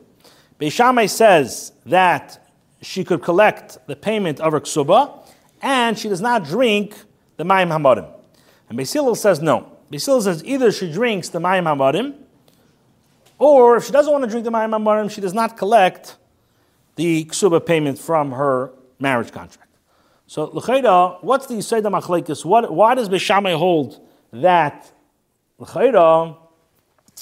Beishamai 0.60 1.08
says 1.08 1.72
that 1.86 2.44
she 2.82 3.04
could 3.04 3.22
collect 3.22 3.78
the 3.86 3.96
payment 3.96 4.40
of 4.40 4.52
her 4.52 4.60
ksuba, 4.60 5.26
and 5.62 5.98
she 5.98 6.08
does 6.08 6.20
not 6.20 6.44
drink 6.44 6.96
the 7.36 7.44
Maim 7.44 7.68
Hamarim. 7.68 8.08
And 8.68 8.78
Beis 8.78 8.92
Hillel 8.92 9.14
says 9.14 9.40
no. 9.40 9.76
Beis 9.90 10.06
Hillel 10.06 10.22
says 10.22 10.44
either 10.44 10.70
she 10.72 10.90
drinks 10.90 11.28
the 11.28 11.40
Maim 11.40 11.64
Hamarim, 11.64 12.14
or 13.38 13.76
if 13.76 13.86
she 13.86 13.92
doesn't 13.92 14.12
want 14.12 14.24
to 14.24 14.30
drink 14.30 14.44
the 14.44 14.50
Maim 14.50 14.70
Hamarim, 14.70 15.10
she 15.10 15.20
does 15.20 15.34
not 15.34 15.56
collect 15.56 16.16
the 16.96 17.24
ksuba 17.26 17.64
payment 17.64 17.98
from 17.98 18.32
her 18.32 18.72
marriage 18.98 19.30
contract. 19.30 19.70
So, 20.26 20.44
l'chayda, 20.44 21.22
what's 21.22 21.46
the 21.46 21.54
Yisayda 21.54 21.90
Machlekes? 21.90 22.44
What, 22.44 22.72
why 22.74 22.94
does 22.94 23.08
Beishamai 23.08 23.56
hold 23.56 24.06
that 24.32 24.90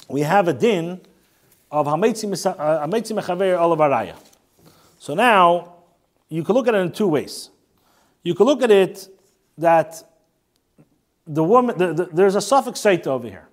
we 0.09 0.21
have 0.23 0.49
a 0.49 0.53
din 0.53 1.01
of 1.71 1.87
Hametzi 1.87 2.27
Mechaver 2.29 3.57
Olavaraya. 3.59 4.15
So 4.99 5.15
now, 5.15 5.75
you 6.29 6.43
can 6.43 6.55
look 6.55 6.69
at 6.69 6.75
it 6.75 6.79
in 6.79 6.93
two 6.93 7.09
ways. 7.09 7.51
You 8.23 8.35
can 8.35 8.47
look 8.47 8.63
at 8.63 8.71
it 8.71 9.09
that 9.59 10.03
the 11.27 11.43
woman, 11.43 11.77
the, 11.79 11.93
the, 11.93 12.05
there's 12.07 12.35
a 12.35 12.41
suffix 12.41 12.81
site 12.81 13.07
over 13.07 13.29
here. 13.29 13.49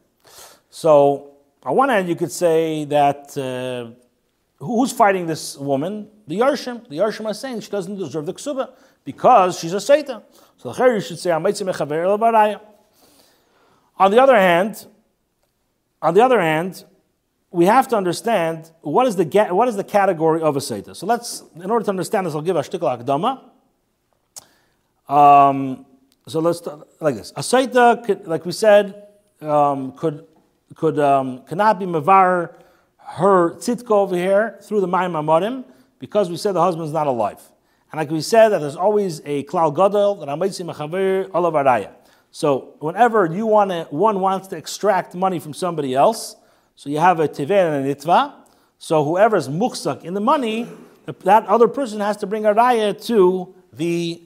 So, 0.69 1.31
on 1.63 1.75
one 1.75 1.89
hand, 1.89 2.09
you 2.09 2.15
could 2.15 2.31
say 2.31 2.85
that 2.85 3.37
uh, 3.37 3.91
who's 4.63 4.91
fighting 4.91 5.27
this 5.27 5.57
woman? 5.57 6.07
The 6.27 6.39
Yarshim. 6.39 6.87
The 6.89 6.97
Yarshim 6.97 7.25
are 7.25 7.33
saying 7.33 7.61
she 7.61 7.71
doesn't 7.71 7.97
deserve 7.97 8.25
the 8.25 8.33
ksuba 8.33 8.71
because 9.05 9.59
she's 9.59 9.73
a 9.73 9.81
Satan. 9.81 10.21
So, 10.57 10.71
the 10.71 10.85
you 10.85 11.01
should 11.01 11.19
say, 11.19 11.29
Hametzi 11.29 11.69
Mechaver 11.69 12.05
Olavaraya. 12.05 12.59
On 13.97 14.11
the 14.11 14.21
other 14.21 14.35
hand, 14.35 14.87
on 16.01 16.13
the 16.13 16.21
other 16.21 16.41
hand, 16.41 16.83
we 17.51 17.65
have 17.65 17.87
to 17.87 17.95
understand 17.95 18.71
what 18.81 19.07
is 19.07 19.15
the 19.15 19.25
what 19.51 19.67
is 19.67 19.75
the 19.75 19.83
category 19.83 20.41
of 20.41 20.57
a 20.57 20.59
seita. 20.59 20.95
So 20.95 21.05
let's, 21.05 21.43
in 21.55 21.69
order 21.69 21.85
to 21.85 21.91
understand 21.91 22.25
this, 22.25 22.33
I'll 22.33 22.41
give 22.41 22.55
a 22.55 22.61
shtikal 22.61 22.97
akdama. 22.97 23.41
Um, 25.07 25.85
so 26.27 26.39
let's 26.39 26.61
like 26.99 27.15
this: 27.15 27.31
a 27.35 27.41
seita, 27.41 28.27
like 28.27 28.45
we 28.45 28.51
said, 28.51 29.07
um, 29.41 29.91
could 29.91 30.25
could 30.75 30.97
um, 30.97 31.43
cannot 31.45 31.77
be 31.79 31.85
mavar 31.85 32.55
her 32.97 33.51
tzitko 33.51 33.91
over 33.91 34.15
here 34.15 34.57
through 34.63 34.81
the 34.81 34.87
mayim 34.87 35.11
amorim 35.11 35.63
because 35.99 36.31
we 36.31 36.37
said 36.37 36.53
the 36.53 36.61
husband 36.61 36.87
is 36.87 36.93
not 36.93 37.05
alive, 37.05 37.41
and 37.91 37.99
like 37.99 38.09
we 38.09 38.21
said 38.21 38.49
that 38.49 38.59
there's 38.59 38.75
always 38.75 39.21
a 39.25 39.43
klal 39.43 39.73
gadol 39.73 40.15
that 40.15 40.27
amaytzi 40.27 40.65
mechaver 40.65 41.29
olav 41.35 41.53
araya. 41.53 41.91
So 42.35 42.73
whenever 42.79 43.27
you 43.27 43.45
want 43.45 43.69
to, 43.69 43.83
one 43.91 44.19
wants 44.19 44.47
to 44.47 44.57
extract 44.57 45.13
money 45.13 45.37
from 45.37 45.53
somebody 45.53 45.93
else, 45.93 46.35
so 46.75 46.89
you 46.89 46.97
have 46.97 47.19
a 47.19 47.27
tever 47.27 47.53
and 47.53 47.85
a 47.85 47.95
nitva. 47.95 48.33
So 48.79 49.05
whoever 49.05 49.37
is 49.37 49.47
muksak 49.47 50.03
in 50.03 50.15
the 50.15 50.19
money, 50.19 50.67
that 51.05 51.45
other 51.45 51.67
person 51.67 51.99
has 51.99 52.17
to 52.17 52.25
bring 52.25 52.47
a 52.47 52.53
raya 52.55 52.99
to 53.05 53.53
the 53.71 54.23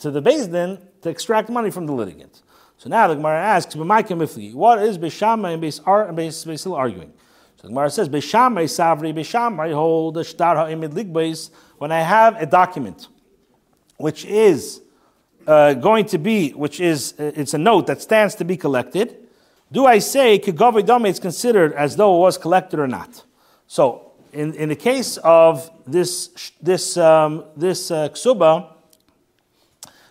to 0.00 0.10
the 0.10 0.20
din 0.20 0.78
to 1.00 1.08
extract 1.08 1.48
money 1.48 1.70
from 1.70 1.86
the 1.86 1.94
litigant. 1.94 2.42
So 2.76 2.90
now 2.90 3.08
the 3.08 3.14
Gemara 3.14 3.40
asks, 3.40 3.74
what 3.74 4.02
is 4.82 4.98
Beshama 4.98 5.54
and 5.54 5.62
Beis 5.62 6.76
arguing? 6.76 7.12
So 7.56 7.62
the 7.62 7.68
Gemara 7.68 7.88
says, 7.90 8.10
Beshamai 8.10 8.64
Savri, 8.64 9.14
Beshamai 9.14 9.72
hold 9.72 10.14
the 10.14 10.24
Shtar 10.24 10.56
Ha'imid 10.56 11.50
when 11.78 11.90
I 11.90 12.02
have 12.02 12.36
a 12.40 12.44
document 12.44 13.08
which 13.96 14.26
is 14.26 14.82
uh, 15.50 15.74
going 15.74 16.06
to 16.06 16.18
be, 16.18 16.50
which 16.50 16.78
is, 16.78 17.14
uh, 17.18 17.32
it's 17.34 17.54
a 17.54 17.58
note 17.58 17.86
that 17.88 18.00
stands 18.00 18.36
to 18.36 18.44
be 18.44 18.56
collected, 18.56 19.16
do 19.72 19.84
I 19.84 19.98
say 19.98 20.38
Kigavi 20.38 20.86
Dame 20.86 21.06
is 21.06 21.18
considered 21.18 21.72
as 21.72 21.96
though 21.96 22.16
it 22.16 22.20
was 22.20 22.38
collected 22.38 22.78
or 22.78 22.86
not? 22.86 23.24
So, 23.66 24.12
in, 24.32 24.54
in 24.54 24.68
the 24.68 24.76
case 24.76 25.16
of 25.18 25.68
this, 25.86 26.52
this, 26.62 26.96
um, 26.96 27.44
this 27.56 27.90
uh, 27.90 28.10
ksuba, 28.10 28.74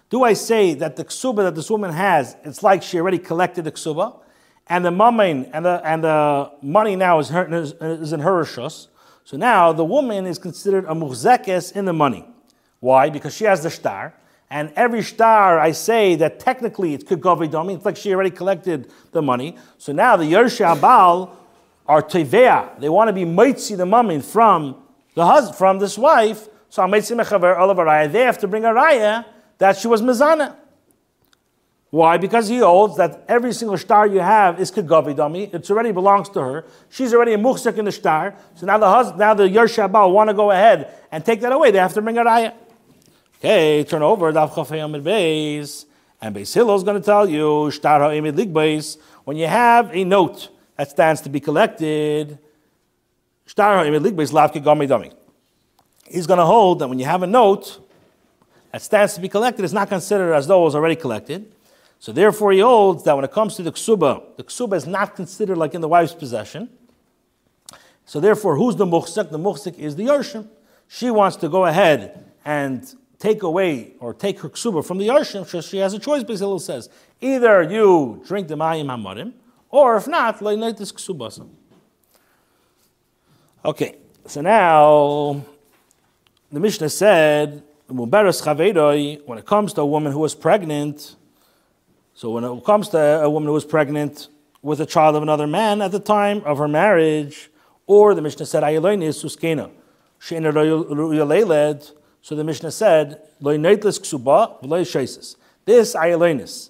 do 0.10 0.24
I 0.24 0.34
say 0.34 0.74
that 0.74 0.98
the 0.98 1.06
ksuba 1.06 1.38
that 1.38 1.56
this 1.56 1.70
woman 1.70 1.94
has, 1.94 2.36
it's 2.44 2.62
like 2.62 2.84
she 2.84 3.00
already 3.00 3.20
collected 3.20 3.64
the 3.64 3.72
ksuba, 3.72 4.20
and 4.68 4.84
the 4.84 4.92
mamin 4.92 5.50
and 5.54 5.64
the, 5.64 5.82
and 5.86 6.04
the 6.04 6.52
money 6.62 6.98
now 6.98 7.20
is, 7.20 7.30
her, 7.30 7.48
is, 7.54 8.12
in 8.12 8.20
her 8.20 8.44
rishus. 8.44 8.88
So 9.24 9.38
now 9.38 9.72
the 9.72 9.86
woman 9.86 10.26
is 10.26 10.38
considered 10.38 10.84
a 10.84 10.94
muhzekes 10.94 11.72
in 11.78 11.86
the 11.86 11.94
money. 11.94 12.26
Why? 12.82 13.10
Because 13.10 13.34
she 13.34 13.46
has 13.46 13.64
the 13.64 13.70
shtar. 13.70 14.14
And 14.52 14.74
every 14.76 15.04
star, 15.04 15.60
I 15.60 15.72
say 15.72 16.16
that 16.16 16.40
technically 16.40 16.94
it's 16.96 17.04
Kugovidomi, 17.04 17.76
it's 17.76 17.86
like 17.86 17.98
she 17.98 18.14
already 18.14 18.32
collected 18.32 18.92
the 19.12 19.22
money. 19.22 19.58
So 19.78 19.94
now 19.94 20.16
the 20.18 20.24
Yershi 20.24 20.66
Abal 20.66 21.32
are 21.86 22.02
Tevea. 22.02 22.80
They 22.80 22.90
want 22.90 23.10
to 23.10 23.14
be 23.14 23.26
Maitzi 23.26 23.78
the 23.78 23.86
mummy 23.86 24.22
from 24.22 24.76
the 25.14 25.26
husband, 25.26 25.58
from 25.58 25.80
this 25.80 25.98
wife. 25.98 26.48
So 26.70 26.82
Maitzi 26.84 27.20
Mechaver 27.20 27.60
Olav 27.60 28.12
They 28.12 28.22
have 28.22 28.40
to 28.40 28.48
bring 28.48 28.66
a 28.66 28.70
raya 28.70 29.26
that 29.60 29.78
she 29.78 29.88
was 29.88 30.02
Mizana. 30.02 30.56
Why? 31.92 32.18
Because 32.18 32.48
he 32.48 32.60
holds 32.60 32.98
that 32.98 33.26
every 33.28 33.52
single 33.52 33.78
star 33.78 34.06
you 34.06 34.20
have 34.20 34.60
is 34.60 34.72
Kegavidami. 34.72 35.54
It 35.54 35.70
already 35.72 35.92
belongs 35.92 36.30
to 36.30 36.42
her. 36.42 36.66
She's 36.90 37.14
already 37.14 37.34
a 37.34 37.38
muhsik 37.38 37.78
in 37.78 37.86
the 37.86 37.92
star. 37.92 38.36
So 38.56 38.68
now 38.68 38.78
the 38.78 38.90
husband, 38.90 39.20
now 39.20 39.34
the 39.34 39.44
Yershabal 39.44 40.12
want 40.12 40.30
to 40.30 40.36
go 40.36 40.52
ahead 40.52 40.94
and 41.12 41.26
take 41.26 41.42
that 41.42 41.52
away. 41.52 41.72
They 41.72 41.80
have 41.80 41.94
to 41.96 42.02
bring 42.02 42.18
a 42.18 42.24
raya. 42.24 42.54
Okay, 43.42 43.86
turn 43.86 44.02
over 44.02 44.34
Daf 44.34 44.52
Chafei 44.52 44.84
Amid 44.84 45.02
Beis, 45.02 45.86
and 46.22 46.36
Beis 46.36 46.54
Hillel 46.54 46.76
is 46.76 46.84
going 46.84 47.02
to 47.02 47.06
tell 47.06 47.30
you 47.30 47.72
Shtar 47.72 48.02
Ha'imid. 48.02 48.98
When 49.24 49.38
you 49.38 49.48
have 49.48 49.96
a 49.96 50.04
note 50.04 50.50
that 50.76 50.90
stands 50.90 51.22
to 51.22 51.30
be 51.30 51.40
collected, 51.40 52.38
He's 53.46 53.54
going 53.54 53.78
to 56.38 56.46
hold 56.46 56.80
that 56.80 56.88
when 56.90 57.00
you 57.00 57.06
have 57.06 57.24
a 57.24 57.28
note 57.28 57.80
that 58.74 58.82
stands 58.82 59.14
to 59.14 59.22
be 59.22 59.30
collected, 59.30 59.64
it's 59.64 59.74
not 59.74 59.88
considered 59.88 60.34
as 60.34 60.46
though 60.48 60.62
it 60.64 60.66
was 60.66 60.76
already 60.76 60.98
collected. 60.98 61.50
So 62.00 62.12
therefore, 62.12 62.52
he 62.52 62.60
holds 62.60 63.06
that 63.06 63.16
when 63.16 63.24
it 63.24 63.32
comes 63.32 63.56
to 63.56 63.64
the 63.64 63.72
ksuba, 63.72 64.36
the 64.36 64.44
ksuba 64.44 64.76
is 64.76 64.86
not 64.86 65.16
considered 65.16 65.58
like 65.58 65.74
in 65.74 65.80
the 65.80 65.88
wife's 65.88 66.14
possession. 66.14 66.70
So 68.06 68.20
therefore, 68.20 68.58
who's 68.58 68.76
the 68.76 68.86
muhsik? 68.86 69.32
The 69.32 69.40
muhsik 69.40 69.80
is 69.80 69.96
the 69.96 70.08
yarshim. 70.08 70.50
She 70.90 71.10
wants 71.10 71.38
to 71.38 71.48
go 71.48 71.66
ahead 71.66 72.26
and 72.44 72.94
take 73.20 73.44
away 73.44 73.94
or 74.00 74.14
take 74.14 74.40
her 74.40 74.50
ksuba 74.50 74.84
from 74.86 74.98
the 74.98 75.08
yarshim, 75.08 75.46
she 75.70 75.78
has 75.78 75.94
a 75.94 76.00
choice. 76.00 76.24
Beis 76.24 76.40
Hillel 76.40 76.60
says 76.60 76.90
either 77.22 77.62
you 77.64 78.24
drink 78.26 78.48
the 78.48 78.56
mayim 78.56 78.88
hamarim, 78.88 79.34
or 79.70 79.98
if 79.98 80.08
not, 80.08 80.42
lay 80.42 80.56
night 80.56 80.78
this 80.78 80.92
ksubasa. 80.92 81.48
Okay, 83.64 83.98
so 84.26 84.42
now 84.42 85.44
the 86.52 86.60
Mishnah 86.60 86.90
said 86.90 87.64
when 87.88 88.14
it 88.14 89.46
comes 89.46 89.74
to 89.74 89.82
a 89.82 89.86
woman 89.86 90.12
who 90.12 90.24
is 90.24 90.36
pregnant. 90.36 91.16
So 92.14 92.32
when 92.32 92.44
it 92.44 92.64
comes 92.64 92.90
to 92.90 93.00
a 93.00 93.30
woman 93.30 93.48
who 93.50 93.56
is 93.58 93.66
pregnant 93.66 94.28
with 94.62 94.80
a 94.80 94.86
child 94.86 95.16
of 95.16 95.24
another 95.24 95.48
man 95.48 95.82
at 95.82 95.92
the 95.92 96.00
time 96.00 96.42
of 96.46 96.58
her 96.58 96.68
marriage, 96.68 97.50
or 97.88 98.14
the 98.14 98.22
Mishnah 98.22 98.46
said. 98.46 98.64
So 102.30 102.36
the 102.36 102.44
Mishnah 102.44 102.70
said, 102.70 103.24
This 103.42 103.58
Ayeloinis, 105.96 106.70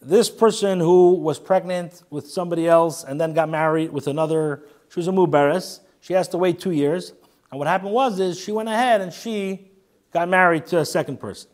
this 0.00 0.30
person 0.30 0.78
who 0.78 1.14
was 1.14 1.40
pregnant 1.40 2.04
with 2.08 2.30
somebody 2.30 2.68
else 2.68 3.02
and 3.02 3.20
then 3.20 3.34
got 3.34 3.48
married 3.48 3.90
with 3.90 4.06
another, 4.06 4.62
she 4.90 5.00
was 5.00 5.08
a 5.08 5.10
muberes, 5.10 5.80
she 6.00 6.12
has 6.12 6.28
to 6.28 6.38
wait 6.38 6.60
two 6.60 6.70
years. 6.70 7.14
And 7.50 7.58
what 7.58 7.66
happened 7.66 7.90
was 7.90 8.20
is 8.20 8.38
she 8.38 8.52
went 8.52 8.68
ahead 8.68 9.00
and 9.00 9.12
she 9.12 9.72
got 10.12 10.28
married 10.28 10.66
to 10.66 10.78
a 10.78 10.84
second 10.84 11.18
person. 11.18 11.50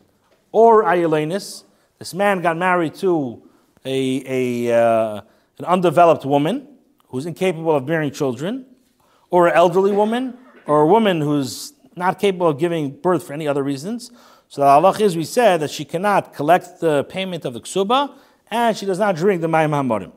Or 0.53 0.85
Ayelonis, 0.85 1.65
this 1.99 2.13
man 2.13 2.43
got 2.43 2.59
married 2.59 2.97
to 2.97 3.43
a, 3.83 4.67
a, 4.69 4.79
uh, 4.79 5.23
an 5.57 5.65
undeveloped 5.65 6.27
woman 6.27 6.69
who's 7.07 7.25
incapable 7.25 7.75
of 7.75 7.87
bearing 7.87 8.11
children 8.11 8.67
or 9.31 9.49
an 9.49 9.55
elderly 9.55 9.93
woman, 9.93 10.37
or 10.67 10.83
a 10.83 10.87
woman 10.87 11.23
who's 11.23 11.73
not 11.99 12.19
capable 12.19 12.49
of 12.49 12.59
giving 12.59 12.91
birth 12.91 13.27
for 13.27 13.33
any 13.33 13.47
other 13.47 13.63
reasons. 13.63 14.11
So 14.49 14.63
the 14.63 14.67
halach 14.67 15.01
is 15.01 15.17
we 15.17 15.25
said 15.25 15.61
that 15.61 15.71
she 15.71 15.85
cannot 15.85 16.33
collect 16.33 16.81
the 16.81 17.05
payment 17.05 17.45
of 17.45 17.53
the 17.53 17.61
ksuba 17.61 18.15
and 18.51 18.77
she 18.77 18.87
does 18.87 18.99
not 18.99 19.17
drink 19.17 19.43
the 19.43 19.49
mayim 19.49 19.71
hamorim. 19.71 20.13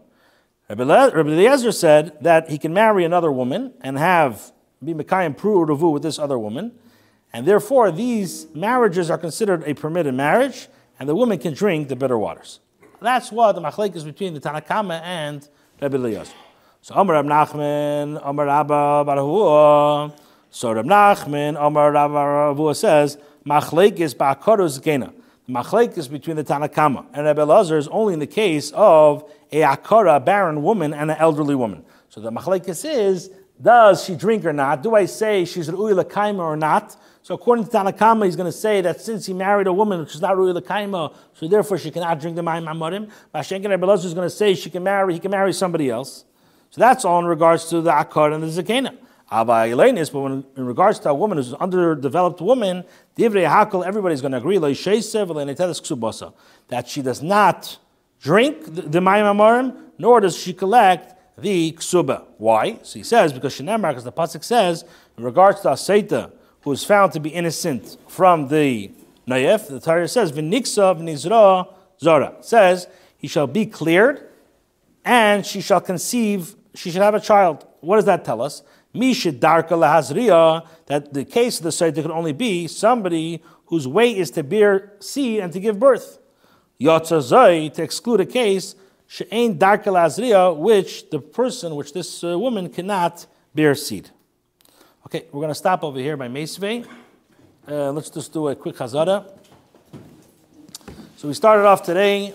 Rabbi 0.70 1.30
Eliezer 1.32 1.74
said 1.74 2.18
that 2.22 2.50
he 2.50 2.58
can 2.58 2.74
marry 2.74 3.04
another 3.04 3.32
woman 3.32 3.74
and 3.82 3.98
have 3.98 4.54
be 4.84 4.94
mekayim 4.94 5.36
pru 5.36 5.66
uruvu 5.66 5.92
with 5.94 6.02
this 6.02 6.18
other 6.18 6.40
woman, 6.40 6.72
and 7.34 7.46
therefore 7.46 7.92
these 7.92 8.48
marriages 8.56 9.12
are 9.12 9.18
considered 9.18 9.64
a 9.66 9.74
permitted 9.74 10.14
marriage, 10.14 10.70
and 11.00 11.08
the 11.08 11.16
woman 11.16 11.38
can 11.38 11.54
drink 11.54 11.88
the 11.88 11.96
bitter 11.96 12.18
waters. 12.18 12.62
That's 13.00 13.32
what 13.32 13.54
the 13.54 13.62
machlek 13.62 13.96
is 13.96 14.04
between 14.04 14.34
the 14.34 14.40
Tanakama 14.40 15.02
and 15.02 15.48
Rabbi 15.82 15.98
Eliezer. 15.98 16.34
So 16.82 16.96
Amar 16.96 17.16
Rab 17.16 17.26
Nachman, 17.26 18.20
Amar 18.24 18.46
Rabba 18.46 19.04
bar 19.06 19.18
Avuha. 19.18 20.18
So 20.52 20.74
Rab 20.74 20.86
Nachman, 20.86 21.56
Rabba 21.56 22.14
bar 22.14 22.54
Avuha 22.54 22.76
says, 22.76 23.18
Machlek 23.46 24.00
is 24.00 24.14
Ba'akaru 24.14 24.84
Gena. 24.84 25.14
The 25.48 25.54
machlek 25.54 25.98
is 25.98 26.08
between 26.08 26.36
the 26.36 26.44
Tanakama 26.44 27.06
and 27.14 27.26
Rabbi 27.26 27.42
Elazar 27.42 27.78
is 27.78 27.88
only 27.88 28.14
in 28.14 28.20
the 28.20 28.28
case 28.28 28.72
of 28.76 29.30
a 29.52 29.62
akara, 29.62 30.24
barren 30.24 30.62
woman, 30.62 30.94
and 30.94 31.10
an 31.10 31.18
elderly 31.18 31.56
woman. 31.56 31.84
So 32.10 32.22
the 32.22 32.32
machlekes 32.32 32.86
is, 32.88 33.32
does 33.62 34.04
she 34.04 34.16
drink 34.16 34.46
or 34.46 34.54
not? 34.54 34.84
Do 34.84 34.94
I 34.94 35.06
say 35.06 35.46
she's 35.46 35.70
an 35.70 35.76
uyla 35.76 36.04
kaima 36.04 36.40
or 36.40 36.58
not? 36.58 36.96
So 37.24 37.36
according 37.36 37.66
to 37.66 37.72
Tanakama, 37.72 38.26
he's 38.26 38.36
going 38.36 38.52
to 38.52 38.58
say 38.58 38.82
that 38.82 39.00
since 39.00 39.26
he 39.26 39.34
married 39.34 39.68
a 39.68 39.74
woman 39.74 40.02
which 40.02 40.16
is 40.16 40.22
not 40.22 40.36
uyla 40.36 40.62
kaima, 40.62 41.14
so 41.34 41.48
therefore 41.48 41.78
she 41.78 41.92
cannot 41.92 42.20
drink 42.20 42.36
the 42.36 42.44
mayim 42.44 42.66
amorim. 42.66 43.10
Mashenkin 43.34 43.70
Rabbi 43.70 43.86
Elazar 43.86 44.06
is 44.06 44.14
going 44.14 44.26
to 44.26 44.36
say 44.36 44.54
she 44.54 44.70
can 44.70 44.84
marry, 44.84 45.14
he 45.14 45.20
can 45.20 45.32
marry 45.32 45.54
somebody 45.54 45.90
else. 45.90 46.26
So 46.72 46.82
that's 46.82 47.06
all 47.06 47.20
in 47.20 47.26
regards 47.26 47.70
to 47.70 47.82
the 47.82 47.92
Akar 47.92 48.34
and 48.34 48.44
the 48.44 48.48
Zakena. 48.48 48.98
But 49.32 49.70
in 49.70 50.46
regards 50.58 51.00
to 51.00 51.10
a 51.10 51.14
woman 51.14 51.38
who's 51.38 51.54
an 51.54 51.58
underdeveloped 51.62 52.42
woman, 52.42 52.84
everybody's 53.18 54.22
going 54.22 54.34
to 54.34 54.38
agree 54.38 54.58
that 54.58 54.74
she 56.88 57.02
does 57.02 57.22
not 57.24 57.78
drink 58.20 58.66
the 58.66 59.00
Mayim 59.00 59.34
Amorim, 59.34 59.74
nor 59.98 60.20
does 60.20 60.36
she 60.38 60.54
collect 60.54 61.16
the 61.42 61.72
Ksuba. 61.72 62.26
Why? 62.40 62.80
So 62.84 63.00
he 63.00 63.04
says, 63.04 63.32
because 63.32 63.56
Shinemar, 63.58 63.92
because 63.92 64.04
the 64.04 64.12
Pasuk 64.12 64.44
says, 64.44 64.84
in 65.18 65.24
regards 65.24 65.62
to 65.62 65.70
Asaita, 65.70 66.34
who 66.62 66.74
is 66.74 66.84
found 66.84 67.14
to 67.14 67.22
be 67.22 67.30
innocent 67.30 67.98
from 68.10 68.50
the 68.50 68.92
Nayef, 69.28 69.70
the 69.70 69.80
Torah 69.80 70.10
says, 70.10 70.34
V'niksa 70.34 70.94
v'nizra 71.00 71.68
zora, 72.02 72.36
says, 72.42 72.88
he 73.18 73.28
shall 73.30 73.48
be 73.48 73.66
cleared, 73.66 74.28
and 75.06 75.46
she 75.46 75.62
shall 75.62 75.80
conceive 75.80 76.58
she 76.74 76.92
should 76.92 77.02
have 77.02 77.16
a 77.16 77.20
child. 77.20 77.66
What 77.80 77.96
does 77.98 78.06
that 78.06 78.24
tell 78.24 78.42
us? 78.42 78.62
Misha 78.94 79.32
darka 79.32 79.72
lahazriya, 79.72 80.68
that 80.88 81.14
the 81.14 81.24
case 81.24 81.58
of 81.60 81.64
the 81.64 81.72
Seder 81.72 82.02
can 82.02 82.12
only 82.12 82.34
be 82.34 82.68
somebody 82.68 83.42
whose 83.68 83.88
way 83.88 84.16
is 84.16 84.32
to 84.32 84.44
bear 84.44 84.94
seed 85.00 85.40
and 85.40 85.54
to 85.54 85.60
give 85.60 85.80
birth. 85.80 86.20
Yotzazai, 86.80 87.74
to 87.74 87.84
exclude 87.84 88.20
a 88.20 88.26
case, 88.26 88.76
she'ain 89.08 89.58
darka 89.58 89.86
lahazriya, 89.86 90.56
which 90.58 91.10
the 91.10 91.20
person, 91.20 91.76
which 91.76 91.94
this 91.94 92.24
uh, 92.24 92.38
woman 92.38 92.70
cannot 92.70 93.26
bear 93.56 93.76
seed. 93.76 94.10
Okay, 95.06 95.26
we're 95.32 95.42
going 95.42 95.50
to 95.50 95.56
stop 95.56 95.84
over 95.84 96.00
here 96.00 96.18
by 96.18 96.28
Mesve. 96.28 96.88
Uh, 97.68 97.92
let's 97.92 98.10
just 98.10 98.34
do 98.34 98.50
a 98.50 98.56
quick 98.56 98.76
hazara. 98.76 99.26
So 101.16 101.28
we 101.28 101.34
started 101.34 101.66
off 101.66 101.84
today 101.84 102.34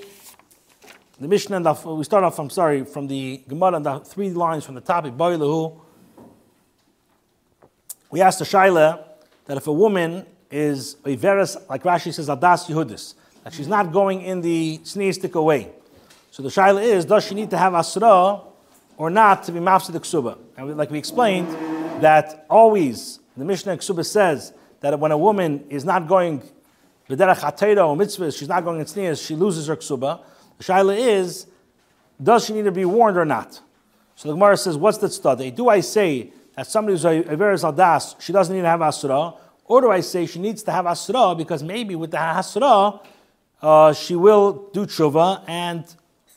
the 1.19 1.29
Mishnah, 1.29 1.61
we 1.87 2.05
start 2.05 2.25
off, 2.25 2.39
I'm 2.39 2.51
sorry, 2.51 2.85
from 2.85 3.07
the 3.07 3.43
Gemara 3.49 3.77
and 3.77 3.87
the 3.87 4.01
three 4.01 4.31
lines 4.31 4.67
from 4.67 4.75
the 4.75 4.83
topic, 4.83 5.15
Boilahu. 5.15 5.81
We 8.11 8.21
asked 8.21 8.39
the 8.39 8.45
Shaila 8.45 9.05
that 9.47 9.57
if 9.57 9.67
a 9.67 9.73
woman 9.73 10.27
is 10.51 10.97
a 11.05 11.17
veris, 11.17 11.57
like 11.69 11.83
Rashi 11.83 12.13
says, 12.13 12.29
Adas 12.29 12.67
Yehudis, 12.67 13.15
that 13.45 13.53
she's 13.53 13.69
not 13.69 13.93
going 13.93 14.23
in 14.23 14.41
the 14.41 14.79
sneistic 14.79 15.35
away. 15.35 15.71
So 16.31 16.43
the 16.43 16.49
Shaila 16.49 16.83
is, 16.83 17.05
does 17.05 17.25
she 17.25 17.35
need 17.35 17.51
to 17.51 17.59
have 17.59 17.75
Asra 17.75 18.41
or 18.97 19.11
not 19.11 19.45
to 19.45 19.53
be 19.53 19.59
Mafsid 19.59 19.95
Ksuba? 19.95 20.39
And 20.57 20.77
like 20.77 20.91
we 20.91 20.99
explained, 20.99 21.49
that 22.03 22.47
always 22.51 23.21
the 23.37 23.45
Mishnah 23.45 23.77
Ksuba 23.79 24.05
says 24.05 24.53
that 24.81 24.99
when 24.99 25.13
a 25.13 25.19
woman 25.19 25.65
is 25.69 25.85
not 25.85 26.07
going 26.07 26.43
B'derach 27.09 27.39
Hatera 27.39 27.87
or 27.87 27.97
Mitzvah, 27.97 28.33
she's 28.33 28.49
not 28.49 28.65
going 28.65 28.81
in 28.81 28.87
sneers, 28.87 29.21
she 29.21 29.35
loses 29.35 29.67
her 29.69 29.77
Ksuba. 29.77 30.21
The 30.59 30.65
shaila 30.65 30.97
is, 30.97 31.47
does 32.23 32.47
she 32.47 32.53
need 32.53 32.65
to 32.65 32.73
be 32.73 32.85
warned 32.85 33.17
or 33.17 33.25
not? 33.25 33.61
So 34.17 34.29
the 34.29 34.35
Gemara 34.35 34.57
says, 34.57 34.77
what's 34.77 34.99
the 34.99 35.09
study? 35.11 35.51
Do 35.51 35.69
I 35.69 35.81
say 35.81 36.33
that 36.57 36.67
somebody 36.67 36.95
who's 36.95 37.05
a 37.05 37.23
veris 37.37 37.63
aldas, 37.63 38.21
she 38.21 38.33
doesn't 38.33 38.55
need 38.55 38.63
to 38.63 38.69
have 38.69 38.83
asura, 38.83 39.35
or 39.67 39.81
do 39.81 39.91
I 39.91 40.01
say 40.01 40.27
she 40.27 40.39
needs 40.39 40.63
to 40.65 40.73
have 40.73 40.87
asura 40.87 41.35
because 41.35 41.63
maybe 41.63 41.95
with 41.95 42.11
the 42.11 42.21
asura, 42.21 43.01
uh, 43.63 43.93
she 43.93 44.17
will 44.17 44.69
do 44.73 44.87
tshuva 44.87 45.43
and 45.47 45.85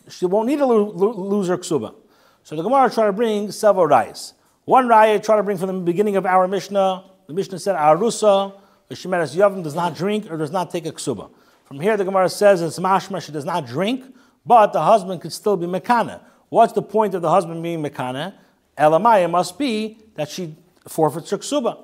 she 0.09 0.25
won't 0.25 0.47
need 0.47 0.57
to 0.57 0.65
lo- 0.65 0.91
lo- 0.91 1.13
lose 1.13 1.47
her 1.47 1.57
ksuba. 1.57 1.95
So 2.43 2.55
the 2.55 2.63
Gemara 2.63 2.89
try 2.89 3.05
to 3.05 3.13
bring 3.13 3.51
several 3.51 3.87
rayas. 3.87 4.33
One 4.65 4.87
raya 4.87 5.23
try 5.23 5.37
to 5.37 5.43
bring 5.43 5.57
from 5.57 5.67
the 5.67 5.73
beginning 5.73 6.15
of 6.15 6.25
our 6.25 6.47
Mishnah. 6.47 7.03
The 7.27 7.33
Mishnah 7.33 7.59
said, 7.59 7.75
Arusa, 7.75 8.53
the 8.87 8.95
Shemeres 8.95 9.35
Yavim 9.35 9.63
does 9.63 9.75
not 9.75 9.95
drink 9.95 10.29
or 10.31 10.37
does 10.37 10.51
not 10.51 10.71
take 10.71 10.85
a 10.85 10.91
ksuba. 10.91 11.29
From 11.65 11.79
here, 11.79 11.95
the 11.95 12.05
Gemara 12.05 12.29
says 12.29 12.61
it's 12.61 12.79
mashma, 12.79 13.23
she 13.23 13.31
does 13.31 13.45
not 13.45 13.67
drink, 13.67 14.03
but 14.45 14.73
the 14.73 14.81
husband 14.81 15.21
could 15.21 15.31
still 15.31 15.55
be 15.55 15.67
mekana. 15.67 16.21
What's 16.49 16.73
the 16.73 16.81
point 16.81 17.13
of 17.13 17.21
the 17.21 17.29
husband 17.29 17.61
being 17.61 17.83
mekana? 17.83 18.33
Elamaya 18.79 19.29
must 19.29 19.57
be 19.57 19.97
that 20.15 20.29
she 20.29 20.55
forfeits 20.87 21.29
her 21.29 21.37
ksuba. 21.37 21.77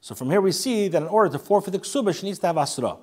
So 0.00 0.14
from 0.14 0.30
here 0.30 0.40
we 0.40 0.52
see 0.52 0.88
that 0.88 1.00
in 1.00 1.08
order 1.08 1.30
to 1.30 1.38
forfeit 1.38 1.72
the 1.72 1.78
ksuba, 1.78 2.14
she 2.14 2.26
needs 2.26 2.38
to 2.40 2.46
have 2.46 2.58
asra. 2.58 2.96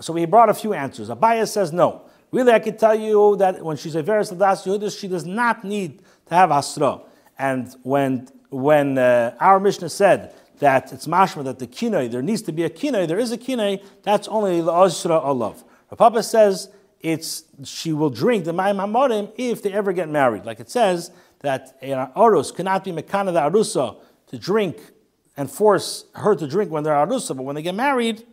So 0.00 0.12
we 0.12 0.24
brought 0.26 0.48
a 0.48 0.54
few 0.54 0.72
answers. 0.72 1.08
Abaya 1.08 1.48
says 1.48 1.72
no. 1.72 2.02
Really, 2.30 2.52
I 2.52 2.58
can 2.58 2.76
tell 2.76 2.94
you 2.94 3.36
that 3.38 3.62
when 3.64 3.76
she's 3.76 3.94
a 3.94 4.02
veris 4.02 4.30
ladas 4.30 4.64
yehudis, 4.64 4.98
she 4.98 5.08
does 5.08 5.24
not 5.24 5.64
need 5.64 6.02
to 6.26 6.34
have 6.34 6.50
asra. 6.50 7.00
And 7.38 7.74
when 7.82 8.28
when 8.50 8.96
uh, 8.96 9.34
our 9.40 9.58
Mishnah 9.58 9.88
said 9.88 10.32
that 10.60 10.92
it's 10.92 11.06
mashma 11.06 11.44
that 11.44 11.58
the 11.58 11.66
kinoi, 11.66 12.10
there 12.10 12.22
needs 12.22 12.42
to 12.42 12.52
be 12.52 12.62
a 12.62 12.70
kinoi, 12.70 13.08
there 13.08 13.18
is 13.18 13.32
a 13.32 13.38
kinoi, 13.38 13.82
that's 14.02 14.28
only 14.28 14.60
the 14.60 14.72
asra 14.72 15.20
alav. 15.20 15.64
Papa 15.96 16.22
says 16.22 16.70
it's 17.00 17.44
she 17.64 17.92
will 17.92 18.10
drink 18.10 18.44
the 18.44 18.52
Mayim 18.52 19.32
if 19.36 19.62
they 19.62 19.72
ever 19.72 19.92
get 19.92 20.08
married. 20.08 20.44
Like 20.44 20.60
it 20.60 20.70
says 20.70 21.10
that 21.40 21.76
an 21.82 22.10
Arus 22.16 22.54
cannot 22.54 22.84
be 22.84 22.92
Mekana 22.92 23.32
the 23.32 23.40
Arusa 23.40 23.96
to 24.28 24.38
drink 24.38 24.78
and 25.36 25.50
force 25.50 26.06
her 26.14 26.34
to 26.34 26.46
drink 26.46 26.70
when 26.70 26.82
they're 26.82 26.94
Arusa, 26.94 27.36
but 27.36 27.42
when 27.42 27.54
they 27.54 27.62
get 27.62 27.74
married, 27.74 28.24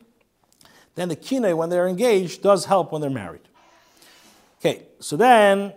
then 0.95 1.09
the 1.09 1.15
Kine, 1.15 1.57
when 1.57 1.69
they're 1.69 1.87
engaged, 1.87 2.41
does 2.41 2.65
help 2.65 2.91
when 2.91 3.01
they're 3.01 3.09
married. 3.09 3.41
Okay, 4.59 4.83
so 4.99 5.17
then 5.17 5.73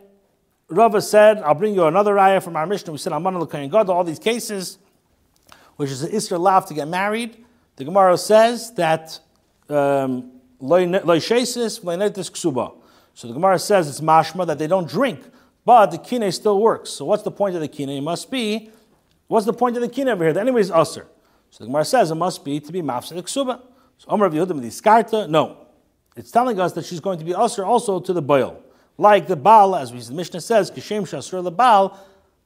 Rava 0.68 1.00
said, 1.00 1.38
I'll 1.38 1.54
bring 1.54 1.74
you 1.74 1.84
another 1.84 2.14
raya 2.14 2.42
from 2.42 2.56
our 2.56 2.66
Mishnah. 2.66 2.92
We 2.92 2.98
said, 2.98 3.12
Aman 3.12 3.34
al 3.34 3.46
to 3.46 3.92
all 3.92 4.04
these 4.04 4.18
cases 4.18 4.78
which 5.76 5.90
is 5.90 6.02
an 6.02 6.10
Isra 6.10 6.40
Lav 6.40 6.66
to 6.66 6.74
get 6.74 6.88
married, 6.88 7.44
the 7.76 7.84
Gemara 7.84 8.18
says 8.18 8.72
that 8.74 9.20
um, 9.68 10.32
ksuba. 10.60 12.74
So 13.14 13.28
the 13.28 13.34
Gemara 13.34 13.58
says 13.58 13.88
it's 13.88 14.00
mashma 14.00 14.46
that 14.46 14.58
they 14.58 14.66
don't 14.66 14.88
drink, 14.88 15.20
but 15.66 15.90
the 15.90 15.98
kine 15.98 16.30
still 16.32 16.58
works. 16.60 16.90
So 16.90 17.04
what's 17.04 17.24
the 17.24 17.30
point 17.30 17.56
of 17.56 17.60
the 17.60 17.68
kine? 17.68 17.90
It 17.90 18.00
must 18.00 18.30
be, 18.30 18.70
what's 19.26 19.44
the 19.44 19.52
point 19.52 19.76
of 19.76 19.82
the 19.82 19.88
kine 19.88 20.08
over 20.08 20.24
here? 20.24 20.32
The 20.32 20.40
enemy 20.40 20.60
is. 20.60 20.68
So 20.68 21.04
the 21.58 21.66
Gemara 21.66 21.84
says 21.84 22.10
it 22.10 22.14
must 22.14 22.44
be 22.44 22.60
to 22.60 22.72
be 22.72 22.80
mafsed 22.80 23.20
ksuba. 23.20 23.60
So 23.98 24.08
Omer 24.08 24.26
of 24.26 24.32
Yehudim 24.32 24.62
diskarta, 24.62 25.28
no. 25.28 25.58
It's 26.16 26.30
telling 26.30 26.60
us 26.60 26.72
that 26.74 26.84
she's 26.86 27.00
going 27.00 27.18
to 27.18 27.24
be 27.24 27.32
usr 27.32 27.66
also 27.66 28.00
to 28.00 28.12
the 28.12 28.22
boil. 28.22 28.62
Like 28.96 29.26
the 29.26 29.36
Baal, 29.36 29.74
as 29.76 29.90
the 29.90 30.14
Mishnah 30.14 30.40
says, 30.40 30.70
Kishem 30.70 31.02
Shasur 31.02 31.42
the 31.42 31.50
Baal, 31.50 31.98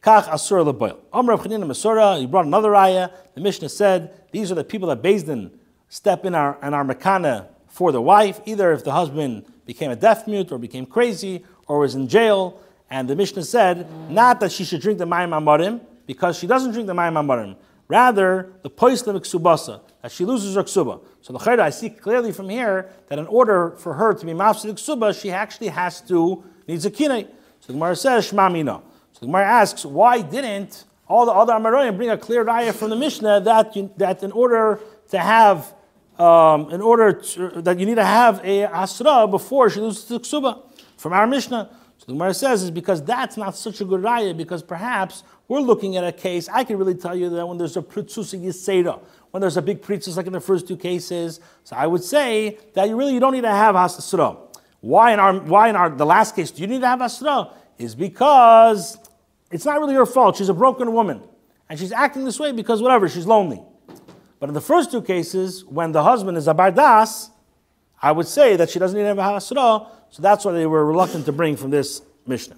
Kach 0.03 0.25
Asur 0.25 0.65
the 0.65 0.73
Boil. 0.73 0.99
Omer 1.13 1.35
of 1.35 1.43
Chanina 1.43 1.65
Misura, 1.65 2.19
he 2.19 2.27
brought 2.27 2.47
another 2.47 2.75
ayah. 2.75 3.11
The 3.35 3.41
Mishnah 3.41 3.69
said, 3.69 4.31
these 4.33 4.51
are 4.51 4.55
the 4.55 4.65
people 4.65 4.89
that 4.89 5.03
Bezdin 5.03 5.51
step 5.89 6.25
in 6.25 6.35
our, 6.35 6.59
in 6.63 6.73
our 6.73 6.85
Mekana 6.85 7.49
for 7.69 7.93
the 7.93 8.01
wife, 8.01 8.41
either 8.47 8.73
if 8.73 8.83
the 8.83 8.93
husband 8.93 9.45
became 9.67 9.91
a 9.91 9.97
deaf 9.97 10.27
mute 10.27 10.51
or 10.51 10.59
became 10.59 10.87
crazy 10.87 11.45
or 11.69 11.81
was 11.81 11.95
in 11.95 12.09
jail. 12.09 12.61
And 12.91 13.09
the 13.09 13.15
Mishnah 13.15 13.45
said, 13.45 13.89
not 14.11 14.41
that 14.41 14.51
she 14.51 14.65
should 14.65 14.81
drink 14.81 14.99
the 14.99 15.07
Mayim 15.07 15.31
Amarim, 15.31 15.81
because 16.07 16.37
she 16.37 16.47
doesn't 16.47 16.73
drink 16.73 16.89
the 16.89 16.93
Mayim 16.93 17.15
Amarim. 17.15 17.57
Rather, 17.87 18.53
the 18.63 18.71
poislim 18.71 19.19
ksubasa, 19.21 19.81
that 20.03 20.11
she 20.11 20.25
loses 20.25 20.55
her 20.55 20.63
ksuba. 20.63 21.01
So 21.23 21.33
the 21.33 21.39
chayda, 21.39 21.61
I 21.61 21.71
see 21.71 21.91
clearly 21.91 22.33
from 22.33 22.49
here 22.49 22.91
that 23.09 23.19
in 23.19 23.27
order 23.27 23.73
for 23.79 23.95
her 23.95 24.15
to 24.15 24.27
be 24.27 24.33
mafsid 24.33 24.75
ksuba, 24.75 25.21
she 25.21 25.31
actually 25.31 25.69
has 25.69 26.01
to, 26.03 26.43
needs 26.67 26.87
a 26.87 26.91
kinei. 26.91 27.27
So 27.61 27.69
the 27.69 27.73
Gemara 27.75 27.97
says, 27.97 28.31
Shma 28.31 28.53
mina. 28.53 28.81
So 29.13 29.21
the 29.21 29.27
Gemara 29.27 29.45
asks, 29.45 29.85
why 29.85 30.23
didn't 30.23 30.85
all 31.09 31.27
the 31.27 31.33
other 31.33 31.53
Amarayim 31.53 31.97
bring 31.97 32.11
a 32.11 32.19
clear 32.19 32.45
raya 32.45 32.73
from 32.73 32.91
the 32.91 32.97
Mishnah 32.97 33.41
that, 33.41 33.75
you, 33.75 33.93
that 33.97 34.23
in 34.23 34.33
order 34.33 34.81
to 35.11 35.19
have 35.19 35.75
um, 36.21 36.71
in 36.71 36.83
order 36.83 37.15
to, 37.15 37.63
that 37.63 37.79
you 37.79 37.87
need 37.87 37.95
to 37.95 38.05
have 38.05 38.45
a 38.45 38.65
asra 38.65 39.27
before 39.27 39.71
she 39.71 39.81
loses 39.81 40.05
the 40.05 40.21
ksuba 40.21 40.63
from 40.99 41.15
our 41.15 41.27
Mishnah. 41.27 41.71
The 42.11 42.15
Gemara 42.17 42.35
says 42.35 42.65
is 42.65 42.73
because 42.73 43.05
that's 43.05 43.37
not 43.37 43.55
such 43.55 43.81
a 43.81 43.85
good 43.85 44.01
raya 44.01 44.37
because 44.37 44.65
perhaps 44.65 45.23
we're 45.47 45.61
looking 45.61 45.97
at 45.97 46.03
a 46.03 46.11
case. 46.11 46.49
I 46.49 46.65
can 46.65 46.77
really 46.77 46.97
tell 46.97 47.15
you 47.15 47.31
that 47.31 47.47
when 47.47 47.57
there's 47.57 47.77
a 47.77 47.83
pritzusa 47.83 48.37
yisera, 48.45 48.99
when 49.31 49.41
there's 49.41 49.57
a 49.57 49.63
big 49.63 49.81
pritzus 49.81 50.17
like 50.17 50.27
in 50.27 50.33
the 50.33 50.41
first 50.41 50.67
two 50.67 50.77
cases, 50.77 51.39
so 51.63 51.77
I 51.77 51.87
would 51.87 52.03
say 52.03 52.59
that 52.75 52.89
you 52.89 52.97
really 52.97 53.15
you 53.15 53.21
don't 53.21 53.33
need 53.33 53.43
to 53.43 53.49
have 53.49 53.77
asra. 53.77 54.37
Why 54.81 55.13
in 55.13 55.21
our 55.21 55.35
why 55.39 55.69
in 55.69 55.77
our 55.77 55.89
the 55.89 56.05
last 56.05 56.35
case 56.35 56.51
do 56.51 56.63
you 56.63 56.67
need 56.67 56.81
to 56.81 56.89
have 56.89 57.01
asra? 57.01 57.53
Is 57.79 57.95
because 57.95 58.99
it's 59.53 59.65
not 59.65 59.79
really 59.79 59.95
her 59.95 60.05
fault. 60.05 60.37
She's 60.37 60.49
a 60.49 60.55
broken 60.55 60.93
woman, 60.93 61.23
and 61.69 61.79
she's 61.79 61.93
acting 61.93 62.25
this 62.25 62.41
way 62.41 62.51
because 62.51 62.83
whatever 62.83 63.09
she's 63.09 63.27
lonely. 63.27 63.63
But 64.41 64.49
in 64.49 64.55
the 64.55 64.61
first 64.61 64.91
two 64.91 65.03
cases, 65.03 65.65
when 65.65 65.93
the 65.93 66.03
husband 66.03 66.37
is 66.39 66.49
a 66.49 66.55
bardas, 66.55 67.31
I 68.03 68.11
would 68.11 68.27
say 68.27 68.57
that 68.57 68.69
she 68.69 68.81
doesn't 68.81 68.99
need 68.99 69.05
to 69.05 69.09
have 69.15 69.19
a 69.19 69.23
hasra, 69.23 69.87
so 70.11 70.23
that's 70.23 70.45
why 70.45 70.53
they 70.53 70.67
were 70.67 70.85
reluctant 70.85 71.25
to 71.27 71.33
bring 71.33 71.57
from 71.57 71.71
this 71.71 72.03
Mishnah. 72.27 72.57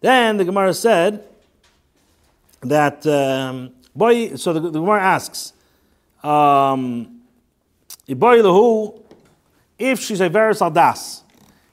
Then 0.00 0.36
the 0.36 0.44
Gemara 0.44 0.74
said 0.74 1.24
that, 2.60 3.06
um, 3.06 3.72
boy, 3.94 4.36
so 4.36 4.52
the, 4.52 4.60
the 4.60 4.80
Gemara 4.80 5.02
asks, 5.02 5.52
um, 6.22 7.20
if 9.78 10.00
she's 10.00 10.20
a 10.20 10.28
veris 10.28 10.60
aldas, 10.60 11.22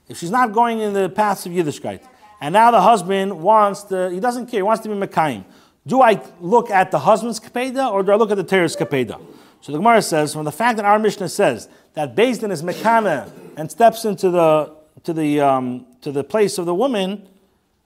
if 0.07 0.17
she's 0.17 0.31
not 0.31 0.51
going 0.51 0.79
in 0.79 0.93
the 0.93 1.09
paths 1.09 1.45
of 1.45 1.51
Yiddishkeit, 1.51 2.01
and 2.41 2.53
now 2.53 2.71
the 2.71 2.81
husband 2.81 3.41
wants 3.41 3.83
to, 3.83 4.09
he 4.11 4.19
doesn't 4.19 4.47
care, 4.47 4.59
he 4.59 4.63
wants 4.63 4.83
to 4.83 4.89
be 4.89 4.95
Mekayim. 4.95 5.45
Do 5.87 6.01
I 6.01 6.21
look 6.39 6.69
at 6.71 6.91
the 6.91 6.99
husband's 6.99 7.39
kapeda 7.39 7.91
or 7.91 8.03
do 8.03 8.11
I 8.11 8.15
look 8.15 8.31
at 8.31 8.37
the 8.37 8.43
terrorist 8.43 8.77
kapeda? 8.79 9.21
So 9.61 9.71
the 9.71 9.77
Gemara 9.77 10.01
says, 10.01 10.33
from 10.33 10.45
the 10.45 10.51
fact 10.51 10.77
that 10.77 10.85
our 10.85 10.99
Mishnah 10.99 11.29
says 11.29 11.69
that 11.93 12.15
based 12.15 12.41
Bezdin 12.41 12.51
is 12.51 12.61
mekana 12.61 13.31
and 13.55 13.69
steps 13.71 14.05
into 14.05 14.29
the 14.29 14.74
to 15.03 15.13
the 15.13 15.41
um, 15.41 15.85
to 16.01 16.11
the 16.11 16.23
place 16.23 16.57
of 16.57 16.65
the 16.65 16.75
woman, 16.75 17.27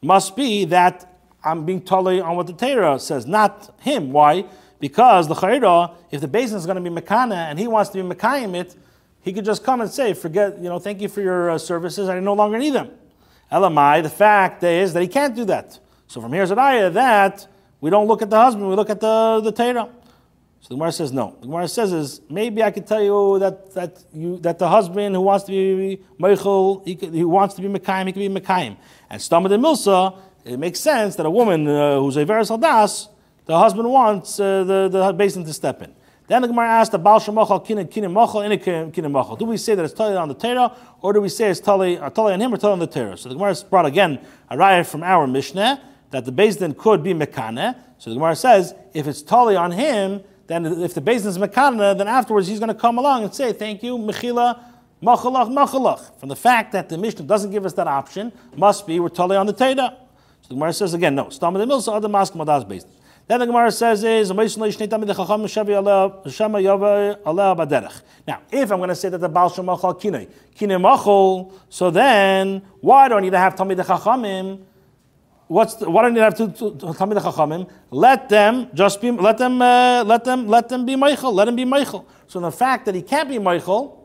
must 0.01 0.35
be 0.35 0.65
that 0.65 1.09
I'm 1.43 1.65
being 1.65 1.81
totally 1.81 2.21
on 2.21 2.35
what 2.35 2.47
the 2.47 2.53
Torah 2.53 2.99
says, 2.99 3.25
not 3.25 3.73
him. 3.81 4.11
Why? 4.11 4.45
Because 4.79 5.27
the 5.27 5.35
Chayra, 5.35 5.93
if 6.11 6.21
the 6.21 6.27
basin 6.27 6.57
is 6.57 6.65
going 6.65 6.81
to 6.81 6.89
be 6.89 7.01
mekana 7.01 7.49
and 7.49 7.59
he 7.59 7.67
wants 7.67 7.89
to 7.91 8.01
be 8.01 8.15
mekayim 8.15 8.55
it, 8.55 8.75
he 9.21 9.33
could 9.33 9.45
just 9.45 9.63
come 9.63 9.81
and 9.81 9.89
say, 9.89 10.13
"Forget, 10.13 10.57
you 10.57 10.69
know, 10.69 10.79
thank 10.79 11.01
you 11.01 11.09
for 11.09 11.21
your 11.21 11.51
uh, 11.51 11.57
services. 11.57 12.07
I 12.09 12.19
no 12.19 12.33
longer 12.33 12.57
need 12.57 12.73
them." 12.73 12.91
Elamai, 13.51 14.03
the 14.03 14.09
fact 14.09 14.63
is 14.63 14.93
that 14.93 15.01
he 15.01 15.07
can't 15.07 15.35
do 15.35 15.45
that. 15.45 15.79
So 16.07 16.21
from 16.21 16.33
here's 16.33 16.51
an 16.51 16.59
ayah 16.59 16.89
that 16.91 17.47
we 17.81 17.89
don't 17.89 18.07
look 18.07 18.21
at 18.21 18.29
the 18.29 18.37
husband, 18.37 18.69
we 18.69 18.75
look 18.75 18.89
at 18.89 18.99
the, 18.99 19.41
the 19.43 19.51
Torah. 19.51 19.89
So 20.61 20.69
the 20.69 20.75
Gemara 20.75 20.91
says 20.91 21.11
no. 21.11 21.35
The 21.39 21.47
Gemara 21.47 21.67
says 21.67 21.93
is 21.93 22.21
maybe 22.29 22.61
I 22.61 22.71
could 22.71 22.85
tell 22.85 23.01
you 23.01 23.39
that 23.39 23.73
that 23.73 24.03
you 24.13 24.37
that 24.39 24.59
the 24.59 24.67
husband 24.67 25.15
who 25.15 25.21
wants 25.21 25.45
to 25.45 25.51
be 25.51 26.01
meichel, 26.19 26.85
he, 26.85 26.95
he 26.95 27.23
wants 27.23 27.55
to 27.55 27.61
be 27.61 27.67
mekayim, 27.67 28.07
he 28.07 28.11
can 28.11 28.33
be 28.33 28.41
mekayim. 28.41 28.77
And 29.09 29.21
stamad 29.21 29.53
and 29.53 29.63
milsa, 29.63 30.17
it 30.43 30.57
makes 30.57 30.79
sense 30.79 31.15
that 31.15 31.25
a 31.25 31.29
woman 31.29 31.67
uh, 31.67 31.99
who's 31.99 32.17
a 32.17 32.25
veris 32.25 32.49
aldas, 32.49 33.07
the 33.45 33.57
husband 33.57 33.89
wants 33.89 34.39
uh, 34.39 34.63
the 34.63 34.89
the 34.89 35.13
basin 35.13 35.45
to 35.45 35.53
step 35.53 35.81
in. 35.81 35.93
Then 36.27 36.43
the 36.43 36.47
Gemara 36.47 36.67
asks 36.67 36.91
the 36.91 36.99
Baal 36.99 37.19
Shemachal 37.19 37.65
Kina 37.65 37.85
Kina 37.85 38.07
Machal 38.07 38.41
in 38.41 38.91
Kina 38.91 39.09
Machal. 39.09 39.35
Do 39.35 39.45
we 39.45 39.57
say 39.57 39.73
that 39.73 39.83
it's 39.83 39.95
Tali 39.95 40.15
on 40.15 40.27
the 40.27 40.35
Torah, 40.35 40.75
or 41.01 41.11
do 41.11 41.21
we 41.21 41.29
say 41.29 41.49
it's 41.49 41.59
Tali, 41.59 41.97
uh, 41.97 42.09
totally 42.11 42.33
on 42.33 42.41
him 42.41 42.53
or 42.53 42.57
Tali 42.57 42.73
on 42.73 42.79
the 42.79 42.85
Torah? 42.85 43.17
So 43.17 43.29
the 43.29 43.35
Gemara 43.35 43.55
brought 43.67 43.87
again 43.87 44.19
a 44.47 44.55
riot 44.55 44.85
from 44.85 45.01
our 45.01 45.25
Mishnah 45.25 45.81
that 46.11 46.25
the 46.25 46.31
Bezdin 46.31 46.77
could 46.77 47.01
be 47.01 47.15
Mekane. 47.15 47.75
So 47.97 48.11
the 48.11 48.15
Gemara 48.17 48.35
says, 48.35 48.75
if 48.93 49.07
it's 49.07 49.23
Tali 49.23 49.55
on 49.55 49.71
him, 49.71 50.23
then 50.49 50.65
if 50.65 50.95
the 50.95 51.01
Bezdin 51.01 51.27
is 51.27 51.37
Mekane, 51.37 51.95
then 51.95 52.07
afterwards 52.07 52.47
he's 52.47 52.57
going 52.59 52.73
to 52.73 52.73
come 52.73 52.97
along 52.97 53.23
and 53.23 53.33
say, 53.33 53.53
thank 53.53 53.83
you, 53.83 53.99
Mechila, 53.99 54.59
Machalach, 55.01 55.47
Machalach. 55.47 56.19
From 56.19 56.29
the 56.29 56.35
fact 56.35 56.71
that 56.71 56.89
the 56.89 56.97
Mishnah 56.97 57.25
doesn't 57.25 57.51
give 57.51 57.67
us 57.67 57.73
that 57.73 57.85
option, 57.85 58.31
must 58.55 58.87
be 58.87 58.99
we're 58.99 59.09
totally 59.09 59.37
on 59.37 59.45
the 59.45 59.53
Teda. 59.53 59.91
So 60.41 60.47
the 60.47 60.55
Gemara 60.55 60.73
says 60.73 60.95
again, 60.95 61.13
no. 61.13 61.29
Stam 61.29 61.53
the 61.53 61.65
Milsa, 61.65 61.93
other 61.93 62.09
Mask 62.09 62.33
Madas 62.33 62.67
Bezdin. 62.67 62.87
Then 63.27 63.41
the 63.41 63.45
Gemara 63.45 63.71
says 63.71 64.03
is 64.03 64.31
Now, 64.31 64.43
if 68.51 68.71
I'm 68.71 68.77
going 68.79 68.89
to 68.89 68.95
say 68.95 69.09
that 69.09 69.19
the 69.19 69.29
Baal 69.29 69.51
Shemachal 69.51 70.01
Kinei, 70.01 70.27
Kinei 70.57 70.81
Machol, 70.81 71.53
so 71.69 71.91
then 71.91 72.63
why 72.81 73.07
do 73.07 73.13
I 73.13 73.19
need 73.19 73.29
to 73.29 73.37
have 73.37 73.53
Talmid 73.53 73.85
Chachamim 73.85 74.61
what's 75.49 75.73
the, 75.73 75.89
why 75.89 76.03
don't 76.03 76.15
you 76.15 76.21
have 76.21 76.35
to, 76.35 76.47
Talmid 76.47 77.21
Chachamim? 77.21 77.69
Let 77.91 78.29
them 78.29 78.69
just 78.73 79.01
be, 79.01 79.11
let 79.11 79.37
them, 79.37 79.61
uh, 79.61 80.03
let 80.05 80.23
them, 80.23 80.47
let 80.47 80.69
them 80.69 80.85
be 80.85 80.95
Michael. 80.95 81.33
Let 81.33 81.47
him 81.47 81.55
be 81.55 81.65
Michael. 81.65 82.07
So 82.27 82.39
the 82.39 82.51
fact 82.51 82.85
that 82.85 82.95
he 82.95 83.01
can't 83.01 83.27
be 83.27 83.39
Michael, 83.39 83.97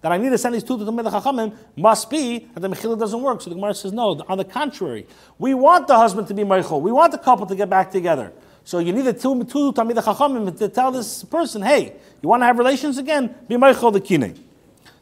that 0.00 0.10
I 0.10 0.16
need 0.16 0.30
to 0.30 0.38
send 0.38 0.54
these 0.54 0.64
two 0.64 0.78
to 0.78 0.84
Talmid 0.84 1.10
Chachamim, 1.10 1.54
must 1.76 2.08
be 2.08 2.48
that 2.54 2.60
the 2.60 2.68
Mechila 2.68 2.98
doesn't 2.98 3.20
work. 3.20 3.42
So 3.42 3.50
the 3.50 3.56
Gemara 3.56 3.74
says 3.74 3.92
no. 3.92 4.24
On 4.28 4.38
the 4.38 4.44
contrary, 4.44 5.06
we 5.38 5.54
want 5.54 5.88
the 5.88 5.96
husband 5.96 6.28
to 6.28 6.34
be 6.34 6.44
Michael. 6.44 6.80
We 6.80 6.92
want 6.92 7.12
the 7.12 7.18
couple 7.18 7.46
to 7.46 7.54
get 7.54 7.68
back 7.68 7.90
together. 7.90 8.32
So 8.64 8.78
you 8.78 8.92
need 8.92 9.02
the 9.02 9.12
two, 9.12 9.42
two 9.44 9.72
Chachamim 9.72 10.56
to 10.56 10.68
tell 10.68 10.92
this 10.92 11.24
person, 11.24 11.62
hey, 11.62 11.96
you 12.22 12.28
want 12.28 12.42
to 12.42 12.46
have 12.46 12.58
relations 12.58 12.96
again? 12.98 13.34
Be 13.48 13.56
Michael 13.56 13.90
the 13.90 14.00
Kine. 14.00 14.38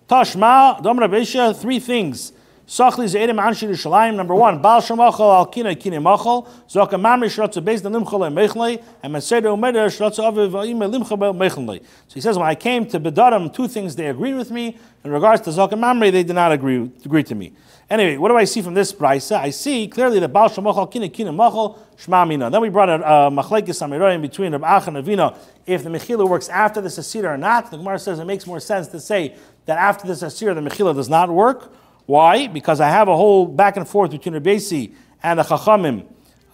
Tashma, 0.09 0.83
Dom 0.83 0.99
Rabesha, 0.99 1.55
three 1.61 1.79
things 1.79 2.33
Sachli 2.71 3.07
Zaydim 3.07 3.43
Anshi 3.43 3.69
Yerushalayim. 3.69 4.15
Number 4.15 4.33
one, 4.33 4.63
Baal 4.63 4.81
Shemachal 4.81 5.35
Al 5.35 5.47
Kina 5.47 5.75
Kina 5.75 6.01
Machal. 6.01 6.47
Zoka 6.69 6.91
Mamri 6.91 7.27
Shratza 7.27 7.61
Beis 7.61 7.83
Limchal 7.83 8.33
Mechlei. 8.33 8.81
And 9.03 9.13
Maseda 9.13 9.47
Umeder 9.47 9.87
Shratza 9.91 10.33
Aviv 10.33 10.53
Va'im 10.53 10.79
Limchal 10.79 11.37
Mechlei. 11.37 11.83
So 12.07 12.15
he 12.15 12.21
says, 12.21 12.39
when 12.39 12.47
I 12.47 12.55
came 12.55 12.87
to 12.87 13.01
Bedarim, 13.01 13.53
two 13.53 13.67
things 13.67 13.97
they 13.97 14.07
agreed 14.07 14.35
with 14.35 14.53
me. 14.53 14.79
In 15.03 15.11
regards 15.11 15.43
to 15.43 15.51
Zoka 15.51 15.73
Mamri, 15.73 16.13
they 16.13 16.23
did 16.23 16.37
not 16.37 16.53
agree, 16.53 16.89
agree 17.05 17.25
to 17.25 17.35
me. 17.35 17.53
Anyway, 17.91 18.17
what 18.19 18.29
do 18.29 18.37
I 18.37 18.45
see 18.45 18.63
from 18.63 18.75
this 18.75 18.93
brisa? 18.93 19.37
I 19.37 19.51
see 19.51 19.89
clearly 19.89 20.21
that 20.21 20.29
Baal 20.29 20.49
Shemachal 20.49 20.93
Kina 20.93 21.09
Kina 21.09 21.33
Machal 21.33 21.77
Shma 21.99 22.29
Mina. 22.29 22.51
Then 22.51 22.61
we 22.61 22.69
brought 22.69 22.89
a 22.89 23.05
uh, 23.05 23.31
Machlekes 23.31 24.15
in 24.15 24.23
between 24.23 24.53
Rab 24.53 24.63
Ach 24.63 24.87
and 24.87 24.97
Avina. 24.97 25.37
If 25.67 25.83
the 25.83 25.91
Mechila 25.91 26.29
works 26.29 26.49
after 26.49 26.81
the 26.81 26.89
Sasira 26.89 27.35
or 27.35 27.37
not, 27.37 27.73
the 27.73 27.79
Gemara 27.79 27.99
says 27.99 28.21
it 28.21 28.27
makes 28.27 28.47
more 28.47 28.61
sense 28.61 28.87
to 28.87 29.01
say 29.01 29.35
that 29.67 29.77
after 29.77 30.07
the 30.07 30.13
Sasira 30.13 30.55
the 30.55 30.61
Mechila 30.61 30.95
does 30.95 31.09
not 31.09 31.31
work. 31.31 31.73
Why? 32.11 32.49
Because 32.49 32.81
I 32.81 32.89
have 32.89 33.07
a 33.07 33.17
whole 33.17 33.47
back 33.47 33.77
and 33.77 33.87
forth 33.87 34.11
between 34.11 34.35
Rabbi 34.35 34.57
Yossi 34.57 34.93
and 35.23 35.39
the 35.39 35.45
Chachamim. 35.45 36.07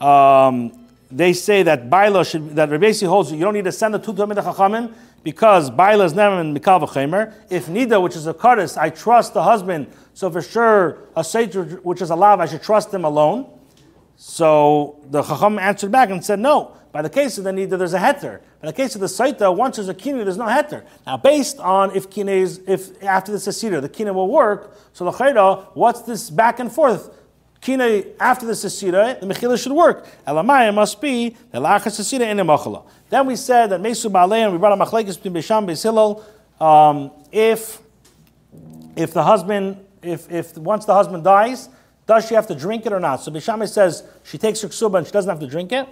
Um, 0.03 0.87
they 1.11 1.33
say 1.33 1.63
that 1.63 1.89
Baila 1.89 2.27
should, 2.27 2.55
that 2.57 2.69
Rabbi 2.69 2.91
Yossi 2.91 3.09
holds 3.09 3.33
you 3.33 3.41
don't 3.41 3.55
need 3.55 3.65
to 3.65 3.73
send 3.73 3.95
the 3.95 3.99
two 3.99 4.13
to 4.13 4.27
the 4.27 4.43
Chachamim 4.43 4.93
because 5.23 5.71
Baila 5.71 6.05
is 6.05 6.13
never 6.13 6.43
in 6.43 6.55
Mikal 6.55 6.87
V'chemer. 6.87 7.33
If 7.49 7.69
Nida, 7.69 8.03
which 8.03 8.17
is 8.17 8.27
a 8.27 8.35
Kaddish, 8.35 8.77
I 8.77 8.91
trust 8.91 9.33
the 9.33 9.43
husband, 9.43 9.87
so 10.13 10.31
for 10.31 10.43
sure 10.43 10.99
a 11.17 11.23
Seitur, 11.23 11.83
which 11.83 12.03
is 12.03 12.11
a 12.11 12.17
Lav, 12.17 12.39
I 12.39 12.45
should 12.45 12.63
trust 12.63 12.93
him 12.93 13.07
alone. 13.07 13.51
So 14.17 15.01
the 15.09 15.23
Chacham 15.23 15.59
answered 15.59 15.91
back 15.91 16.11
and 16.11 16.23
said, 16.23 16.39
no. 16.39 16.77
By 16.97 17.03
the 17.03 17.11
case 17.11 17.37
of 17.37 17.45
the 17.45 17.51
Nida, 17.51 17.79
there's 17.79 17.93
a 17.93 17.99
heter. 17.99 18.41
By 18.63 18.69
the 18.69 18.73
case 18.73 18.95
of 18.95 19.03
the 19.03 19.07
Saita, 19.07 19.55
once 19.55 19.77
there's 19.77 19.91
a 19.91 19.93
kine, 19.93 20.17
there's 20.17 20.39
no 20.39 20.47
heter. 20.47 20.83
Now, 21.07 21.19
based 21.19 21.59
on 21.59 21.95
if 21.95 22.09
kine 22.09 22.31
is, 22.31 22.63
if 22.67 23.03
after 23.03 23.33
the 23.33 23.37
Sasira, 23.37 23.83
the 23.83 23.89
kine 23.91 24.15
will 24.15 24.29
work, 24.29 24.75
so 24.95 25.05
the 25.05 25.11
Chayda, 25.11 25.67
what's 25.75 26.01
this 26.01 26.31
back 26.31 26.59
and 26.59 26.73
forth? 26.73 27.15
Kina, 27.61 28.03
after 28.19 28.47
the 28.47 28.55
sesira, 28.55 29.21
the 29.21 29.27
mechila 29.27 29.63
should 29.63 29.73
work. 29.73 30.07
Elamaya 30.27 30.73
must 30.73 30.99
be 31.03 31.37
the 31.51 31.59
lacha 31.59 31.89
sesira 31.89 32.31
in 32.31 32.39
the. 32.39 32.83
Then 33.11 33.27
we 33.27 33.37
said 33.37 33.67
that 33.67 33.83
mesu 33.83 34.09
and 34.09 34.53
we 34.53 34.59
brought 34.59 34.73
a 34.73 34.83
machlekes 34.83 35.23
between 35.23 35.35
Besham 35.35 35.67
Beis 35.67 36.65
um, 36.65 37.11
if 37.31 37.79
if 38.97 39.13
the 39.13 39.23
husband, 39.23 39.85
if, 40.01 40.33
if 40.33 40.57
once 40.57 40.87
the 40.87 40.95
husband 40.95 41.25
dies, 41.25 41.69
does 42.07 42.27
she 42.27 42.35
have 42.35 42.47
to 42.47 42.55
drink 42.55 42.87
it 42.87 42.93
or 42.93 43.01
not? 43.01 43.17
So 43.17 43.31
Bishame 43.31 43.69
says 43.69 44.05
she 44.25 44.39
takes 44.39 44.63
her 44.63 44.69
ksuba 44.69 44.99
and 44.99 45.07
she 45.07 45.13
doesn't 45.13 45.29
have 45.29 45.41
to 45.41 45.47
drink 45.47 45.73
it. 45.73 45.87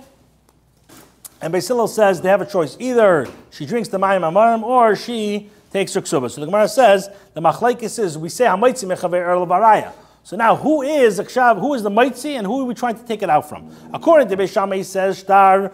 And 1.41 1.53
Beis 1.53 1.89
says 1.89 2.21
they 2.21 2.29
have 2.29 2.41
a 2.41 2.47
choice. 2.47 2.77
Either 2.81 3.27
she 3.51 3.67
drinks 3.67 3.89
the 3.89 3.99
mayim 3.99 4.21
amarim 4.21 4.63
or 4.63 4.97
she 4.97 5.51
takes 5.75 5.93
her 5.95 6.01
ksuba. 6.01 6.31
So 6.31 6.41
the 6.41 6.47
Gemara 6.47 6.69
says 6.69 7.09
the 7.35 7.41
machlekes 7.41 7.99
is 7.99 8.17
we 8.17 8.29
say 8.29 8.45
hamaitzi 8.45 8.87
mechaver 8.87 9.15
erl 9.15 9.95
So 10.23 10.37
now, 10.37 10.57
who 10.57 10.83
is 10.83 11.19
Akshav? 11.19 11.61
Who 11.61 11.75
is 11.75 11.83
the 11.83 11.91
Maitzi, 11.91 12.39
and 12.39 12.47
who 12.47 12.63
are 12.63 12.65
we 12.65 12.75
trying 12.75 12.97
to 12.97 13.05
take 13.05 13.23
it 13.23 13.29
out 13.29 13.47
from? 13.47 13.71
According 13.93 14.29
to 14.29 14.37
Beishamay, 14.39 14.83
says, 14.85 15.19
Star, 15.19 15.71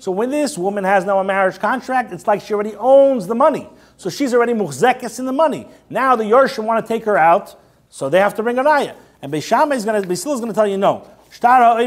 So 0.00 0.10
when 0.12 0.30
this 0.30 0.58
woman 0.58 0.84
has 0.84 1.04
now 1.06 1.18
a 1.18 1.24
marriage 1.24 1.58
contract, 1.58 2.12
it's 2.12 2.26
like 2.26 2.42
she 2.42 2.52
already 2.52 2.74
owns 2.76 3.26
the 3.26 3.34
money. 3.34 3.70
So 3.96 4.10
she's 4.10 4.34
already 4.34 4.52
muhzekes 4.52 5.18
in 5.18 5.24
the 5.24 5.32
money. 5.32 5.66
Now 5.88 6.14
the 6.14 6.24
Yorshim 6.24 6.64
want 6.64 6.84
to 6.84 6.88
take 6.92 7.04
her 7.04 7.16
out, 7.16 7.58
so 7.88 8.10
they 8.10 8.18
have 8.18 8.34
to 8.34 8.42
bring 8.42 8.58
a 8.58 8.64
raya. 8.64 8.94
And 9.22 9.32
Beishamay 9.32 9.76
is 9.76 9.84
going 9.86 10.02
to, 10.02 10.08
Beisil 10.08 10.34
is 10.34 10.40
going 10.40 10.52
to 10.52 10.54
tell 10.54 10.66
you 10.66 10.76
no. 10.76 11.08
Star 11.30 11.80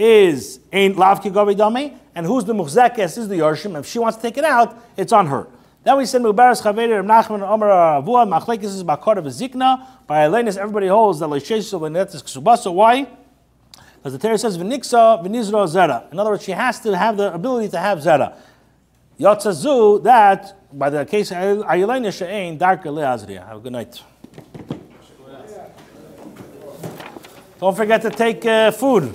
is 0.00 0.60
ain't 0.72 0.96
lavki 0.96 1.30
govi 1.30 1.96
and 2.14 2.26
who's 2.26 2.44
the 2.44 2.54
muhzekes 2.54 3.18
is 3.18 3.28
the 3.28 3.36
Yorshim. 3.36 3.78
If 3.78 3.86
she 3.86 3.98
wants 3.98 4.16
to 4.16 4.22
take 4.22 4.38
it 4.38 4.44
out, 4.44 4.76
it's 4.96 5.12
on 5.12 5.26
her. 5.26 5.46
Then 5.84 5.96
we 5.96 6.06
said 6.06 6.22
Mubarak 6.22 6.64
Rav 6.64 6.74
Nachman 6.74 7.42
Omer 7.42 7.66
Avua 7.66 8.28
Machlekes 8.28 8.64
is 8.64 8.82
Bakar 8.82 9.18
of 9.18 9.24
Zikna. 9.26 9.86
By 10.06 10.26
Elenis, 10.26 10.56
everybody 10.56 10.88
holds 10.88 11.20
that 11.20 11.28
Leishesu 11.28 11.80
Lenetis 11.80 12.22
Ksubasa. 12.22 12.72
Why? 12.72 13.06
Because 13.96 14.12
the 14.12 14.18
Torah 14.18 14.38
says 14.38 14.58
V'niksa 14.58 15.24
V'nizro 15.24 15.66
Zera. 15.66 16.10
In 16.12 16.18
other 16.18 16.30
words, 16.30 16.44
she 16.44 16.52
has 16.52 16.80
to 16.80 16.96
have 16.96 17.16
the 17.16 17.32
ability 17.32 17.68
to 17.68 17.78
have 17.78 17.98
Zera. 17.98 18.34
Yotzazu 19.18 20.02
that 20.02 20.56
by 20.78 20.90
the 20.90 21.04
case 21.04 21.30
Ayelena 21.30 22.12
She'ain 22.16 22.58
Darka 22.58 22.84
Leazriya. 22.84 23.46
Have 23.46 23.58
a 23.58 23.60
good 23.60 23.72
night. 23.72 24.02
Don't 27.58 27.76
forget 27.76 28.00
to 28.02 28.10
take 28.10 28.44
uh, 28.46 28.70
food. 28.70 29.14